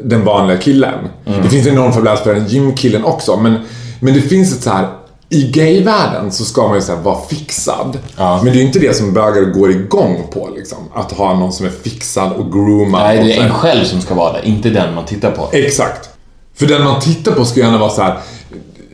den 0.03 0.25
vanliga 0.25 0.57
killen. 0.57 0.99
Mm. 1.25 1.41
Det 1.43 1.49
finns 1.49 1.67
en 1.67 1.73
enorm 1.73 1.93
fabläs 1.93 2.19
för 2.19 2.35
den 2.35 2.47
gymkillen 2.47 3.03
också. 3.03 3.37
Men, 3.37 3.59
men 3.99 4.13
det 4.13 4.21
finns 4.21 4.53
ett 4.53 4.63
så 4.63 4.69
här 4.69 4.87
i 5.29 5.51
gayvärlden 5.51 6.31
så 6.31 6.45
ska 6.45 6.67
man 6.67 6.75
ju 6.75 6.81
så 6.81 6.95
vara 6.95 7.17
fixad. 7.29 7.97
Ja. 8.17 8.41
Men 8.43 8.53
det 8.53 8.59
är 8.59 8.61
ju 8.61 8.67
inte 8.67 8.79
det 8.79 8.95
som 8.95 9.13
bögar 9.13 9.41
går 9.41 9.71
igång 9.71 10.27
på 10.33 10.49
liksom. 10.55 10.77
Att 10.93 11.11
ha 11.11 11.39
någon 11.39 11.53
som 11.53 11.65
är 11.65 11.69
fixad 11.69 12.31
och 12.31 12.51
groomad. 12.51 13.01
nej, 13.01 13.23
det 13.23 13.37
är 13.37 13.45
en 13.45 13.53
själv 13.53 13.85
som 13.85 14.01
ska 14.01 14.13
vara 14.13 14.33
där, 14.33 14.45
inte 14.45 14.69
den 14.69 14.95
man 14.95 15.05
tittar 15.05 15.31
på. 15.31 15.49
Exakt. 15.51 16.09
För 16.55 16.65
den 16.65 16.83
man 16.83 17.01
tittar 17.01 17.31
på 17.31 17.45
ska 17.45 17.59
gärna 17.59 17.77
vara 17.77 17.89
så 17.89 18.01
här. 18.01 18.19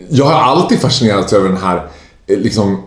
Jag 0.09 0.25
har 0.25 0.33
alltid 0.33 0.79
fascinerats 0.79 1.33
över 1.33 1.49
den 1.49 1.57
här 1.57 1.87
eh, 2.27 2.37
liksom 2.37 2.84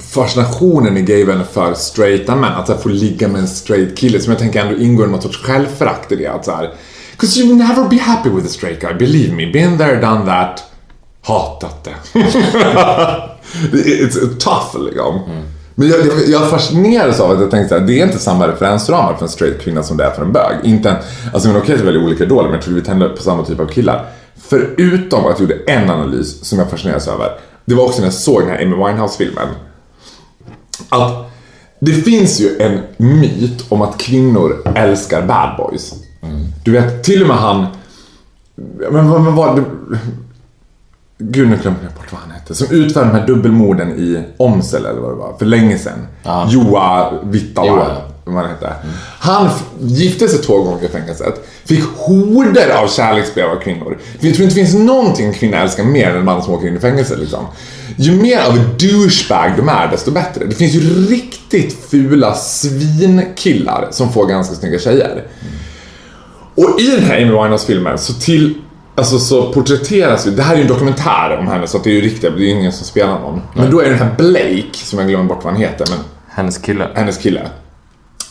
fascinationen 0.00 0.96
i 0.96 1.02
gayvärlden 1.02 1.44
för 1.52 1.74
straighta 1.74 2.36
män. 2.36 2.52
Att 2.52 2.66
så 2.66 2.72
här, 2.72 2.80
få 2.80 2.88
ligga 2.88 3.28
med 3.28 3.40
en 3.40 3.48
straight 3.48 3.96
kille 3.96 4.20
som 4.20 4.32
jag 4.32 4.40
tänker 4.40 4.60
ändå 4.60 4.78
ingår 4.78 5.06
i 5.06 5.10
något 5.10 5.22
sorts 5.22 5.38
självförakt 5.38 6.12
i 6.12 6.16
det. 6.16 6.26
Att 6.26 6.44
så 6.44 6.52
här, 6.52 6.74
Cause 7.16 7.40
you 7.40 7.48
will 7.48 7.56
never 7.56 7.88
be 7.88 7.96
happy 7.96 8.30
with 8.30 8.46
a 8.46 8.48
straight 8.48 8.80
guy. 8.80 8.94
Believe 8.94 9.32
me. 9.32 9.52
Been 9.52 9.78
there, 9.78 10.00
done 10.00 10.26
that. 10.26 10.64
Hatat 11.22 11.84
det. 11.84 12.18
It's 13.72 14.38
tough 14.38 14.84
liksom. 14.84 15.20
Men 15.74 15.88
jag, 15.88 16.06
jag, 16.06 16.28
jag 16.28 16.50
fascinerades 16.50 17.20
av 17.20 17.30
att 17.30 17.40
jag 17.40 17.50
tänkte 17.50 17.76
att 17.76 17.86
det 17.86 18.00
är 18.00 18.06
inte 18.06 18.18
samma 18.18 18.48
referensramar 18.48 19.14
för 19.14 19.22
en 19.22 19.28
straight 19.28 19.60
kvinna 19.60 19.82
som 19.82 19.96
det 19.96 20.04
är 20.04 20.10
för 20.10 20.22
en 20.22 20.32
bög. 20.32 20.56
Inte 20.64 20.90
en, 20.90 20.96
alltså 21.32 21.48
men 21.48 21.56
okej 21.56 21.74
att 21.74 21.80
är 21.80 21.84
väldigt 21.84 22.04
olika 22.04 22.24
idoler 22.24 22.42
men 22.42 22.52
jag 22.52 22.62
tror 22.62 22.74
vi 22.74 22.80
tänder 22.80 23.08
på 23.08 23.22
samma 23.22 23.44
typ 23.44 23.60
av 23.60 23.66
killar. 23.66 24.06
Förutom 24.48 25.26
att 25.26 25.40
jag 25.40 25.40
gjorde 25.40 25.72
en 25.72 25.90
analys 25.90 26.44
som 26.44 26.58
jag 26.58 26.70
fascinerades 26.70 27.08
över. 27.08 27.30
Det 27.64 27.74
var 27.74 27.84
också 27.84 27.98
när 27.98 28.06
jag 28.06 28.14
såg 28.14 28.40
den 28.40 28.50
här 28.50 28.62
Amy 28.62 28.76
Winehouse-filmen. 28.76 29.48
Att 30.88 31.30
det 31.78 31.92
finns 31.92 32.40
ju 32.40 32.58
en 32.58 32.80
myt 32.96 33.64
om 33.68 33.82
att 33.82 33.98
kvinnor 33.98 34.62
älskar 34.74 35.26
bad 35.26 35.56
boys. 35.56 35.94
Du 36.64 36.72
vet, 36.72 37.04
till 37.04 37.22
och 37.22 37.28
med 37.28 37.36
han... 37.36 37.66
Men 38.90 39.10
vad 39.10 39.22
var 39.34 39.56
det? 39.56 39.64
Gud, 41.18 41.48
nu 41.48 41.56
glömde 41.56 41.80
jag 41.82 41.92
bort 41.92 42.12
vad 42.12 42.20
han 42.20 42.30
hette. 42.30 42.54
Som 42.54 42.66
utförde 42.70 43.06
de 43.10 43.18
här 43.18 43.26
dubbelmorden 43.26 43.92
i 43.92 44.24
Omsel 44.36 44.86
eller 44.86 45.00
vad 45.00 45.10
det 45.10 45.16
var, 45.16 45.34
för 45.38 45.46
länge 45.46 45.78
sedan. 45.78 46.06
Ja. 46.22 46.46
Joa 46.50 47.12
Vittala. 47.22 47.96
Vad 48.24 48.34
han 48.34 48.48
hette. 48.48 48.72
Han 49.18 49.50
gifte 49.80 50.28
sig 50.28 50.38
två 50.38 50.62
gånger 50.62 50.84
i 50.84 50.88
fängelset. 50.88 51.48
Fick 51.64 51.84
horder 51.96 52.70
av 52.70 52.88
kärleksbrev 52.88 53.50
av 53.50 53.56
kvinnor. 53.56 53.98
Jag 54.20 54.34
tror 54.34 54.44
inte 54.44 54.60
det 54.60 54.66
finns 54.66 54.74
någonting 54.74 55.26
en 55.26 55.34
kvinna 55.34 55.62
älskar 55.62 55.84
mer 55.84 56.10
än 56.10 56.16
en 56.16 56.24
man 56.24 56.42
som 56.42 56.54
åker 56.54 56.68
in 56.68 56.76
i 56.76 56.80
fängelse 56.80 57.16
liksom. 57.16 57.46
Ju 57.96 58.12
mer 58.12 58.40
av 58.40 58.58
douchebag 58.78 59.52
de 59.56 59.68
är, 59.68 59.90
desto 59.90 60.10
bättre. 60.10 60.44
Det 60.44 60.54
finns 60.54 60.74
ju 60.74 61.06
riktigt 61.06 61.90
fula 61.90 62.34
svinkillar 62.34 63.88
som 63.90 64.12
får 64.12 64.26
ganska 64.26 64.54
snygga 64.54 64.78
tjejer. 64.78 65.24
Och 66.54 66.80
i 66.80 66.86
den 66.86 67.04
här 67.04 67.16
Amy 67.16 67.32
Winehouse-filmen 67.32 67.98
så 67.98 68.12
till 68.12 68.54
Alltså 68.96 69.18
så 69.18 69.52
porträtteras 69.52 70.26
ju, 70.26 70.30
det 70.30 70.42
här 70.42 70.52
är 70.52 70.56
ju 70.56 70.62
en 70.62 70.68
dokumentär 70.68 71.36
om 71.38 71.46
henne 71.46 71.66
så 71.66 71.78
det 71.78 71.90
är 71.90 71.94
ju 71.94 72.00
riktigt, 72.00 72.22
det 72.22 72.28
är 72.28 72.38
ju 72.38 72.50
ingen 72.50 72.72
som 72.72 72.86
spelar 72.86 73.20
någon. 73.20 73.42
Men 73.54 73.70
då 73.70 73.80
är 73.80 73.84
det 73.84 73.90
den 73.90 73.98
här 73.98 74.14
Blake, 74.16 74.78
som 74.78 74.98
jag 74.98 75.08
glömmer 75.08 75.24
bort 75.24 75.44
vad 75.44 75.52
han 75.52 75.62
heter, 75.62 75.86
men 75.90 75.98
Hennes 76.28 76.58
kille. 76.58 76.88
hennes 76.94 77.18
kille. 77.18 77.48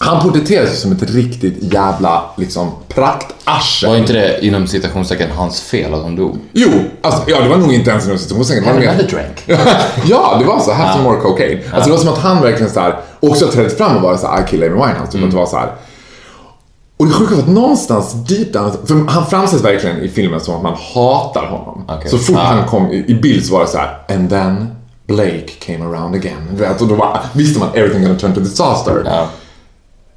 Han 0.03 0.21
porträtteras 0.23 0.69
ju 0.71 0.75
som 0.75 0.91
ett 0.91 1.03
riktigt 1.11 1.73
jävla 1.73 2.23
liksom 2.37 2.71
praktarsel. 2.87 3.89
Var 3.89 3.97
inte 3.97 4.13
det 4.13 4.45
inom 4.45 4.67
citationstecken 4.67 5.31
hans 5.31 5.61
fel 5.61 5.93
att 5.93 6.01
hon 6.03 6.15
dog? 6.15 6.37
Jo, 6.53 6.69
alltså, 7.01 7.21
ja 7.27 7.41
det 7.41 7.49
var 7.49 7.57
nog 7.57 7.73
inte 7.73 7.91
ens 7.91 8.05
inom 8.05 8.17
situationstecken. 8.17 8.63
det 8.63 8.71
var 8.73 8.79
mer- 8.79 9.07
drank. 9.09 9.43
ja, 10.05 10.35
det 10.39 10.45
var 10.45 10.59
så. 10.59 10.71
Have 10.73 10.91
some 10.93 11.03
more 11.03 11.21
cocaine. 11.21 11.59
Alltså 11.73 11.89
det 11.89 11.95
var 11.95 12.03
som 12.03 12.13
att 12.13 12.19
han 12.19 12.41
verkligen 12.41 12.71
så 12.71 12.79
här 12.79 12.99
också 13.19 13.47
trädde 13.47 13.69
fram 13.69 13.95
och 13.95 14.01
var 14.01 14.17
så 14.17 14.27
här, 14.27 14.43
I 14.43 14.47
kill 14.49 14.63
Amy 14.63 14.71
Winehouse. 14.73 15.11
Typ 15.11 15.23
att 15.23 15.31
det 15.31 15.37
var 15.37 15.45
så 15.45 15.57
här. 15.57 15.71
Och 16.97 17.05
det 17.05 17.13
sjuka 17.13 17.35
var 17.35 17.41
att 17.41 17.47
någonstans 17.49 18.13
deep 18.13 18.53
down, 18.53 18.71
för 18.87 19.11
han 19.11 19.25
framställs 19.25 19.63
verkligen 19.63 20.01
i 20.01 20.09
filmen 20.09 20.39
som 20.41 20.55
att 20.55 20.63
man 20.63 20.75
hatar 20.93 21.45
honom. 21.45 21.85
Okej. 21.87 22.09
Så 22.11 22.17
fort 22.17 22.35
Ah. 22.39 22.43
han 22.43 22.67
kom 22.67 22.91
i, 22.91 23.05
i 23.07 23.13
bild 23.13 23.45
så 23.45 23.53
var 23.53 23.61
det 23.61 23.67
så 23.67 23.77
här, 23.77 23.97
and 24.09 24.29
then 24.29 24.75
Blake 25.07 25.47
came 25.65 25.85
around 25.85 26.15
again. 26.15 26.47
Vet, 26.51 26.81
och 26.81 26.87
då 26.87 26.95
var, 26.95 27.19
visste 27.33 27.59
man 27.59 27.69
everything 27.73 28.03
gonna 28.03 28.19
turn 28.19 28.33
to 28.33 28.39
disaster. 28.39 29.03
Ja. 29.05 29.27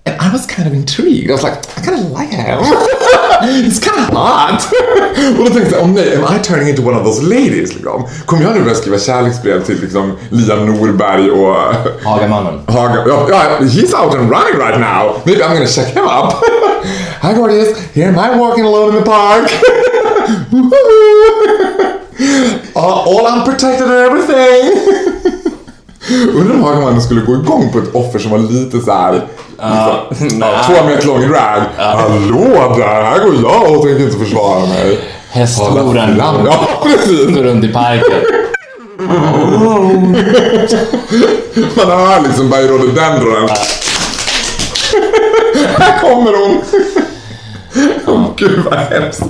And 0.07 0.21
I 0.21 0.33
was 0.33 0.47
kind 0.47 0.69
of 0.69 0.75
intrigued. 0.75 1.31
I 1.31 1.33
was 1.33 1.43
like, 1.43 1.59
I 1.77 1.81
kind 1.83 1.99
of 1.99 2.11
like 2.13 2.29
him. 2.31 2.59
He's 3.65 3.81
kind 3.81 3.99
of 4.09 4.15
hot. 4.15 4.63
och 5.39 5.45
då 5.45 5.51
tänkte 5.55 5.75
jag, 5.77 5.85
oh 5.85 5.89
nej, 5.89 6.17
am 6.17 6.37
I 6.37 6.43
turning 6.43 6.69
into 6.69 6.83
one 6.83 6.97
of 6.97 7.05
those 7.05 7.23
ladies? 7.23 7.75
Liksom? 7.75 8.07
Kommer 8.27 8.43
jag 8.45 8.55
nu 8.55 8.61
börja 8.63 8.75
skriva 8.75 8.99
kärleksbrev 8.99 9.65
till 9.65 9.81
liksom, 9.81 10.17
Liam 10.31 10.67
Norberg 10.67 11.31
och 11.31 11.57
Hagamannen. 12.05 12.61
Haga? 12.69 13.05
Ja, 13.09 13.29
ja, 13.31 13.59
he's 13.61 13.95
out 14.05 14.15
and 14.15 14.31
running 14.31 14.59
right 14.61 14.81
now. 14.81 15.21
Maybe 15.25 15.43
I'm 15.45 15.55
gonna 15.55 15.67
check 15.67 15.87
him 15.97 16.05
up. 16.05 16.35
Hi 17.23 17.33
Gorgeous, 17.35 17.79
here 17.95 18.09
am 18.09 18.19
I 18.19 18.39
walking 18.39 18.65
alone 18.65 18.89
in 18.97 19.05
the 19.05 19.11
park. 19.11 19.51
all, 22.75 23.09
all 23.09 23.27
unprotected 23.27 23.89
and 23.89 24.07
everything. 24.07 25.06
Undrar 26.25 26.55
om 26.55 26.63
Hagamannen 26.63 27.03
skulle 27.03 27.21
gå 27.21 27.33
igång 27.35 27.73
på 27.73 27.79
ett 27.79 27.95
offer 27.95 28.19
som 28.19 28.31
var 28.31 28.39
lite 28.39 28.81
så 28.81 28.93
här. 28.93 29.13
liksom, 29.13 30.39
ja, 30.41 30.61
två 30.67 30.87
meter 30.87 31.07
lång 31.07 31.23
i 31.23 31.27
drag. 31.27 31.63
Hallå 31.77 32.75
där, 32.77 33.03
här 33.03 33.25
går 33.25 33.35
jag 33.43 33.77
och 33.77 33.83
tänker 33.83 34.05
inte 34.05 34.19
försvara 34.19 34.67
mig. 34.67 34.99
Hästhoran 35.31 36.17
Ja, 36.19 36.79
går 37.35 37.43
runt 37.43 37.65
i 37.65 37.69
parken. 37.73 38.21
Man 41.77 41.87
hör 41.87 42.23
liksom 42.23 42.51
by 42.51 42.57
rhododendron. 42.57 43.49
Här 45.79 46.01
kommer 46.01 46.33
hon! 46.33 46.61
Åh 48.07 48.25
gud 48.37 48.61
vad 48.65 48.75
hemskt. 48.79 49.23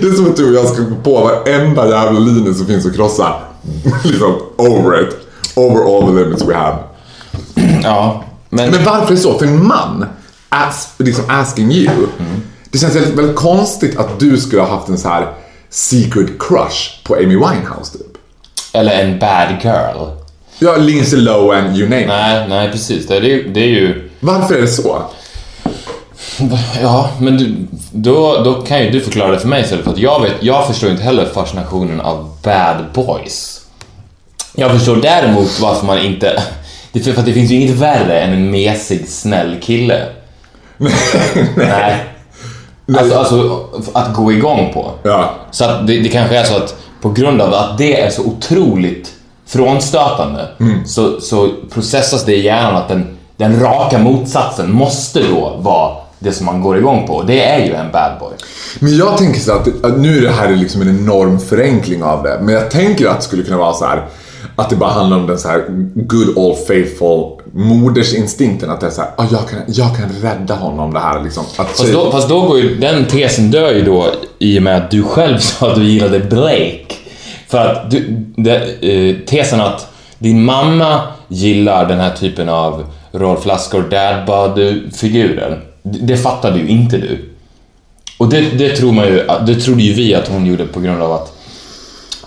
Det 0.00 0.06
är 0.06 0.12
som 0.12 0.26
att 0.30 0.36
du 0.36 0.48
och 0.48 0.64
jag 0.64 0.68
ska 0.74 0.82
gå 0.82 0.96
på 1.02 1.20
varenda 1.20 1.88
jävla 1.88 2.20
linje 2.20 2.54
som 2.54 2.66
finns 2.66 2.86
att 2.86 2.94
krossa. 2.96 3.34
liksom 4.04 4.34
over 4.56 5.02
it. 5.02 5.27
Over 5.58 5.80
all 5.84 6.06
the 6.06 6.12
limits 6.12 6.42
we 6.42 6.54
have. 6.54 6.76
Ja, 7.82 8.24
men... 8.48 8.70
Men 8.70 8.84
varför 8.84 9.06
är 9.06 9.10
det 9.10 9.16
så? 9.16 9.38
För 9.38 9.46
en 9.46 9.66
man, 9.66 10.06
as, 10.48 10.88
liksom 10.98 11.24
asking 11.28 11.72
you. 11.72 12.06
Det 12.70 12.78
känns 12.78 12.96
väldigt, 12.96 13.14
väldigt 13.14 13.36
konstigt 13.36 13.96
att 13.96 14.20
du 14.20 14.36
skulle 14.36 14.62
ha 14.62 14.68
haft 14.76 14.88
en 14.88 14.98
så 14.98 15.08
här 15.08 15.26
secret 15.70 16.28
crush 16.38 17.04
på 17.04 17.14
Amy 17.14 17.36
Winehouse 17.36 17.92
typ. 17.92 18.16
Eller 18.72 19.02
en 19.02 19.18
bad 19.18 19.48
girl. 19.62 20.08
Ja, 20.58 20.76
Lindsay 20.76 21.20
Lohan, 21.20 21.76
you 21.76 21.88
name 21.88 22.02
it. 22.02 22.08
Nej, 22.08 22.48
nej 22.48 22.72
precis. 22.72 23.06
Det 23.06 23.16
är, 23.16 23.48
det 23.48 23.60
är 23.60 23.68
ju... 23.68 24.10
Varför 24.20 24.54
är 24.54 24.60
det 24.60 24.68
så? 24.68 25.02
Ja, 26.82 27.10
men 27.20 27.36
du, 27.36 27.56
då, 27.92 28.42
då 28.44 28.54
kan 28.54 28.84
ju 28.84 28.90
du 28.90 29.00
förklara 29.00 29.30
det 29.30 29.38
för 29.38 29.48
mig 29.48 29.62
istället. 29.62 29.84
För 29.84 29.92
att 29.92 29.98
jag, 29.98 30.22
vet, 30.22 30.32
jag 30.40 30.66
förstår 30.66 30.90
inte 30.90 31.02
heller 31.02 31.26
fascinationen 31.26 32.00
av 32.00 32.36
bad 32.42 32.84
boys. 32.94 33.57
Jag 34.60 34.70
förstår 34.70 34.96
däremot 34.96 35.60
varför 35.60 35.86
man 35.86 35.98
inte... 35.98 36.42
Det, 36.92 37.00
för 37.00 37.20
att 37.20 37.26
det 37.26 37.32
finns 37.32 37.50
ju 37.50 37.54
inget 37.54 37.76
värre 37.76 38.20
än 38.20 38.32
en 38.32 38.50
mesig, 38.50 39.08
snäll 39.08 39.56
kille. 39.60 40.06
Nej. 41.56 41.96
Alltså, 42.98 43.18
alltså, 43.18 43.66
att 43.92 44.14
gå 44.14 44.32
igång 44.32 44.70
på. 44.74 44.90
Ja. 45.02 45.34
Så 45.50 45.64
att 45.64 45.86
det, 45.86 46.00
det 46.00 46.08
kanske 46.08 46.38
är 46.38 46.44
så 46.44 46.56
att 46.56 46.76
på 47.02 47.10
grund 47.10 47.42
av 47.42 47.54
att 47.54 47.78
det 47.78 48.00
är 48.00 48.10
så 48.10 48.22
otroligt 48.22 49.12
frånstötande 49.46 50.48
så, 50.86 51.20
så 51.20 51.48
processas 51.70 52.24
det 52.24 52.36
i 52.36 52.44
hjärnan 52.44 52.76
att 52.76 52.88
den, 52.88 53.16
den 53.36 53.60
raka 53.60 53.98
motsatsen 53.98 54.72
måste 54.72 55.22
då 55.22 55.56
vara 55.58 55.96
det 56.18 56.32
som 56.32 56.46
man 56.46 56.62
går 56.62 56.78
igång 56.78 57.06
på. 57.06 57.22
Det 57.22 57.44
är 57.44 57.64
ju 57.64 57.74
en 57.74 57.92
bad 57.92 58.12
boy. 58.20 58.32
Men 58.78 58.96
jag 58.96 59.18
tänker 59.18 59.40
så 59.40 59.52
att, 59.52 59.84
att 59.84 59.98
nu 59.98 60.18
är 60.18 60.22
det 60.22 60.32
här 60.32 60.56
liksom 60.56 60.82
en 60.82 60.88
enorm 60.88 61.40
förenkling 61.40 62.02
av 62.02 62.22
det. 62.22 62.38
Men 62.42 62.54
jag 62.54 62.70
tänker 62.70 63.08
att 63.08 63.16
det 63.16 63.22
skulle 63.22 63.42
kunna 63.42 63.58
vara 63.58 63.72
så 63.72 63.84
här 63.84 64.08
att 64.56 64.70
det 64.70 64.76
bara 64.76 64.90
handlar 64.90 65.16
om 65.16 65.26
den 65.26 65.38
så 65.38 65.48
här 65.48 65.64
good 65.94 66.36
old 66.36 66.58
faithful 66.66 67.40
modersinstinkten. 67.52 68.70
Att 68.70 68.80
det 68.80 68.86
är 68.86 68.90
så 68.90 69.00
här, 69.00 69.10
ah, 69.16 69.26
jag, 69.30 69.48
kan, 69.48 69.58
jag 69.66 69.96
kan 69.96 70.08
rädda 70.22 70.54
honom 70.54 70.94
det 70.94 71.00
här 71.00 71.24
liksom. 71.24 71.44
Att 71.56 71.68
Fast 71.68 71.92
då, 71.92 72.10
fast 72.10 72.28
då 72.28 72.40
går 72.40 72.58
ju, 72.58 72.74
den 72.74 73.04
tesen 73.04 73.50
dör 73.50 73.72
ju 73.72 73.84
då 73.84 74.06
i 74.38 74.58
och 74.58 74.62
med 74.62 74.76
att 74.76 74.90
du 74.90 75.02
själv 75.02 75.38
sa 75.38 75.70
att 75.70 75.76
du 75.76 75.84
gillade 75.84 76.20
Blake. 76.20 76.94
För 77.48 77.58
att 77.58 77.90
du, 77.90 78.24
det, 78.36 78.56
eh, 78.80 79.16
tesen 79.26 79.60
att 79.60 79.86
din 80.18 80.44
mamma 80.44 81.00
gillar 81.28 81.88
den 81.88 82.00
här 82.00 82.14
typen 82.16 82.48
av 82.48 82.84
Rolf 83.12 83.46
Lassgård 83.46 83.90
dad 83.90 84.60
figurer 84.92 85.64
det, 85.82 85.98
det 85.98 86.16
fattade 86.16 86.58
ju 86.58 86.68
inte 86.68 86.96
du. 86.98 87.30
Och 88.18 88.28
det, 88.28 88.40
det 88.40 88.76
tror 88.76 88.92
man 88.92 89.06
ju, 89.06 89.26
det 89.46 89.54
trodde 89.54 89.82
ju 89.82 89.92
vi 89.92 90.14
att 90.14 90.28
hon 90.28 90.46
gjorde 90.46 90.64
på 90.64 90.80
grund 90.80 91.02
av 91.02 91.12
att, 91.12 91.37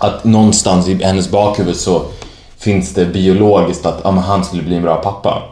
att 0.02 0.24
någonstans 0.24 0.88
i 0.88 0.94
hennes 1.04 1.30
bakhuvud 1.30 1.76
så 1.76 2.02
finns 2.58 2.94
det 2.94 3.04
biologiskt 3.06 3.86
att 3.86 4.00
ja, 4.04 4.10
men 4.10 4.24
han 4.24 4.44
skulle 4.44 4.62
bli 4.62 4.76
en 4.76 4.82
bra 4.82 4.96
pappa. 4.96 5.42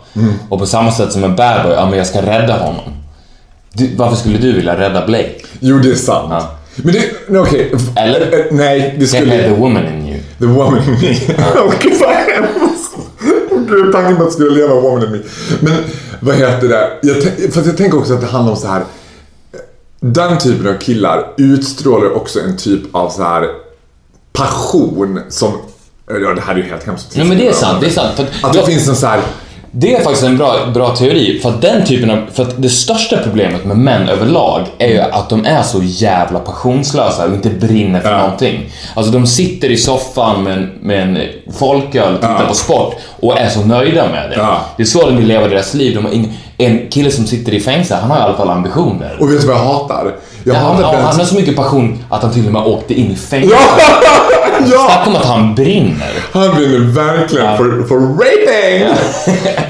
Och 0.48 0.58
på 0.58 0.66
samma 0.66 0.92
sätt 0.92 1.12
som 1.12 1.24
en 1.24 1.36
bad 1.36 1.62
boy, 1.62 1.72
ja 1.72 1.86
men 1.86 1.98
jag 1.98 2.06
ska 2.06 2.22
rädda 2.22 2.58
honom. 2.58 2.84
Du, 3.72 3.96
varför 3.96 4.16
skulle 4.16 4.38
du 4.38 4.52
vilja 4.52 4.78
rädda 4.78 5.06
Blake? 5.06 5.34
Jo, 5.60 5.78
det 5.78 5.90
är 5.90 5.94
sant. 5.94 6.28
Ja. 6.30 6.50
Men 6.76 6.92
det, 6.94 7.00
nej, 7.28 7.40
okej. 7.40 7.72
Eller? 7.96 8.20
Eh, 8.20 8.44
Nej, 8.50 8.80
det 8.98 9.12
Kanske 9.12 9.18
är 9.18 9.38
the 9.38 9.44
skulle... 9.44 9.60
woman 9.60 9.86
in 9.86 10.08
you. 10.08 10.18
The 10.38 10.46
woman 10.46 10.82
in 10.84 10.90
me. 11.00 11.16
Åh 11.56 11.72
gud 11.82 12.00
vad 12.00 12.10
hemskt. 12.10 12.96
Gud, 13.68 13.92
tanken 13.92 14.16
på 14.16 14.22
att 14.22 14.32
skulle 14.32 14.50
leva 14.50 14.74
woman 14.74 15.04
in 15.04 15.10
me. 15.12 15.18
Men 15.60 15.72
vad 16.20 16.34
heter 16.34 16.68
det? 16.68 16.90
Jag, 17.02 17.16
att 17.58 17.66
jag 17.66 17.76
tänker 17.76 17.98
också 17.98 18.14
att 18.14 18.20
det 18.20 18.26
handlar 18.26 18.52
om 18.52 18.58
så 18.58 18.66
här. 18.66 18.82
Den 20.00 20.38
typen 20.38 20.68
av 20.74 20.78
killar 20.78 21.26
utstrålar 21.36 22.16
också 22.16 22.40
en 22.40 22.56
typ 22.56 22.94
av 22.94 23.08
så 23.10 23.22
här 23.22 23.48
passion 24.32 25.20
som... 25.28 25.52
Ja, 26.06 26.34
det 26.34 26.40
här 26.40 26.54
är 26.54 26.58
ju 26.58 26.62
helt 26.62 26.86
hemskt. 26.86 27.16
Nej 27.16 27.26
men 27.26 27.38
det 27.38 27.48
är 27.48 27.52
sant, 27.52 27.80
det 27.80 27.86
är 27.86 27.90
sant. 27.90 28.20
Att 28.42 28.52
det 28.52 28.66
finns 28.66 28.88
en 28.88 28.96
så 28.96 29.06
här... 29.06 29.22
Det 29.72 29.94
är 29.94 30.00
faktiskt 30.00 30.24
en 30.24 30.36
bra, 30.38 30.56
bra 30.74 30.96
teori, 30.96 31.40
för 31.42 31.48
att 31.48 31.62
den 31.62 31.84
typen 31.84 32.10
av... 32.10 32.18
För 32.32 32.42
att 32.42 32.62
det 32.62 32.68
största 32.68 33.16
problemet 33.16 33.64
med 33.64 33.76
män 33.76 34.08
överlag 34.08 34.62
är 34.78 34.88
ju 34.88 34.98
att 35.00 35.28
de 35.30 35.44
är 35.44 35.62
så 35.62 35.80
jävla 35.82 36.38
passionslösa 36.38 37.26
och 37.26 37.34
inte 37.34 37.48
brinner 37.50 38.00
för 38.00 38.10
Ja. 38.10 38.18
någonting. 38.18 38.60
Alltså 38.94 39.12
de 39.12 39.26
sitter 39.26 39.70
i 39.70 39.76
soffan 39.76 40.42
med 40.42 40.52
en, 40.52 40.70
med 40.82 41.02
en 41.02 41.18
folköl 41.58 42.14
och 42.14 42.20
tittar 42.20 42.40
Ja. 42.42 42.48
på 42.48 42.54
sport 42.54 42.94
och 43.20 43.38
är 43.38 43.48
så 43.48 43.60
nöjda 43.60 44.08
med 44.08 44.30
det. 44.30 44.36
Ja. 44.36 44.60
Det 44.76 44.82
är 44.82 44.86
så 44.86 45.06
de 45.06 45.16
vill 45.16 45.26
leva 45.26 45.48
deras 45.48 45.74
liv. 45.74 45.94
De 45.94 46.12
ing, 46.12 46.38
en 46.58 46.88
kille 46.90 47.10
som 47.10 47.26
sitter 47.26 47.54
i 47.54 47.60
fängelse, 47.60 47.94
han 48.00 48.10
har 48.10 48.18
i 48.18 48.20
alla 48.22 48.36
fall 48.36 48.50
ambitioner. 48.50 49.16
Och 49.20 49.32
vet 49.32 49.40
du 49.40 49.46
vad 49.46 49.56
jag 49.56 49.64
hatar? 49.64 50.14
Jag 50.44 50.54
Ja, 50.56 50.60
hatar 50.60 50.82
han, 50.84 50.94
den... 50.94 51.04
han 51.04 51.18
har 51.18 51.24
så 51.24 51.34
mycket 51.34 51.56
passion 51.56 52.04
att 52.08 52.22
han 52.22 52.32
till 52.32 52.46
och 52.46 52.52
med 52.52 52.62
åkte 52.62 52.94
in 52.94 53.10
i 53.10 53.16
fängelse. 53.16 53.56
Ja! 54.72 54.90
Snacka 54.90 55.10
om 55.10 55.16
att 55.16 55.24
han 55.24 55.54
brinner. 55.54 56.12
Han 56.32 56.54
brinner 56.56 56.78
verkligen 56.78 57.46
Ja. 57.46 57.56
för, 57.56 57.64
för 57.88 57.96
raping! 57.96 58.88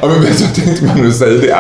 Ja. 0.03 0.09
men 0.09 0.22
vet 0.22 0.38
du, 0.38 0.45
jag 0.45 0.55
tänkte 0.55 0.84
mig 0.84 0.95
när 0.97 1.03
du 1.05 1.12
säger 1.12 1.41
det. 1.41 1.57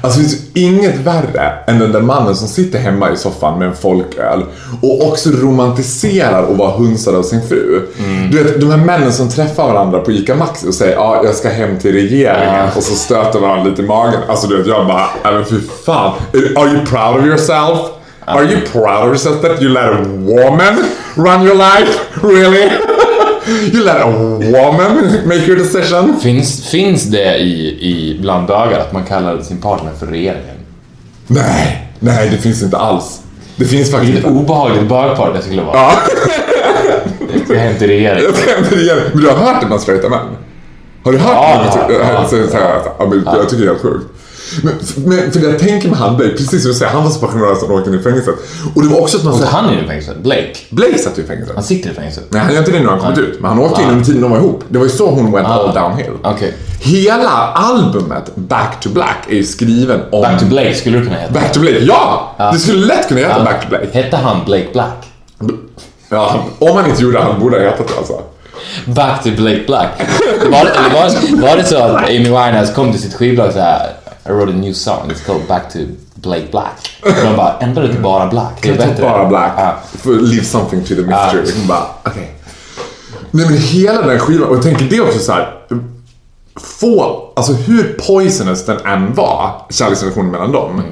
Alltså 0.00 0.20
det 0.20 0.28
finns 0.28 0.42
ju 0.54 0.62
inget 0.62 0.96
värre 0.96 1.52
än 1.66 1.78
den 1.78 1.92
där 1.92 2.00
mannen 2.00 2.36
som 2.36 2.48
sitter 2.48 2.78
hemma 2.78 3.10
i 3.12 3.16
soffan 3.16 3.58
med 3.58 3.68
en 3.68 3.74
folköl 3.76 4.44
och 4.82 5.08
också 5.08 5.30
romantiserar 5.30 6.42
och 6.42 6.56
vara 6.56 6.70
hunsad 6.70 7.14
av 7.14 7.22
sin 7.22 7.48
fru. 7.48 7.86
Mm. 7.98 8.30
Du 8.30 8.42
vet, 8.42 8.60
de 8.60 8.70
här 8.70 8.76
männen 8.78 9.12
som 9.12 9.28
träffar 9.28 9.72
varandra 9.72 9.98
på 10.00 10.10
ICA 10.12 10.34
Maxi 10.34 10.68
och 10.68 10.74
säger 10.74 10.94
ja, 10.94 11.20
jag 11.24 11.34
ska 11.34 11.48
hem 11.48 11.78
till 11.78 11.92
regeringen 11.92 12.54
Ja. 12.54 12.68
och 12.76 12.82
så 12.82 12.94
stöter 12.94 13.38
varandra 13.40 13.64
lite 13.70 13.82
i 13.82 13.86
magen. 13.86 14.20
Alltså 14.28 14.46
du 14.46 14.56
vet, 14.58 14.66
jag 14.66 14.86
bara, 14.86 15.06
nej 15.24 15.32
men 15.34 15.44
fy 15.44 15.56
fan. 15.86 16.12
Are 16.56 16.68
you 16.68 16.86
proud 16.86 17.16
of 17.20 17.26
yourself? 17.26 17.78
Are 18.24 18.44
you 18.44 18.60
proud 18.72 19.02
of 19.02 19.06
yourself 19.08 19.40
that 19.42 19.62
you 19.62 19.72
let 19.72 19.84
a 19.84 19.98
woman 20.06 20.84
run 21.16 21.42
your 21.46 21.54
life? 21.56 21.98
Really? 22.22 22.70
You 23.72 23.84
let 23.84 23.96
a 24.00 24.06
woman 24.40 25.20
make 25.28 25.46
your 25.46 25.56
decision? 25.56 26.20
Finns, 26.20 26.70
finns 26.70 27.02
det 27.04 27.36
i, 27.38 27.68
i 27.80 28.18
bland 28.20 28.46
bögar 28.46 28.78
att 28.80 28.92
man 28.92 29.04
kallar 29.04 29.40
sin 29.40 29.60
partner 29.60 29.90
för 29.98 30.06
regeringen? 30.06 30.56
Nej, 31.26 31.92
nej 32.00 32.28
det 32.30 32.36
finns 32.36 32.62
inte 32.62 32.76
alls. 32.76 33.20
Det 33.56 33.64
finns 33.64 33.90
faktiskt 33.90 34.12
Vilket 34.12 34.26
inte. 34.30 34.40
obehagligt 34.40 34.88
bögpar 34.88 35.32
det 35.36 35.42
skulle 35.42 35.62
vara. 35.62 35.76
Ja, 35.76 35.92
Det 37.32 37.44
ska 37.44 37.54
hem 37.58 37.74
till 37.78 37.86
regeringen. 37.88 38.24
jag 38.24 38.36
ska 38.36 38.58
inte 38.58 38.74
igen. 38.74 38.98
Men 39.12 39.22
du 39.22 39.28
har 39.30 39.36
hört 39.36 39.60
det 39.60 39.66
bland 39.66 39.82
straighta 39.82 40.08
män? 40.08 40.26
Har 41.04 41.12
du 41.12 41.18
hört 41.18 41.32
Ja, 41.34 41.84
det? 41.88 41.94
ja, 41.94 42.00
ja. 42.12 42.24
Så, 42.28 42.46
så, 42.50 42.56
här, 42.56 42.80
ja, 42.98 43.06
men, 43.06 43.22
Jag 43.24 43.48
tycker 43.48 43.62
det 43.64 43.68
är 43.68 43.72
helt 43.72 43.82
sjukt. 43.82 44.06
Men, 44.62 44.74
men 44.96 45.32
för 45.32 45.40
jag 45.40 45.58
tänker 45.58 45.88
med 45.88 45.98
han 45.98 46.16
Blake, 46.16 46.30
precis 46.30 46.62
som 46.62 46.70
du 46.70 46.74
säger, 46.74 46.92
han 46.92 47.04
var 47.04 47.10
så 47.10 47.20
passionerad 47.20 47.52
att 47.52 47.62
han 47.62 47.70
åkte 47.70 47.90
in 47.90 47.96
i 48.00 48.02
fängelset. 48.02 48.34
Och 48.74 48.82
det 48.82 48.88
var 48.88 49.00
också 49.00 49.16
att 49.18 49.24
man... 49.24 49.38
Så, 49.38 49.46
han 49.46 49.64
är 49.68 49.82
i 49.84 49.86
fängelset. 49.86 50.16
Blake. 50.22 50.54
Blake 50.70 50.98
satt 50.98 51.18
ju 51.18 51.22
i 51.22 51.26
fängelset. 51.26 51.54
Han 51.54 51.64
sitter 51.64 51.90
i 51.90 51.94
fängelset. 51.94 52.24
Nej, 52.28 52.42
han 52.42 52.52
gör 52.52 52.58
inte 52.58 52.70
det 52.70 52.78
nu 52.78 52.84
när 52.84 52.90
han 52.92 53.00
kommit 53.00 53.18
ut. 53.18 53.40
Men 53.40 53.48
han 53.50 53.58
åkte 53.58 53.82
in 53.82 53.88
Ah. 53.88 53.92
under 53.92 54.04
tiden 54.04 54.20
de 54.22 54.30
var 54.30 54.38
ihop. 54.38 54.64
Det 54.68 54.78
var 54.78 54.84
ju 54.84 54.90
så 54.90 55.10
hon 55.10 55.32
went 55.32 55.46
all 55.48 55.74
downhill. 55.74 56.12
Okej. 56.22 56.54
Hela 56.80 57.28
albumet 57.52 58.36
Back 58.36 58.80
to 58.80 58.88
Black 58.88 59.16
är 59.28 59.34
ju 59.34 59.44
skriven 59.44 60.00
om... 60.12 60.22
Back 60.22 60.40
to 60.40 60.46
Blake 60.46 60.74
skulle 60.74 60.98
du 60.98 61.04
kunna 61.04 61.16
heta. 61.18 61.32
Back 61.32 61.52
to 61.52 61.60
Blake, 61.60 61.78
ja! 61.78 62.34
Det 62.52 62.58
skulle 62.58 62.86
lätt 62.86 63.08
kunna 63.08 63.20
heta 63.20 63.34
Ja. 63.38 63.44
Back 63.44 63.62
to 63.62 63.68
Blake. 63.68 63.86
Hette 63.92 64.16
han 64.16 64.44
Blake 64.44 64.66
Black? 64.72 65.06
Ja, 66.08 66.44
om 66.58 66.76
han 66.76 66.90
inte 66.90 67.02
gjorde 67.02 67.18
det, 67.18 67.24
han 67.24 67.40
borde 67.40 67.56
ha 67.56 67.64
hetat 67.64 67.88
det 67.88 67.94
alltså. 67.98 68.20
Back 68.86 69.22
to 69.22 69.30
Blake 69.36 69.62
Black. 69.66 69.88
Var, 70.50 70.64
var, 70.94 71.42
var 71.48 71.56
det 71.56 71.64
så 71.64 71.76
att 71.78 72.04
Amy 72.04 72.18
Winehouse 72.24 72.72
kom 72.74 72.92
till 72.92 73.02
sitt 73.02 73.14
skivbolag 73.14 73.52
sa 73.52 73.76
I 74.28 74.32
wrote 74.32 74.52
a 74.52 74.56
new 74.56 74.74
song, 74.74 75.10
it's 75.10 75.26
called 75.26 75.48
Back 75.48 75.72
to 75.72 75.78
Blake 76.14 76.46
Black. 76.50 77.00
Och 77.02 77.10
de 77.24 77.36
bara, 77.36 77.58
ändra 77.58 77.82
det 77.82 77.92
till 77.92 78.02
bara 78.02 78.26
Black. 78.26 78.62
Det 78.62 78.68
är 78.68 78.76
bättre. 78.76 79.02
bara 79.02 79.28
Black. 79.28 79.52
För 79.96 80.10
leave 80.10 80.44
something 80.44 80.80
to 80.82 80.88
the 80.88 80.94
mystery. 80.94 81.44
Ja. 81.46 81.68
Bara, 81.68 81.86
okej. 82.04 82.32
Nej 83.30 83.46
men 83.46 83.58
hela 83.58 84.02
den 84.02 84.18
skivan, 84.18 84.48
och 84.48 84.56
jag 84.56 84.62
tänker 84.62 84.84
det 84.84 85.00
också 85.00 85.18
så 85.18 85.32
här. 85.32 85.52
Få, 86.60 87.22
alltså 87.36 87.52
hur 87.52 87.98
poisonous 88.06 88.66
den 88.66 88.86
än 88.86 89.14
var, 89.14 89.66
kärleksrelationen 89.70 90.30
mellan 90.30 90.52
dem. 90.52 90.82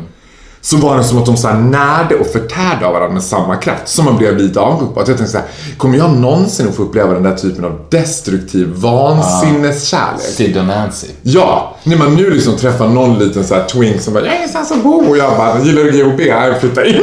Så 0.64 0.76
var 0.76 0.96
det 0.96 1.04
som 1.04 1.18
att 1.18 1.26
de 1.26 1.36
så 1.36 1.48
här 1.48 1.58
närde 1.60 2.14
och 2.14 2.26
förtärde 2.26 2.86
av 2.86 2.92
varandra 2.92 3.14
med 3.14 3.22
samma 3.22 3.56
kraft. 3.56 3.88
Som 3.88 4.04
man 4.04 4.16
blev 4.16 4.36
lite 4.36 4.60
avundsjuk 4.60 4.94
på. 4.94 5.00
Att 5.00 5.08
jag 5.08 5.16
tänkte 5.16 5.32
så 5.32 5.38
här, 5.38 5.46
kommer 5.76 5.98
jag 5.98 6.12
någonsin 6.16 6.68
att 6.68 6.74
få 6.74 6.82
uppleva 6.82 7.12
den 7.12 7.22
där 7.22 7.34
typen 7.34 7.64
av 7.64 7.80
destruktiv 7.90 8.68
vansinneskärlek? 8.68 10.20
Sid 10.20 10.56
och 10.58 10.64
Nancy. 10.64 11.06
Ja, 11.22 11.76
när 11.84 11.96
man 11.96 12.14
nu 12.14 12.30
liksom 12.30 12.56
träffar 12.56 12.88
någon 12.88 13.18
liten 13.18 13.44
så 13.44 13.54
här 13.54 13.64
twink 13.64 14.00
som 14.00 14.14
bara 14.14 14.24
“Jag 14.26 14.34
är 14.34 14.82
Bo” 14.82 15.10
och 15.10 15.16
jag 15.16 15.36
bara 15.36 15.60
“Gillar 15.60 15.82
du 15.82 15.90
GHB? 15.90 16.20
Jag 16.20 16.60
flyttar 16.60 16.84
in”. 16.84 17.02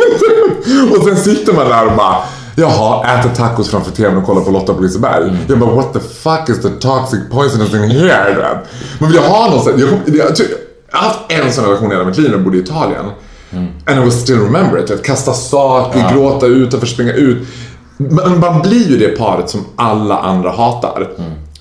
och 0.97 1.03
sen 1.03 1.18
sitter 1.18 1.53
man 1.53 1.70
där 1.70 1.86
och 1.86 1.97
bara 1.97 2.18
Jaha, 2.55 3.20
äter 3.20 3.30
tacos 3.30 3.70
framför 3.70 3.91
tvn 3.91 4.18
och 4.18 4.26
kollar 4.26 4.41
på 4.41 4.51
Lotta 4.51 4.74
på 4.74 4.82
Liseberg. 4.82 5.34
Jag 5.47 5.59
bara 5.59 5.72
what 5.76 5.93
the 5.93 5.99
fuck 5.99 6.49
is 6.49 6.62
the 6.62 6.70
toxic 6.70 7.20
poisonous 7.32 7.74
in 7.74 7.91
here? 7.91 8.59
Man 8.99 9.12
vill 9.12 9.20
ju 9.22 9.28
ha 9.28 9.49
någon 9.51 9.64
sån, 9.64 9.80
jag, 9.80 9.89
jag, 10.16 10.36
tror- 10.36 10.49
jag 10.91 10.97
har 10.99 11.07
haft 11.07 11.20
en 11.28 11.53
sån 11.53 11.66
relation 11.66 11.91
i 11.91 11.95
hela 11.95 12.05
mitt 12.05 12.18
liv 12.18 12.28
när 12.30 12.36
jag 12.36 12.43
bodde 12.43 12.57
i 12.57 12.62
Italien. 12.62 13.05
And 13.86 13.99
I 13.99 13.99
will 13.99 14.12
still 14.12 14.39
remember 14.39 14.84
it. 14.84 14.91
Att 14.91 15.04
kasta 15.04 15.34
saker, 15.34 16.14
gråta 16.14 16.45
utanför, 16.45 16.88
springa 16.88 17.14
ut. 17.14 17.47
Man, 17.97 18.39
man 18.39 18.62
blir 18.62 18.89
ju 18.89 18.97
det 18.97 19.18
paret 19.18 19.49
som 19.49 19.66
alla 19.76 20.18
andra 20.18 20.52
hatar. 20.52 21.10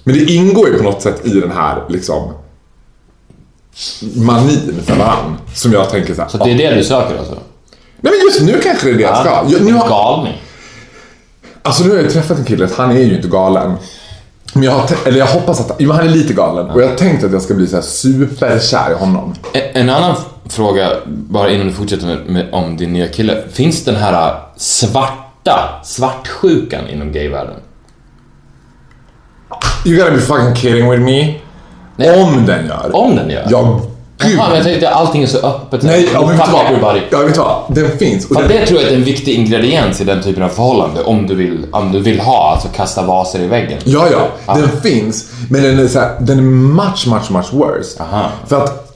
Men 0.04 0.14
det 0.14 0.24
ingår 0.24 0.68
ju 0.68 0.78
på 0.78 0.84
något 0.84 1.02
sätt 1.02 1.26
i 1.26 1.40
den 1.40 1.50
här 1.50 1.82
liksom 1.88 2.32
manin 4.16 4.82
för 4.86 4.96
varandra. 4.96 5.36
Som 5.54 5.72
jag 5.72 5.90
tänker 5.90 6.14
så 6.14 6.22
här. 6.22 6.28
Så 6.28 6.38
det 6.38 6.50
är 6.50 6.58
det 6.58 6.74
du 6.74 6.84
söker 6.84 7.18
alltså? 7.18 7.34
Nej 8.00 8.12
men 8.12 8.20
just 8.24 8.40
nu 8.40 8.60
kanske 8.62 8.86
det 8.86 8.92
är 8.92 8.96
det 8.96 9.02
jag 9.02 9.16
ska. 9.16 9.44
Jag, 9.48 9.64
nu 9.64 9.72
har, 9.72 9.88
galning. 9.88 10.42
alltså 11.62 11.84
nu 11.84 11.90
har 11.90 11.96
jag 11.96 12.12
träffat 12.12 12.38
en 12.38 12.44
kille, 12.44 12.68
han 12.76 12.90
är 12.90 13.00
ju 13.00 13.16
inte 13.16 13.28
galen. 13.28 13.76
Men 14.52 14.62
jag, 14.62 14.82
eller 15.04 15.18
jag 15.18 15.26
hoppas 15.26 15.60
att, 15.60 15.76
jo 15.78 15.92
han 15.92 16.06
är 16.06 16.10
lite 16.10 16.32
galen. 16.32 16.70
Och 16.70 16.82
jag 16.82 16.88
har 16.88 16.96
tänkt 16.96 17.24
att 17.24 17.32
jag 17.32 17.42
ska 17.42 17.54
bli 17.54 17.66
så 17.66 17.76
här 17.76 17.82
superkär 17.82 18.90
i 18.90 18.94
honom. 18.94 19.34
En, 19.52 19.62
en 19.82 19.90
annan 19.90 20.16
fråga, 20.48 20.90
bara 21.06 21.50
innan 21.50 21.66
du 21.66 21.72
fortsätter 21.72 22.06
med, 22.06 22.26
med, 22.26 22.46
om 22.52 22.76
din 22.76 22.92
nya 22.92 23.08
kille. 23.08 23.42
Finns 23.52 23.84
den 23.84 23.96
här 23.96 24.28
äh, 24.28 24.36
svarta, 24.56 25.80
svartsjukan 25.84 26.88
inom 26.88 27.12
gayvärlden? 27.12 27.56
You 29.84 29.96
gotta 29.96 30.10
be 30.10 30.20
fucking 30.20 30.54
kidding 30.54 30.90
with 30.90 31.02
me. 31.02 31.34
Nej. 31.96 32.22
Om 32.22 32.46
den 32.46 32.66
gör. 32.66 32.90
Om 32.96 33.16
den 33.16 33.30
gör? 33.30 33.46
Ja, 33.50 33.80
gud. 34.18 34.36
Jaha, 34.36 34.48
men 34.48 34.56
jag 34.56 34.64
tänkte 34.64 34.90
allting 34.90 35.22
är 35.22 35.26
så 35.26 35.46
öppet. 35.46 35.82
Nej, 35.82 36.08
ja, 36.12 36.26
men 36.26 36.36
vet 36.36 36.46
du 36.46 36.52
vad? 36.80 36.96
Ja, 37.10 37.18
vet 37.18 37.34
du 37.34 37.40
vad? 37.40 37.62
Den 37.68 37.98
finns. 37.98 38.30
Och 38.30 38.36
den, 38.36 38.48
det 38.48 38.66
tror 38.66 38.80
jag 38.80 38.90
är 38.90 38.96
en 38.96 39.04
viktig 39.04 39.34
ingrediens 39.34 40.00
i 40.00 40.04
den 40.04 40.22
typen 40.22 40.42
av 40.42 40.48
förhållande. 40.48 41.02
Om 41.02 41.26
du 41.26 41.34
vill, 41.34 41.66
om 41.72 41.92
du 41.92 42.00
vill 42.00 42.20
ha, 42.20 42.52
alltså 42.52 42.68
kasta 42.68 43.02
vaser 43.02 43.40
i 43.40 43.46
väggen. 43.46 43.78
ja, 43.84 44.06
ja. 44.46 44.54
Den 44.54 44.80
finns. 44.82 45.32
Men 45.50 45.62
den 45.62 45.78
är, 45.78 45.88
så 45.88 45.98
här, 45.98 46.16
den 46.20 46.38
är 46.38 46.42
much, 46.42 47.06
much, 47.06 47.30
much 47.30 47.52
worse. 47.52 48.02
Aha. 48.02 48.30
För 48.46 48.64
att, 48.64 48.89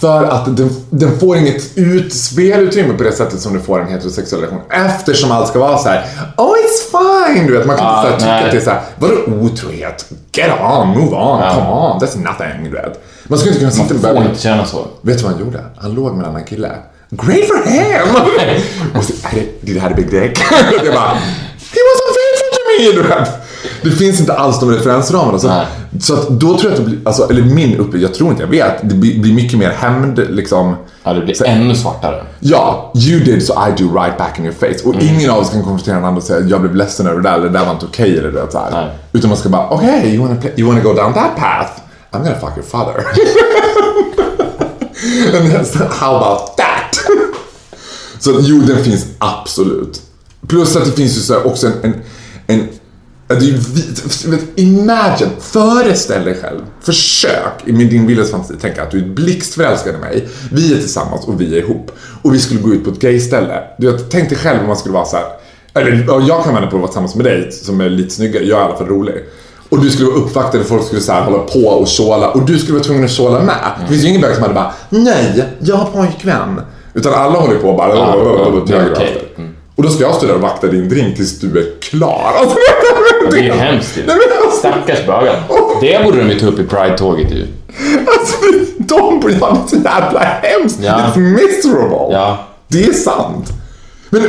för 0.00 0.24
att 0.24 0.56
den, 0.56 0.70
den 0.90 1.18
får 1.20 1.36
inget 1.36 1.62
ut, 1.78 2.12
spelutrymme 2.14 2.94
på 2.94 3.02
det 3.02 3.12
sättet 3.12 3.40
som 3.40 3.52
du 3.54 3.60
får 3.60 3.80
en 3.80 3.88
heterosexuell 3.88 4.40
relation. 4.42 4.60
Eftersom 4.70 5.30
allt 5.32 5.48
ska 5.48 5.58
vara 5.58 5.78
så 5.78 5.88
här: 5.88 6.04
Oh 6.36 6.50
it's 6.52 6.90
fine! 7.34 7.46
Du 7.46 7.52
vet, 7.58 7.66
man 7.66 7.76
kan 7.76 7.86
Ah, 7.86 8.06
inte 8.12 8.20
så 8.24 8.26
här, 8.30 8.38
tycka 8.38 8.46
att 8.46 8.50
det 8.52 8.56
är 8.56 8.64
såhär, 8.64 8.80
vadå 8.98 9.14
otrohet? 9.46 10.06
Get 10.32 10.50
on, 10.60 10.88
move 10.88 11.16
on, 11.16 11.54
come 11.54 11.68
on, 11.70 12.00
that's 12.00 12.16
nothing. 12.24 12.64
Du 12.64 12.70
vet. 12.70 13.04
Man 13.28 13.38
skulle 13.38 13.50
inte 13.54 13.60
kunna 13.60 13.70
sitta 13.72 13.94
och 13.94 14.00
Får 14.00 14.08
börja 14.14 14.24
inte 14.28 14.40
känna 14.42 14.64
så. 14.64 14.86
Vet 15.00 15.18
du 15.18 15.24
vad 15.24 15.32
han 15.32 15.40
gjorde? 15.40 15.64
Han 15.76 15.94
låg 15.94 16.14
med 16.14 16.24
en 16.24 16.30
annan 16.30 16.44
kille. 16.44 16.70
Great 17.10 17.46
for 17.46 17.70
him! 17.70 18.16
och 18.98 19.04
så, 19.04 19.12
"I 19.12 19.16
did- 19.62 19.70
you 19.70 19.80
have 19.80 19.92
a 19.94 19.96
big 19.96 20.10
dick? 20.10 20.38
jag 20.84 20.94
bara, 20.94 21.08
he 21.74 21.80
was 21.88 21.98
unfaithful 22.08 22.50
to 22.52 22.62
me! 22.78 22.92
Du 22.92 23.02
vet. 23.08 23.45
Det 23.82 23.90
finns 23.90 24.20
inte 24.20 24.32
alls 24.34 24.60
de 24.60 24.70
referensramarna. 24.70 25.38
Så, 25.38 25.48
Nej. 25.48 25.66
så 26.00 26.14
att 26.14 26.28
då 26.28 26.58
tror 26.58 26.62
jag 26.62 26.70
att 26.72 26.76
det 26.76 26.82
blir, 26.90 26.98
alltså, 27.04 27.30
eller 27.30 27.42
min 27.42 27.70
upplevelse, 27.76 27.98
jag 27.98 28.14
tror 28.14 28.30
inte 28.30 28.42
jag 28.42 28.48
vet, 28.50 28.88
det 28.88 28.94
blir, 28.94 29.20
blir 29.20 29.34
mycket 29.34 29.58
mer 29.58 29.70
hämnd 29.70 30.26
liksom. 30.30 30.76
Ja, 31.02 31.12
det 31.12 31.20
blir 31.20 31.46
ännu 31.46 31.74
svartare. 31.74 32.24
Ja, 32.40 32.92
you 32.96 33.20
did 33.24 33.46
so 33.46 33.52
I 33.52 33.82
do 33.82 33.94
right 33.94 34.18
back 34.18 34.38
in 34.38 34.44
your 34.44 34.54
face. 34.54 34.84
Och 34.88 34.94
Mm. 34.94 35.06
ingen 35.14 35.30
av 35.30 35.38
oss 35.38 35.50
kan 35.50 35.62
konfrontera 35.62 35.94
den 35.94 36.04
andra 36.04 36.18
och 36.18 36.24
säga 36.26 36.40
jag 36.46 36.60
blev 36.60 36.74
ledsen 36.74 37.06
över 37.06 37.20
det 37.20 37.28
där 37.28 37.34
eller 37.36 37.48
det 37.48 37.58
där 37.58 37.64
var 37.64 37.72
inte 37.72 37.86
okej 37.86 38.18
eller 38.18 38.32
det 38.32 38.46
så 38.52 38.58
här. 38.58 38.94
Utan 39.12 39.28
man 39.30 39.38
ska 39.38 39.48
bara, 39.48 39.68
okej, 39.68 40.14
you, 40.14 40.26
wanna 40.26 40.40
play- 40.40 40.52
you 40.56 40.68
wanna 40.68 40.80
go 40.82 40.92
down 40.92 41.12
that 41.14 41.36
path? 41.36 41.70
I'm 42.12 42.18
gonna 42.18 42.40
fuck 42.40 42.56
your 42.56 42.66
father. 42.66 43.04
And 45.34 45.92
how 45.92 46.16
about 46.16 46.56
that? 46.56 46.96
så 48.18 48.30
jo, 48.40 48.60
den 48.66 48.84
finns 48.84 49.06
absolut. 49.18 50.02
Plus 50.48 50.76
att 50.76 50.84
det 50.84 50.92
finns 50.92 51.16
ju 51.16 51.20
så 51.20 51.42
också 51.42 51.66
en, 51.66 51.72
en, 51.82 51.94
en 52.46 52.68
det 53.28 53.34
är 53.34 53.40
ju 53.42 54.38
imagine, 54.56 55.30
föreställ 55.40 56.24
dig 56.24 56.34
själv, 56.42 56.60
försök 56.80 57.52
i 57.64 57.72
min- 57.72 57.88
din 57.88 58.06
vildaste 58.06 58.32
fantasi 58.32 58.54
tänka 58.60 58.82
att 58.82 58.90
du 58.90 58.98
är 58.98 59.04
blixtförälskad 59.08 59.94
i 59.94 59.98
mig, 59.98 60.28
vi 60.52 60.72
är 60.72 60.76
tillsammans 60.78 61.24
och 61.26 61.40
vi 61.40 61.54
är 61.58 61.58
ihop 61.62 61.90
och 62.22 62.34
vi 62.34 62.38
skulle 62.38 62.60
gå 62.60 62.72
ut 62.74 62.84
på 62.84 62.90
ett 62.90 62.98
gayställe. 63.00 63.62
Du 63.78 63.92
vet, 63.92 64.10
tänk 64.10 64.28
dig 64.28 64.38
själv 64.38 64.60
om 64.60 64.66
man 64.66 64.76
skulle 64.76 64.94
vara 64.94 65.04
så 65.04 65.16
här, 65.16 65.24
eller 65.74 66.04
ja, 66.08 66.20
jag 66.28 66.44
kan 66.44 66.54
vända 66.54 66.70
på 66.70 66.76
att 66.76 66.80
vara 66.80 66.88
tillsammans 66.88 67.14
med 67.14 67.24
dig 67.26 67.52
som 67.52 67.80
är 67.80 67.88
lite 67.88 68.10
snyggare, 68.14 68.44
jag 68.44 68.58
är 68.58 68.62
i 68.62 68.66
alla 68.66 68.76
fall 68.76 68.86
rolig. 68.86 69.14
Och 69.68 69.80
du 69.82 69.90
skulle 69.90 70.08
vara 70.10 70.18
uppvaktad 70.18 70.58
och 70.58 70.66
folk 70.66 70.84
skulle 70.86 71.00
så 71.00 71.12
här 71.12 71.22
hålla 71.22 71.38
på 71.38 71.58
och 71.68 71.88
såla 71.88 72.30
och 72.30 72.46
du 72.46 72.58
skulle 72.58 72.72
vara 72.74 72.84
tvungen 72.84 73.04
att 73.04 73.10
såla 73.10 73.40
med. 73.42 73.56
Det 73.82 73.88
finns 73.88 74.04
ju 74.04 74.08
ingen 74.08 74.20
bög 74.20 74.34
som 74.34 74.42
hade 74.42 74.54
bara, 74.54 74.72
nej, 74.90 75.44
jag 75.60 75.76
har 75.76 75.86
pojkvän. 75.86 76.60
Utan 76.94 77.14
alla 77.14 77.38
håller 77.38 77.56
på 77.58 77.68
och 77.68 77.76
bara, 77.76 77.92
till 78.66 78.74
höger 78.74 78.90
och 78.92 78.98
vänster. 78.98 79.22
Och 79.76 79.82
då 79.82 79.88
ska 79.88 80.02
jag 80.02 80.14
stå 80.14 80.26
där 80.26 80.34
och 80.34 80.40
vakta 80.40 80.66
din 80.66 80.88
drink 80.88 81.16
tills 81.16 81.38
du 81.40 81.58
är 81.58 81.80
klar. 81.80 82.32
Alltså, 82.40 82.56
Det 83.30 83.38
är 83.38 83.42
ju 83.42 83.52
hemskt 83.52 83.98
ju. 83.98 84.02
Stackars 84.58 85.06
bögar. 85.06 85.42
Det 85.80 86.04
borde 86.04 86.18
de 86.18 86.30
ju 86.30 86.38
ta 86.38 86.46
upp 86.46 86.58
i 86.58 86.64
Pride-tåget 86.64 87.30
ju. 87.30 87.46
Alltså, 88.18 88.36
de 88.78 89.20
det 89.20 89.38
så 89.68 89.76
jävla 89.76 90.20
hemskt. 90.20 90.78
Ja. 90.82 90.92
It's 90.92 91.18
miserable. 91.18 92.16
Ja. 92.16 92.38
Det 92.68 92.84
är 92.84 92.92
sant. 92.92 93.52
Men 94.10 94.22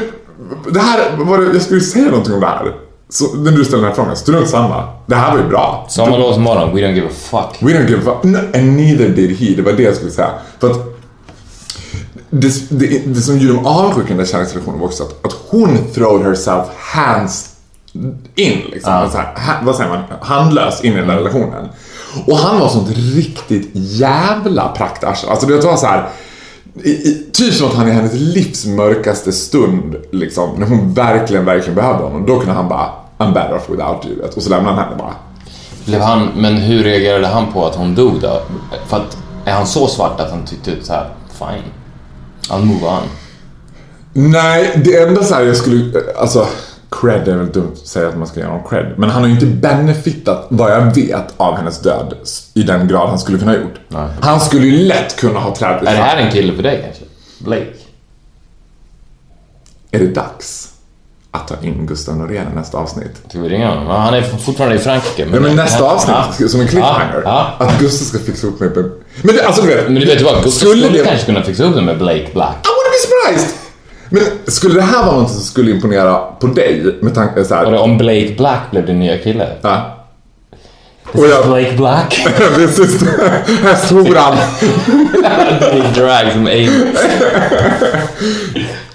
det 0.72 0.80
här, 0.80 1.16
var 1.18 1.38
det, 1.38 1.54
jag 1.54 1.62
skulle 1.62 1.82
säga 1.82 2.06
någonting 2.06 2.34
om 2.34 2.40
det 2.40 2.48
här. 2.48 2.74
Så, 3.10 3.36
när 3.36 3.52
du 3.52 3.66
ställde 3.66 3.86
den 3.86 3.86
här 3.86 3.96
frågan, 3.96 4.16
strunt 4.16 4.50
samma. 4.50 4.88
Det 5.06 5.16
här 5.16 5.32
var 5.32 5.38
ju 5.40 5.50
bra. 5.50 5.86
Sommarlovsmorgon, 5.90 6.76
we 6.76 6.82
don't 6.82 6.94
give 6.94 7.08
a 7.08 7.12
fuck. 7.14 7.70
We 7.70 7.74
don't 7.74 7.90
give 7.90 8.00
a 8.00 8.02
fuck. 8.04 8.24
No, 8.24 8.38
and 8.38 8.78
neither 8.78 9.10
did 9.10 9.38
he. 9.38 9.56
Det 9.56 9.62
var 9.62 9.72
det 9.72 9.84
jag 9.84 9.96
skulle 9.96 10.12
säga. 10.12 10.30
För 10.60 10.72
att 10.72 10.78
det, 12.30 12.70
det, 12.70 13.02
det 13.06 13.22
som 13.22 13.38
gjorde 13.38 13.54
dem 13.54 13.66
avundsjuka 13.66 14.08
i 14.08 14.10
den 14.10 14.18
där 14.18 14.26
kärleksrelationen 14.26 14.80
var 14.80 14.88
också 14.88 15.04
att, 15.04 15.26
att 15.26 15.34
hon 15.48 15.78
throwed 15.94 16.26
herself 16.26 16.66
hands 16.78 17.50
in. 18.36 18.62
Liksom. 18.72 19.10
Så 19.12 19.18
här, 19.18 19.64
vad 19.64 19.76
säger 19.76 19.90
man? 19.90 20.04
Handlös 20.22 20.84
in 20.84 20.94
i 20.94 20.96
den 20.96 21.08
där 21.08 21.16
relationen. 21.18 21.70
Och 22.28 22.38
han 22.38 22.60
var 22.60 22.70
sånt 22.70 22.90
riktigt 23.16 23.70
jävla 23.74 24.68
praktarsel. 24.68 25.30
Alltså 25.30 25.48
det 25.48 25.66
var 25.66 25.78
så 25.78 25.88
här. 25.88 26.10
I, 26.84 26.90
i, 26.90 27.30
typ 27.34 27.54
som 27.54 27.68
att 27.68 27.74
han 27.74 27.88
i 27.88 27.92
hennes 27.92 28.14
livs 28.14 28.66
mörkaste 28.66 29.32
stund, 29.32 29.96
liksom, 30.12 30.50
när 30.60 30.68
hon 30.68 30.94
verkligen, 30.94 31.46
verkligen 31.46 31.76
behövde 31.76 32.04
honom, 32.04 32.26
då 32.26 32.40
kunde 32.40 32.54
han 32.54 32.70
bara 32.70 32.90
I'm 33.18 33.34
better 33.34 33.56
off 33.56 33.70
without 33.70 34.06
you. 34.06 34.22
Och 34.36 34.44
så 34.44 34.50
lämnade 34.50 34.76
han 34.76 34.86
henne 34.86 34.98
bara. 34.98 35.16
Blev 35.86 36.02
han, 36.02 36.30
men 36.36 36.56
hur 36.56 36.84
reagerade 36.84 37.28
han 37.28 37.52
på 37.54 37.66
att 37.66 37.76
hon 37.76 37.96
dog 37.96 38.22
då? 38.22 38.42
För 38.88 38.98
att, 38.98 39.18
är 39.46 39.54
han 39.54 39.68
så 39.68 39.88
svart 39.88 40.20
att 40.20 40.32
han 40.32 40.46
tyckte 40.46 40.72
så 40.82 40.94
här, 40.94 41.10
fine. 41.40 41.64
I'll 42.50 42.66
move 42.66 42.86
on. 42.86 43.04
Nej, 44.14 44.82
det 44.86 45.04
enda 45.04 45.24
så 45.24 45.36
här 45.36 45.44
jag 45.44 45.58
skulle, 45.58 46.04
alltså 46.18 46.48
cred 46.92 47.28
är 47.28 47.36
väl 47.38 47.52
dumt 47.52 47.72
att 47.82 47.88
säga 47.88 48.08
att 48.08 48.18
man 48.18 48.28
ska 48.28 48.40
ge 48.40 48.46
honom 48.46 48.64
cred. 48.70 48.94
Men 48.98 49.10
han 49.10 49.22
har 49.22 49.28
ju 49.28 49.34
inte 49.34 49.46
benefitat, 49.46 50.46
vad 50.50 50.72
jag 50.72 50.96
vet, 50.96 51.34
av 51.38 51.56
hennes 51.58 51.80
död 51.82 52.14
i 52.54 52.64
den 52.64 52.88
grad 52.88 53.10
han 53.10 53.20
skulle 53.20 53.38
kunna 53.40 53.52
ha 53.52 53.58
gjort. 53.60 53.80
Nej. 53.88 54.08
Han 54.22 54.40
skulle 54.40 54.66
ju 54.66 54.78
lätt 54.86 55.16
kunna 55.20 55.40
ha 55.40 55.56
trätt 55.56 55.82
Är 55.82 55.86
det 55.86 55.90
här 55.92 56.18
en 56.18 56.32
kille 56.32 56.54
för 56.56 56.64
dig 56.64 56.82
kanske? 56.86 57.04
Blake? 57.40 57.74
Är 59.92 60.00
det 60.00 60.08
dags 60.08 60.70
att 61.32 61.48
ta 61.48 61.56
in 61.62 61.86
Gustav 61.86 62.18
Norén 62.18 62.48
i 62.54 62.56
nästa 62.56 62.78
avsnitt? 62.78 63.12
Ska 63.30 63.40
vi 63.40 63.50
ringa 63.50 63.70
honom? 63.70 63.88
Han 63.88 64.14
är 64.14 64.22
fortfarande 64.22 64.76
i 64.76 64.80
Frankrike. 64.80 65.28
Ja, 65.34 65.40
men 65.40 65.56
nästa 65.56 65.84
avsnitt, 65.84 66.16
Ja. 66.40 66.48
som 66.48 66.62
en 66.62 66.68
cliffhanger. 66.68 67.22
Ja. 67.26 67.54
Att 67.60 67.80
Gustav 67.80 68.06
ska 68.06 68.20
fixa 68.26 68.48
upp 68.48 68.60
mig 68.60 68.70
med... 68.70 68.92
Men 69.22 69.36
det, 69.36 69.44
alltså 69.48 69.62
du 69.62 69.68
vet... 69.68 69.86
Men 69.86 69.96
du 69.96 70.06
vet 70.06 70.20
ju 70.22 70.24
vad, 70.26 70.44
Gustav 70.44 70.68
Skulle 70.68 70.84
skulle 70.86 70.98
det- 71.04 71.06
kanske 71.10 71.26
kunna 71.26 71.44
fixa 71.44 71.64
upp 71.64 71.76
det 71.76 71.82
med 71.82 71.98
Blake 71.98 72.28
Black. 72.34 72.56
I 72.66 72.70
wanna 72.70 72.90
be 72.92 73.00
surprised! 73.38 73.56
Men 74.10 74.24
skulle 74.48 74.76
det 74.76 74.82
här 74.82 75.06
vara 75.06 75.18
något 75.18 75.32
som 75.32 75.42
skulle 75.42 75.72
imponera 75.72 76.18
på 76.40 76.48
dig 76.48 76.96
med 77.02 77.16
tanke 77.16 77.46
så 77.46 77.54
Och 77.56 77.60
här... 77.66 77.72
det, 77.72 77.78
om 77.78 77.98
Blake 77.98 78.34
Black 78.38 78.72
blev 78.72 78.86
din 78.86 79.00
nya 79.00 79.18
kille. 79.18 79.48
Ja. 79.62 79.94
This 81.12 81.22
Och 81.22 81.26
is 81.28 81.32
jag- 81.32 81.46
Blake 81.48 81.74
Black. 81.78 82.28
This 82.56 82.80
is 82.80 83.02
hästhoran. 83.64 84.38
Big 85.74 85.84
drag 85.96 86.32
som 86.34 86.42
Amy. 86.48 86.70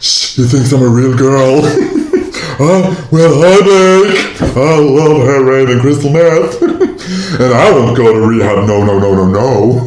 Shh, 0.01 0.37
he 0.37 0.49
thinks 0.49 0.73
I'm 0.73 0.83
a 0.83 0.89
real 1.01 1.15
girl. 1.15 1.61
oh, 2.59 2.95
well, 3.11 3.43
headache. 3.43 4.41
I 4.57 4.79
love 4.81 5.23
heroin 5.27 5.69
and 5.71 5.81
crystal 5.81 6.11
meth. 6.11 6.63
and 7.41 7.55
I 7.55 7.71
won't 7.73 7.97
go 7.97 8.13
to 8.13 8.21
rehab, 8.31 8.67
no, 8.69 8.85
no, 8.85 8.99
no, 8.99 9.15
no, 9.15 9.27
no. 9.27 9.81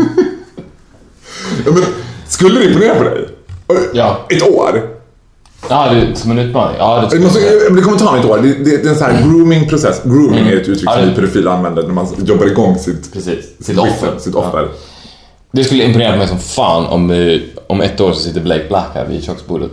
men, 1.66 1.84
skulle 2.28 2.60
det 2.60 2.66
imponera 2.66 2.96
på 2.96 3.04
dig? 3.04 3.28
Ja. 3.94 4.26
Ett 4.30 4.44
år? 4.44 4.82
Ja, 5.70 5.90
det, 5.94 6.16
som 6.16 6.32
en 6.32 6.40
utmaning. 6.40 6.76
Ja, 6.80 7.08
det 7.12 7.20
måste, 7.20 7.40
det 7.76 7.82
kommer 7.82 7.98
ta 7.98 8.12
mig 8.12 8.20
ett 8.20 8.26
år. 8.26 8.38
Det, 8.42 8.48
det, 8.54 8.64
det 8.64 8.86
är 8.86 8.90
en 8.90 8.96
sån 8.96 9.08
här 9.12 9.22
grooming-process. 9.24 10.02
Grooming 10.04 10.48
är 10.48 10.54
ett 10.54 10.68
uttryck 10.68 10.80
som 10.92 11.00
Ja, 11.00 11.06
vi 11.10 11.16
pedofiler 11.16 11.52
använder 11.52 11.84
när 11.84 11.94
man 11.94 12.08
jobbar 12.26 12.46
igång 12.46 12.78
sitt, 12.80 13.14
Precis. 13.14 13.46
Sitt 13.66 13.78
offer. 13.78 14.10
Sitt 14.20 14.36
offer. 14.36 14.68
Det 15.52 15.64
skulle 15.64 15.84
imponera 15.84 16.16
mig 16.16 16.28
som 16.28 16.40
fan 16.40 16.86
om, 16.86 17.12
eh, 17.12 17.40
om 17.68 17.82
ett 17.82 18.02
år 18.02 18.12
så 18.14 18.20
sitter 18.20 18.42
Blake 18.42 18.66
Black 18.68 18.88
här 18.94 19.06
vid 19.06 19.24
köksbordet. 19.24 19.72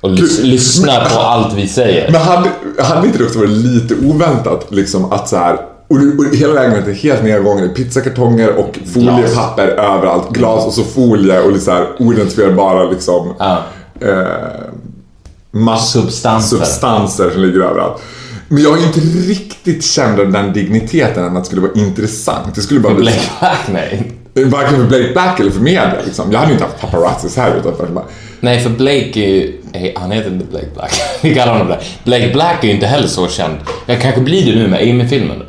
Och 0.00 0.10
lys- 0.10 0.42
lyssnar 0.42 1.04
på 1.04 1.20
allt 1.20 1.54
vi 1.54 1.68
säger. 1.68 2.12
Men 2.12 2.20
hade, 2.20 2.48
hade 2.82 3.06
inte 3.06 3.18
det 3.18 3.24
också 3.24 3.38
varit 3.38 3.50
lite 3.50 3.94
oväntat 4.06 4.66
liksom 4.70 5.12
att 5.12 5.28
så 5.28 5.36
här 5.36 5.58
och, 5.90 5.96
och 5.96 6.36
hela 6.36 6.52
lägenheten 6.52 6.90
är 6.90 6.94
helt 6.96 7.22
nedgången 7.22 7.64
i 7.64 7.68
pizzakartonger 7.68 8.54
och 8.58 8.78
foliepapper 8.94 9.68
överallt. 9.68 10.30
Glas 10.30 10.66
och 10.66 10.72
så 10.72 10.82
folie 10.84 11.40
och 11.40 11.56
så 11.60 11.70
här 11.70 11.86
oidentifierbara 11.98 12.90
liksom 12.90 13.34
Ja. 13.38 13.58
Eh, 14.00 15.78
Substanser. 15.78 16.56
substanser 16.56 17.30
som 17.30 17.42
ligger 17.42 17.60
överallt. 17.60 18.02
Men 18.48 18.62
jag 18.62 18.70
har 18.70 18.78
inte 18.78 19.00
riktigt 19.00 19.84
känt 19.84 20.32
den 20.32 20.52
digniteten 20.52 21.36
att 21.36 21.42
det 21.42 21.46
skulle 21.46 21.62
vara 21.62 21.72
intressant. 21.74 22.54
Det 22.54 22.60
skulle 22.60 22.80
bara 22.80 22.94
bli 22.94 23.02
Blake 23.02 23.20
Black, 23.40 23.68
nej. 23.72 24.12
Varken 24.34 24.76
för 24.76 24.84
Blake 24.86 25.12
Black 25.12 25.40
eller 25.40 25.50
för 25.50 25.60
media 25.60 25.94
liksom. 26.04 26.32
Jag 26.32 26.38
hade 26.38 26.50
ju 26.52 26.58
inte 26.58 26.64
haft 26.64 26.80
paparazzis 26.80 27.36
här 27.36 27.56
utanför. 27.56 27.86
bara, 27.86 28.04
Nej, 28.40 28.60
för 28.60 28.70
Blake 28.70 29.20
är 29.20 29.28
ju... 29.28 29.60
Han 29.96 30.10
heter 30.10 30.30
inte 30.30 30.46
Blake 30.46 30.68
Black. 30.74 30.92
Vi 31.22 31.34
kallar 31.34 31.52
honom 31.52 31.68
det. 31.68 31.80
Blake 32.04 32.32
Black 32.32 32.64
är 32.64 32.68
ju 32.68 32.74
inte 32.74 32.86
heller 32.86 33.08
så 33.08 33.28
känd. 33.28 33.56
Jag 33.86 34.00
kanske 34.00 34.20
blir 34.20 34.52
det 34.52 34.58
nu 34.58 34.68
med 34.68 34.80
Amy-filmen 34.80 35.38
då. 35.38 35.44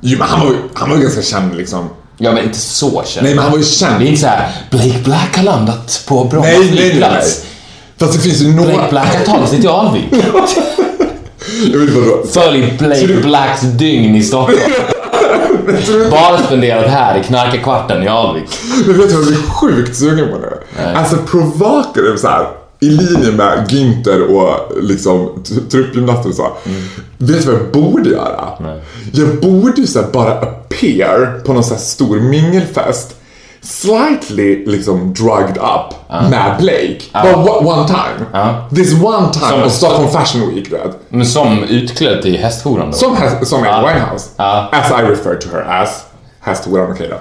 Jo 0.00 0.18
men 0.18 0.28
han 0.28 0.40
var 0.40 0.46
ju 0.46 0.56
han 0.74 0.90
var 0.90 0.96
ganska 0.96 1.22
känd 1.22 1.56
liksom. 1.56 1.88
Ja, 2.18 2.32
men 2.32 2.44
inte 2.44 2.58
så 2.58 3.02
känd. 3.06 3.24
Nej 3.24 3.34
men 3.34 3.42
han 3.44 3.52
var 3.52 3.58
ju 3.58 3.64
känd. 3.64 4.00
Det 4.00 4.04
är 4.04 4.08
inte 4.08 4.20
så 4.20 4.26
här, 4.26 4.48
Blake 4.70 4.98
Black 5.04 5.36
har 5.36 5.44
landat 5.44 6.04
på 6.08 6.24
Bromma 6.24 6.46
Nej, 6.46 6.58
nej, 6.58 6.68
nej, 6.68 6.74
nej. 6.80 6.90
flygplats. 6.90 7.44
Fast 7.98 8.12
det 8.12 8.18
finns 8.18 8.42
ju 8.42 8.54
några... 8.54 8.72
Blake 8.72 8.90
Black 8.90 9.16
har 9.16 9.24
tagit 9.24 9.48
sig 9.48 9.60
till 9.60 9.68
Alvik. 9.68 10.04
Jag 11.72 11.78
vet 11.78 11.94
vadå. 11.94 12.22
Följ 12.32 12.74
Blake 12.78 13.06
Blacks 13.22 13.60
dygn 13.60 14.16
i 14.16 14.22
Stockholm. 14.22 14.58
Bara 16.10 16.38
spenderat 16.38 16.90
här 16.90 17.18
i 17.20 17.24
knarkarkvarten 17.24 18.02
i 18.02 18.08
Alvik. 18.08 18.44
Men 18.86 18.98
vet 18.98 19.08
du 19.08 19.14
vad 19.14 19.24
jag 19.24 19.26
blir 19.26 19.50
sjukt 19.50 19.96
sugen 19.96 20.28
på 20.28 20.38
nu? 20.38 20.52
Nej. 20.76 20.94
Alltså 20.94 21.16
provocative 21.16 22.18
så 22.18 22.28
här 22.28 22.46
i 22.80 22.88
linje 22.90 23.32
med 23.32 23.66
Günther 23.68 24.20
och 24.20 24.72
liksom 24.82 25.42
t- 25.48 25.54
truppgymnaster 25.70 26.28
och 26.28 26.34
så. 26.34 26.52
Vet 27.18 27.46
du 27.46 27.52
vad 27.52 27.60
jag 27.60 27.70
borde 27.72 28.10
göra? 28.10 28.48
Nej. 28.60 28.80
Jag 29.12 29.40
borde 29.40 29.80
ju 29.80 29.86
så 29.86 30.02
bara 30.12 30.32
appear 30.32 31.40
på 31.44 31.52
någon 31.52 31.64
så 31.64 31.74
stor 31.76 32.20
mingelfest. 32.20 33.14
Slightly 33.72 34.66
liksom 34.66 35.14
drugged 35.14 35.56
up 35.56 35.94
med 36.30 36.56
Blake. 36.58 36.98
Bara 37.12 37.34
one- 37.36 37.66
one 37.66 37.88
time. 37.88 38.26
Ja. 38.32 38.68
This 38.74 38.92
one 39.02 39.32
time 39.32 39.46
Som- 39.50 39.62
on 39.62 39.70
Stockholm 39.70 40.08
Fashion 40.10 40.54
Week, 40.54 40.72
vet. 40.72 40.96
Men 41.08 41.26
som 41.26 41.62
utklädd 41.64 42.22
till 42.22 42.36
hästhoran 42.38 42.90
då? 42.90 42.96
Som, 42.96 43.16
has, 43.16 43.48
som. 43.48 43.58
Amy 43.62 43.88
Winehouse. 43.88 44.28
Ja. 44.36 44.68
As 44.72 44.90
I 44.90 45.02
refer 45.04 45.34
to 45.34 45.48
her 45.52 45.82
as. 45.82 46.04
Hästhoran, 46.40 46.92
okej 46.92 47.06
då. 47.10 47.16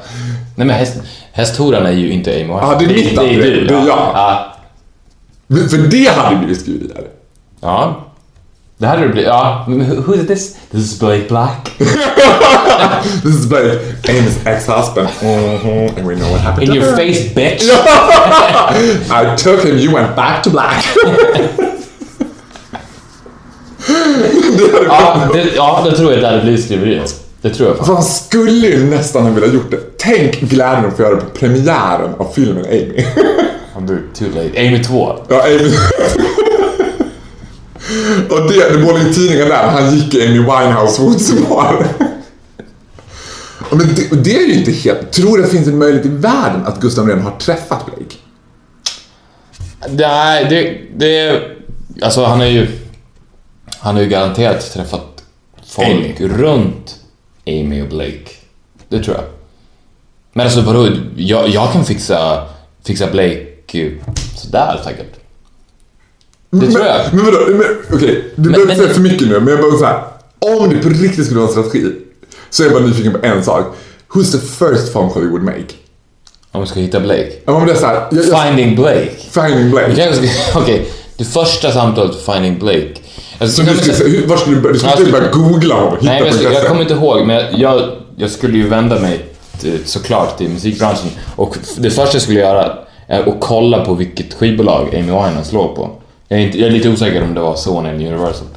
Nej 0.56 0.68
men 0.68 0.70
häst, 0.70 0.94
hästhoran 1.32 1.86
är 1.86 1.92
ju 1.92 2.12
inte 2.12 2.32
Amy 2.32 2.44
Winehouse. 2.44 2.66
Ja, 2.72 2.76
det 2.80 2.86
är 2.86 2.90
mitt 2.90 3.16
Det 3.16 3.22
är 3.22 3.38
namn, 3.38 3.42
du. 3.42 3.66
det 3.68 3.74
är 3.74 3.78
jag. 3.78 3.88
Ja. 3.88 4.46
Men 4.46 4.47
För 5.50 5.78
det 5.78 6.10
hade 6.10 6.36
blivit 6.36 6.62
skriverier. 6.62 7.08
ja. 7.62 8.04
Det 8.80 8.88
hade 8.88 9.02
det 9.02 9.08
blivit. 9.08 9.28
Ja. 9.28 9.66
Who 10.06 10.16
is 10.16 10.28
this? 10.28 10.56
This 10.72 10.82
is 10.94 11.00
Blake 11.00 11.26
Black. 11.30 11.72
This 13.24 13.36
is 13.40 13.46
Blake, 13.46 13.80
Amy's 14.04 14.46
ex-husband. 14.48 15.08
Mhm, 15.22 15.90
And 15.98 16.08
we 16.08 16.16
know 16.16 16.30
what 16.32 16.42
happened 16.42 16.70
In 16.70 16.76
your 16.76 16.86
her. 16.86 16.96
face 16.96 17.34
bitch. 17.36 17.64
I 19.12 19.36
took 19.38 19.64
him, 19.66 19.78
you 19.78 19.94
went 19.96 20.16
back 20.16 20.44
to 20.44 20.50
black. 20.50 20.86
Ja, 24.88 25.30
det, 25.34 25.44
ja, 25.56 25.86
det 25.90 25.98
tror 25.98 26.12
jag 26.14 26.22
det 26.22 26.28
hade 26.28 26.42
blivit 26.42 26.66
skriverier. 26.66 27.04
Det 27.42 27.50
tror 27.50 27.70
jag 27.78 27.86
han 27.94 28.04
skulle 28.04 28.68
ju 28.68 28.86
nästan 28.90 29.24
ha 29.24 29.30
velat 29.32 29.54
gjort 29.54 29.72
det. 29.72 29.78
Tänk 29.98 30.40
glädjen 30.40 30.86
att 30.86 30.96
få 30.98 31.02
göra 31.04 31.16
det 31.16 31.22
på 31.22 31.30
premiären 31.30 32.14
av 32.20 32.32
filmen 32.36 32.66
Amy. 32.66 33.06
Du, 33.82 34.08
too 34.14 34.28
late. 34.28 34.68
Amy 34.68 34.84
2. 34.84 35.26
ja, 35.30 35.44
Amy. 35.44 35.72
Och 38.30 38.52
det, 38.52 38.70
det 38.70 38.78
var 38.78 39.10
i 39.10 39.14
tidningen 39.14 39.50
där, 39.50 39.68
han 39.68 39.96
gick 39.96 40.14
i 40.14 40.28
Amy 40.28 40.40
Winehouse. 40.40 41.02
Ja, 41.50 41.74
Men 43.72 43.96
det, 43.96 44.24
det 44.24 44.36
är 44.36 44.48
ju 44.48 44.54
inte 44.54 44.72
helt... 44.72 45.12
Tror 45.12 45.38
du 45.38 45.44
det 45.44 45.50
finns 45.50 45.68
en 45.68 45.78
möjlighet 45.78 46.06
i 46.06 46.10
världen 46.10 46.66
att 46.66 46.80
Gustav 46.80 47.08
redan 47.08 47.24
har 47.24 47.38
träffat 47.40 47.86
Blake? 47.86 48.16
Nej, 49.90 50.46
det, 50.50 50.78
det... 50.96 51.42
Alltså 52.02 52.26
han 52.26 52.42
är 52.42 52.46
ju... 52.46 52.68
Han 53.80 53.96
har 53.96 54.02
ju 54.02 54.10
garanterat 54.10 54.74
träffat 54.74 55.24
folk 55.66 55.88
Amy. 55.88 56.16
runt 56.20 56.96
Amy 57.48 57.82
och 57.82 57.88
Blake. 57.88 58.30
Det 58.90 59.04
tror 59.04 59.16
jag. 59.16 59.26
Men 60.34 60.46
alltså 60.46 60.62
vadå? 60.62 60.90
Jag, 61.16 61.50
jag 61.50 61.74
kan 61.74 61.86
fixa, 61.86 62.48
fixa 62.84 63.08
Blake 63.08 63.47
sådär 64.36 64.82
säkert. 64.84 65.14
Det 66.50 66.72
tror 66.72 66.86
jag. 66.86 66.96
Men, 67.12 67.16
men 67.16 67.26
vadå, 67.26 67.38
men, 67.50 67.66
okej, 67.94 68.24
du 68.36 68.42
Men- 68.42 68.52
behöver 68.52 68.62
inte 68.62 68.68
men- 68.68 68.78
säga 68.78 68.94
för 68.94 69.02
mycket 69.02 69.28
nu, 69.28 69.40
men 69.40 69.48
jag 69.48 69.62
bara 69.62 69.78
så 69.80 69.86
här. 69.86 70.02
Om 70.40 70.70
det 70.70 70.78
på 70.78 70.90
riktigt 70.90 71.26
skulle 71.26 71.40
vara 71.40 71.48
en 71.50 71.54
strategi, 71.64 71.92
så 72.50 72.64
är 72.64 72.68
jag 72.68 72.74
bara 72.74 72.86
nyfiken 72.86 73.12
på 73.14 73.26
en 73.26 73.44
sak. 73.44 73.66
Who's 74.10 74.32
the 74.32 74.38
first 74.38 74.94
phone 74.94 75.14
call 75.14 75.22
you 75.24 75.32
would 75.32 75.44
make? 75.44 75.64
Om 76.52 76.62
vi 76.62 76.68
ska 76.68 76.80
hitta 76.80 77.00
Blake. 77.00 77.32
Ja, 77.46 77.54
Om 77.54 77.66
det 77.66 77.72
är 77.72 77.76
såhär, 77.76 78.08
jag, 78.12 78.26
jag, 78.26 78.44
Finding 78.44 78.76
Blake. 78.76 79.10
finding 79.32 79.70
Blake. 79.70 80.12
Okej, 80.56 80.88
det 81.18 81.26
första 81.26 81.72
samtalet 81.72 82.16
för 82.16 82.34
Finding 82.34 82.60
Blake. 82.60 82.94
Alltså, 83.40 83.64
Så 83.66 83.72
du 83.72 83.78
skulle, 83.78 83.94
säga- 83.94 84.10
hur- 84.10 84.28
var 84.28 84.38
skulle 84.38 84.56
du 84.56 84.62
börja? 84.62 84.74
Du 84.74 84.80
skulle 84.80 84.92
inte 84.94 85.06
så- 85.06 85.12
börja 85.12 85.32
googla 85.32 85.76
honom 85.76 85.90
och 85.94 86.00
hitta 86.00 86.12
Nej, 86.12 86.22
men 86.22 86.30
jag, 86.32 86.36
jag 86.38 86.44
intressen. 86.44 86.68
kommer 86.70 86.82
inte 86.82 86.94
ihåg, 86.94 87.28
men 87.28 87.60
jag, 87.60 87.90
jag 88.16 88.30
skulle 88.32 88.58
ju 88.58 88.68
vända 88.68 89.00
mig 89.00 89.26
såklart 89.86 90.38
till 90.38 90.50
musikbranschen. 90.50 91.10
Och 91.36 91.58
det 91.78 91.90
första 91.92 92.16
jag 92.16 92.22
skulle 92.22 92.40
göra 92.40 92.78
är 93.08 93.20
att 93.20 93.36
kolla 93.40 93.86
på 93.86 93.94
vilket 93.94 94.34
skivbolag 94.34 94.88
Amy 94.96 95.02
Winehouse 95.02 95.56
låg 95.56 95.76
på. 95.76 95.90
Jag 96.28 96.40
är, 96.40 96.46
inte, 96.46 96.60
jag 96.60 96.68
är 96.68 96.72
lite 96.72 96.90
osäker 96.90 97.24
om 97.24 97.34
det 97.34 97.42
var 97.42 97.56
Sony 97.56 97.90
eller 97.90 98.08
Universal. 98.08 98.48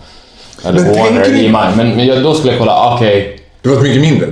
Eller 0.64 0.80
Men 0.80 0.94
Warner 0.94 1.20
eller 1.20 1.38
EMI. 1.38 1.53
Men, 1.76 1.96
men 1.96 2.07
jag, 2.07 2.22
då 2.22 2.34
skulle 2.34 2.53
jag 2.53 2.59
kolla, 2.59 2.94
okej. 2.94 3.40
Det 3.62 3.68
var 3.68 3.82
mycket 3.82 4.03
mindre. 4.03 4.26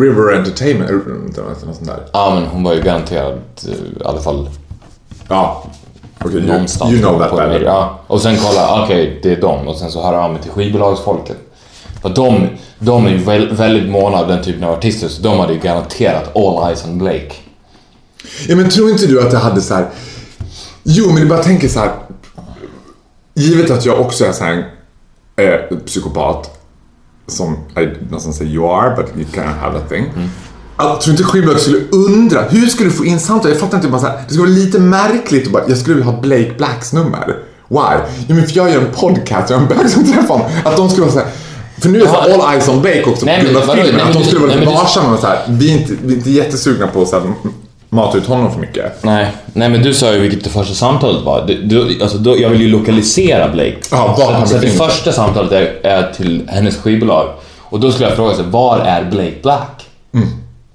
River 0.00 0.36
Entertainment, 0.38 0.90
eller 0.90 1.48
något 1.48 1.66
något 1.66 1.76
sånt 1.76 1.86
där. 1.86 2.00
ja, 2.12 2.32
men 2.34 2.46
hon 2.46 2.64
var 2.64 2.74
ju 2.74 2.82
garanterad 2.82 3.40
eh, 3.68 3.72
i 3.72 4.04
alla 4.04 4.20
fall 4.20 4.48
Ja. 5.28 5.64
Okej, 6.24 6.36
you, 6.36 6.46
någonstans. 6.46 6.92
you 6.92 7.00
know 7.00 7.18
that 7.18 7.30
better. 7.36 7.62
Ja, 7.64 7.98
och 8.06 8.20
sen 8.20 8.36
kolla, 8.36 8.84
okej, 8.84 9.20
det 9.22 9.32
är 9.32 9.40
dem. 9.40 9.68
Och 9.68 9.76
sen 9.76 9.90
så 9.90 10.02
hör 10.02 10.12
jag 10.12 10.22
av 10.22 10.32
mig 10.32 10.42
till 10.42 10.50
skivbolagsfolket. 10.50 11.36
För 12.02 12.08
de, 12.08 12.46
de 12.78 13.06
är 13.06 13.10
ju 13.10 13.16
väl, 13.18 13.54
väldigt 13.54 13.90
måna 13.90 14.18
av 14.18 14.28
den 14.28 14.42
typen 14.42 14.64
av 14.64 14.72
artister, 14.72 15.08
så 15.08 15.22
de 15.22 15.38
hade 15.38 15.52
ju 15.52 15.58
garanterat 15.58 16.36
all 16.36 16.68
eyes 16.68 16.84
on 16.84 16.98
Blake. 16.98 17.32
Ja, 18.48 18.56
men 18.56 18.68
tror 18.70 18.90
inte 18.90 19.06
du 19.06 19.22
att 19.22 19.30
det 19.30 19.38
hade 19.38 19.60
så 19.60 19.74
här... 19.74 19.86
Jo, 20.82 21.06
men 21.06 21.16
du 21.22 21.26
bara 21.28 21.42
tänker 21.42 21.68
så 21.68 21.78
här. 21.80 21.90
Givet 23.34 23.70
att 23.70 23.84
jag 23.86 24.00
också 24.00 24.24
är 24.24 24.32
så 24.32 24.44
här 24.44 24.70
eh, 25.36 25.76
psykopat, 25.86 26.58
som 27.26 27.52
I 27.54 28.12
nästan 28.12 28.32
säger 28.32 28.50
you 28.50 28.66
are, 28.74 28.96
but 28.96 29.06
you 29.16 29.26
can 29.34 29.44
have 29.60 29.78
that 29.78 29.88
thing. 29.88 30.04
Jag 30.78 31.00
tror 31.00 31.12
inte 31.12 31.24
skivbolag 31.24 31.60
skulle 31.60 31.80
undra, 31.92 32.42
hur 32.42 32.66
skulle 32.66 32.88
du 32.88 32.94
få 32.96 33.04
in 33.04 33.20
samtal? 33.20 33.50
Jag 33.50 33.60
fattar 33.60 33.76
inte, 33.78 33.88
bara 33.88 34.00
så 34.00 34.06
här, 34.06 34.16
det 34.28 34.34
skulle 34.34 34.48
vara 34.48 34.58
lite 34.58 34.78
märkligt 34.78 35.46
att 35.46 35.52
bara, 35.52 35.62
jag 35.68 35.78
skulle 35.78 35.96
vilja 35.96 36.10
ha 36.10 36.20
Blake 36.20 36.52
Blacks 36.56 36.92
nummer. 36.92 37.36
Why? 37.68 37.98
Jo 38.28 38.34
men 38.36 38.46
för 38.46 38.56
jag 38.56 38.70
gör 38.70 38.80
en 38.80 38.92
podcast, 38.92 39.50
jag 39.50 39.56
har 39.56 39.62
en 39.62 39.68
bög 39.78 39.90
som 39.90 40.04
träffar 40.12 40.34
honom. 40.34 40.46
Att 40.64 40.76
de 40.76 40.90
skulle 40.90 41.06
vara 41.06 41.14
såhär, 41.14 41.28
för 41.78 41.88
nu 41.88 41.98
är 41.98 42.02
det 42.02 42.08
så 42.08 42.20
här 42.20 42.28
Ja. 42.28 42.34
all 42.46 42.54
eyes 42.54 42.68
on 42.68 42.80
Blake 42.82 43.04
också 43.04 43.26
Nej, 43.26 43.40
på 43.46 43.52
grund 43.52 43.70
av 43.70 43.74
filmen. 43.76 44.00
Att 44.06 44.12
de 44.12 44.24
skulle 44.24 44.40
vara 44.46 44.54
lite 44.54 44.66
varsamma 44.66 45.14
och 45.14 45.20
så 45.20 45.26
här, 45.26 45.38
vi 45.48 45.74
är 45.74 45.78
inte, 45.78 45.92
vi 46.02 46.12
är 46.12 46.16
inte 46.16 46.30
jättesugna 46.30 46.86
på 46.86 47.06
så 47.06 47.20
här, 47.20 47.32
mata 47.92 48.18
ut 48.18 48.26
honom 48.26 48.52
för 48.52 48.60
mycket. 48.60 49.04
Nej, 49.04 49.26
nej 49.52 49.68
men 49.68 49.82
du 49.82 49.94
sa 49.94 50.12
ju 50.12 50.18
vilket 50.18 50.44
det 50.44 50.50
första 50.50 50.74
samtalet 50.74 51.22
var. 51.22 51.44
Du, 51.46 51.62
du, 51.62 52.02
alltså, 52.02 52.18
då, 52.18 52.38
jag 52.38 52.50
vill 52.50 52.60
ju 52.60 52.68
lokalisera 52.68 53.48
Blake. 53.48 53.76
Ja, 53.90 54.16
var 54.18 54.32
han 54.32 54.48
så, 54.48 54.54
så 54.54 54.60
det 54.60 54.70
första 54.70 55.12
samtalet 55.12 55.52
är, 55.52 55.86
är 55.86 56.12
till 56.12 56.48
hennes 56.48 56.76
skivbolag. 56.76 57.28
Och 57.60 57.80
då 57.80 57.92
skulle 57.92 58.08
jag 58.08 58.16
fråga 58.16 58.34
sig, 58.34 58.44
var 58.50 58.78
är 58.78 59.04
Blake 59.04 59.34
Black? 59.42 59.86
Mm. 60.14 60.28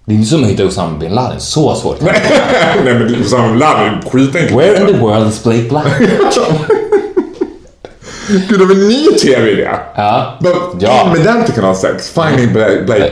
Det 0.05 0.13
är 0.13 0.15
inte 0.15 0.29
som 0.29 0.43
att 0.43 0.49
hitta 0.49 0.65
Osama 0.65 0.97
bin 0.97 1.11
Laden, 1.11 1.39
så 1.39 1.75
svårt. 1.75 2.01
Nej 2.01 2.21
men 2.83 3.21
Osama 3.21 3.47
bin 3.47 3.59
Laden 3.59 4.01
skitenkelt. 4.11 4.59
Where 4.59 4.79
in 4.81 4.87
the 4.87 4.93
world 4.99 5.29
is 5.29 5.43
Blake 5.43 5.69
Black? 5.69 5.87
Gud, 8.49 8.59
det 8.59 8.65
var 8.65 8.73
en 8.75 8.87
ny 8.87 9.05
tv-idé. 9.05 9.69
ja. 9.95 10.37
Bara 10.39 10.53
Ja. 10.79 11.11
Med 11.13 11.23
den 11.25 11.45
till 11.45 11.53
kanal 11.53 11.75
6, 11.75 12.09
Finding 12.13 12.53
Blake 12.53 12.83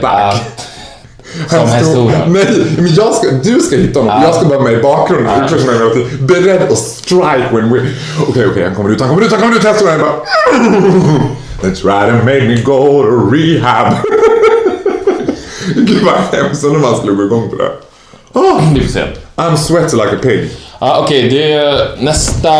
Som 1.48 1.68
Han 1.68 1.96
Ola. 1.96 2.26
Nej, 2.28 2.66
men 2.76 2.94
jag 2.94 3.14
ska, 3.14 3.30
du 3.30 3.60
ska 3.60 3.76
hitta 3.76 4.00
honom. 4.00 4.14
Ja. 4.22 4.26
Jag 4.28 4.34
ska 4.34 4.48
vara 4.48 4.60
med 4.60 4.72
i 4.72 4.82
bakgrunden. 4.82 5.32
Ja. 5.38 5.44
Utveckla 5.44 5.72
mig. 5.72 6.06
Beredd 6.20 6.62
att 6.62 6.78
strike 6.78 7.48
when 7.52 7.72
we... 7.72 7.80
Okej, 8.28 8.46
okej, 8.50 8.64
han 8.64 8.74
kommer 8.74 8.90
ut, 8.90 9.00
han 9.00 9.10
kommer 9.10 9.24
ut, 9.26 9.32
han 9.32 9.40
kommer 9.40 9.56
ut. 9.56 9.64
Hästen 9.64 9.88
och 9.88 9.98
bara... 10.00 10.14
They 11.62 11.70
try 11.74 12.10
to 12.10 12.24
make 12.24 12.40
me 12.48 12.62
go 12.62 13.02
to 13.02 13.30
rehab. 13.30 13.94
Gud 15.74 16.02
vad 16.04 16.40
hemskt 16.40 16.64
om 16.64 16.80
man 16.80 16.96
skulle 16.96 17.12
gå 17.12 17.24
igång 17.24 17.50
på 17.50 17.56
det. 17.56 17.70
Oh, 18.32 18.74
Vi 18.74 18.80
får 18.80 18.92
se. 18.92 19.04
I'm 19.36 19.56
sweaty 19.56 19.96
like 19.96 20.08
a 20.16 20.18
pig. 20.22 20.50
Ja, 20.80 21.00
Okej, 21.04 21.52
är 21.52 21.96
nästa, 22.04 22.50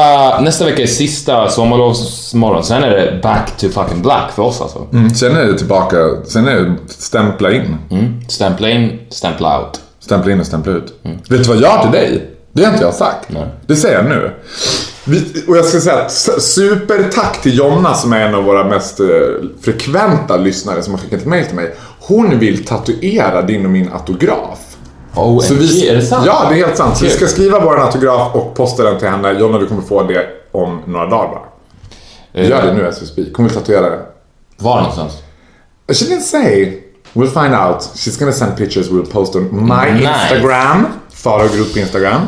nästa 0.41 0.65
vecka 0.65 0.83
är 0.83 0.87
sista 0.87 1.49
sommarlovsmorgon. 1.49 2.65
Sen 2.65 2.83
är 2.83 2.91
det 2.91 3.21
back 3.23 3.57
to 3.57 3.69
fucking 3.69 4.03
black 4.03 4.33
för 4.35 4.43
oss 4.43 4.61
alltså. 4.61 4.87
Mm, 4.93 5.11
sen 5.11 5.37
är 5.37 5.45
det 5.45 5.59
tillbaka, 5.59 5.97
sen 6.25 6.49
är 6.49 6.57
det 6.57 6.75
stämpla 6.89 7.53
in. 7.53 7.77
Mm. 7.91 8.21
Stämpla 8.29 8.71
in, 8.71 8.99
stämpla 9.11 9.61
out. 9.61 9.81
Stämpla 10.01 10.33
in 10.33 10.41
och 10.41 10.47
stämpla 10.47 10.73
ut. 10.73 10.95
Vet 11.03 11.29
du 11.29 11.49
vad 11.49 11.57
jag 11.57 11.69
har 11.69 11.83
till 11.83 11.93
dig? 11.93 12.31
Det 12.53 12.65
har 12.65 12.73
inte 12.73 12.85
jag 12.85 12.95
sagt. 12.95 13.29
Nej. 13.29 13.47
Det 13.67 13.77
säger 13.77 13.97
jag 13.97 14.05
nu. 14.05 14.31
Vi, 15.05 15.45
och 15.49 15.57
jag 15.57 15.65
ska 15.65 15.81
säga 15.81 16.09
supertack 16.41 17.43
till 17.43 17.59
Jonna 17.59 17.95
som 17.95 18.13
är 18.13 18.21
en 18.21 18.35
av 18.35 18.45
våra 18.45 18.65
mest 18.65 19.01
eh, 19.01 19.07
frekventa 19.63 20.37
lyssnare 20.37 20.83
som 20.83 20.95
har 20.95 21.01
skickat 21.01 21.21
ett 21.21 21.27
mail 21.27 21.47
till 21.47 21.57
mig. 21.57 21.75
Hon 22.01 22.39
vill 22.39 22.65
tatuera 22.65 23.43
din 23.43 23.65
och 23.65 23.71
min 23.71 23.93
autograf. 23.93 24.59
Oh, 25.17 25.41
Så 25.41 25.55
vi, 25.55 25.89
är 25.89 25.95
det 25.95 26.03
sant? 26.03 26.27
Ja, 26.27 26.47
det 26.51 26.55
är 26.61 26.67
helt 26.67 26.77
sant. 26.77 26.97
Så 26.97 27.05
vi 27.05 27.11
ska 27.11 27.27
skriva 27.27 27.61
vår 27.61 27.81
autograf 27.81 28.35
och 28.35 28.55
posta 28.55 28.83
den 28.83 28.99
till 28.99 29.09
henne. 29.09 29.33
Jonna, 29.33 29.59
du 29.59 29.67
kommer 29.67 29.83
få 29.83 30.03
det 30.03 30.27
om 30.53 30.81
några 30.87 31.07
dagar 31.07 31.29
bara. 31.29 31.43
Eh, 32.43 32.49
Gör 32.49 32.63
det 32.67 32.73
nu 32.73 32.83
we 32.83 32.93
speak. 32.93 33.29
Hon 33.37 33.47
vill 33.47 33.55
tatuera 33.55 33.91
det. 33.91 33.99
Var 34.57 34.77
någonstans? 34.77 35.13
She 35.89 36.05
didn't 36.05 36.21
say. 36.21 36.83
We'll 37.13 37.43
find 37.43 37.55
out. 37.55 37.81
She's 37.95 38.19
gonna 38.19 38.33
send 38.33 38.57
pictures 38.57 38.91
we'll 38.91 39.13
post 39.13 39.37
on 39.37 39.43
my 39.53 39.93
Nice. 39.93 40.09
Instagram. 40.09 40.87
Faro 41.11 41.49
Group 41.49 41.77
Instagram. 41.77 42.21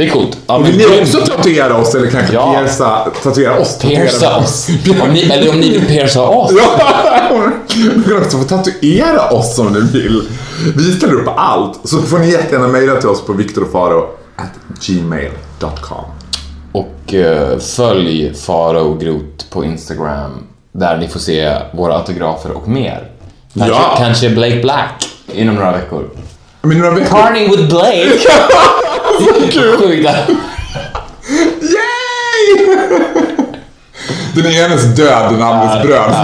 Det 0.00 0.06
är 0.06 0.10
coolt. 0.10 0.38
Ja, 0.46 0.58
Vill 0.58 0.76
ni 0.76 1.02
också 1.02 1.20
tatuera 1.20 1.76
oss 1.76 1.94
eller 1.94 2.10
kanske 2.10 2.34
Ja. 2.34 2.52
pierca, 2.58 3.06
tatuera 3.22 3.58
oss? 3.58 3.78
Tatuera 3.78 4.00
Pierca 4.06 4.36
oss. 4.36 4.68
Om 5.02 5.10
ni, 5.12 5.22
eller 5.22 5.50
om 5.50 5.60
ni 5.60 5.70
vill 5.70 5.86
pierca 5.86 6.20
oss. 6.22 6.52
Ja, 6.56 7.50
du 7.74 8.02
kan 8.02 8.16
också 8.22 8.38
få 8.38 8.44
tatuera 8.44 9.28
oss 9.30 9.58
om 9.58 9.72
du 9.72 9.86
vill. 9.86 10.22
Vi 10.76 10.92
ställer 10.92 11.14
upp 11.14 11.28
allt. 11.36 11.80
Så 11.84 12.02
får 12.02 12.18
ni 12.18 12.30
jättegärna 12.30 12.68
mejla 12.68 12.96
till 13.00 13.08
oss 13.08 13.24
på 13.26 13.32
viktorofaro 13.32 14.06
at 14.36 14.50
gmail.com. 14.86 16.04
Och 16.72 17.14
eh, 17.14 17.58
följ 17.58 18.34
Faro 18.34 18.94
Grot 18.94 19.46
på 19.50 19.64
Instagram. 19.64 20.30
Där 20.72 20.96
ni 20.96 21.08
får 21.08 21.20
se 21.20 21.56
våra 21.72 21.94
autografer 21.94 22.50
och 22.50 22.68
mer. 22.68 23.10
Kanske, 23.54 23.72
Ja. 23.72 23.94
kanske 23.98 24.30
Blake 24.30 24.60
Black 24.60 25.08
inom 25.34 25.54
några 25.54 25.72
veckor. 25.72 26.10
Men 26.62 26.78
några 26.78 26.90
veckor... 26.94 27.06
Parting 27.10 27.50
with 27.50 27.68
Blake! 27.68 28.18
Sjukt. 29.20 29.56
Yay! 31.62 32.66
Den 34.34 34.46
enes 34.46 34.84
död, 34.84 35.32
den 35.32 35.42
andres 35.42 35.82
bröd. 35.82 36.14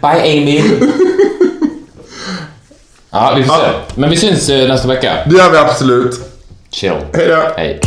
Bye 0.00 0.20
Amy! 0.20 0.62
Ja, 3.10 3.34
vi 3.36 3.44
får 3.44 3.54
se. 3.54 3.70
Men 3.94 4.10
vi 4.10 4.16
syns 4.16 4.48
eh, 4.48 4.68
nästa 4.68 4.88
vecka. 4.88 5.16
Det 5.26 5.36
gör 5.36 5.50
vi 5.50 5.56
absolut. 5.56 6.20
Chill. 6.70 6.92
Hej 7.14 7.28
då. 7.28 7.42
Hej. 7.56 7.80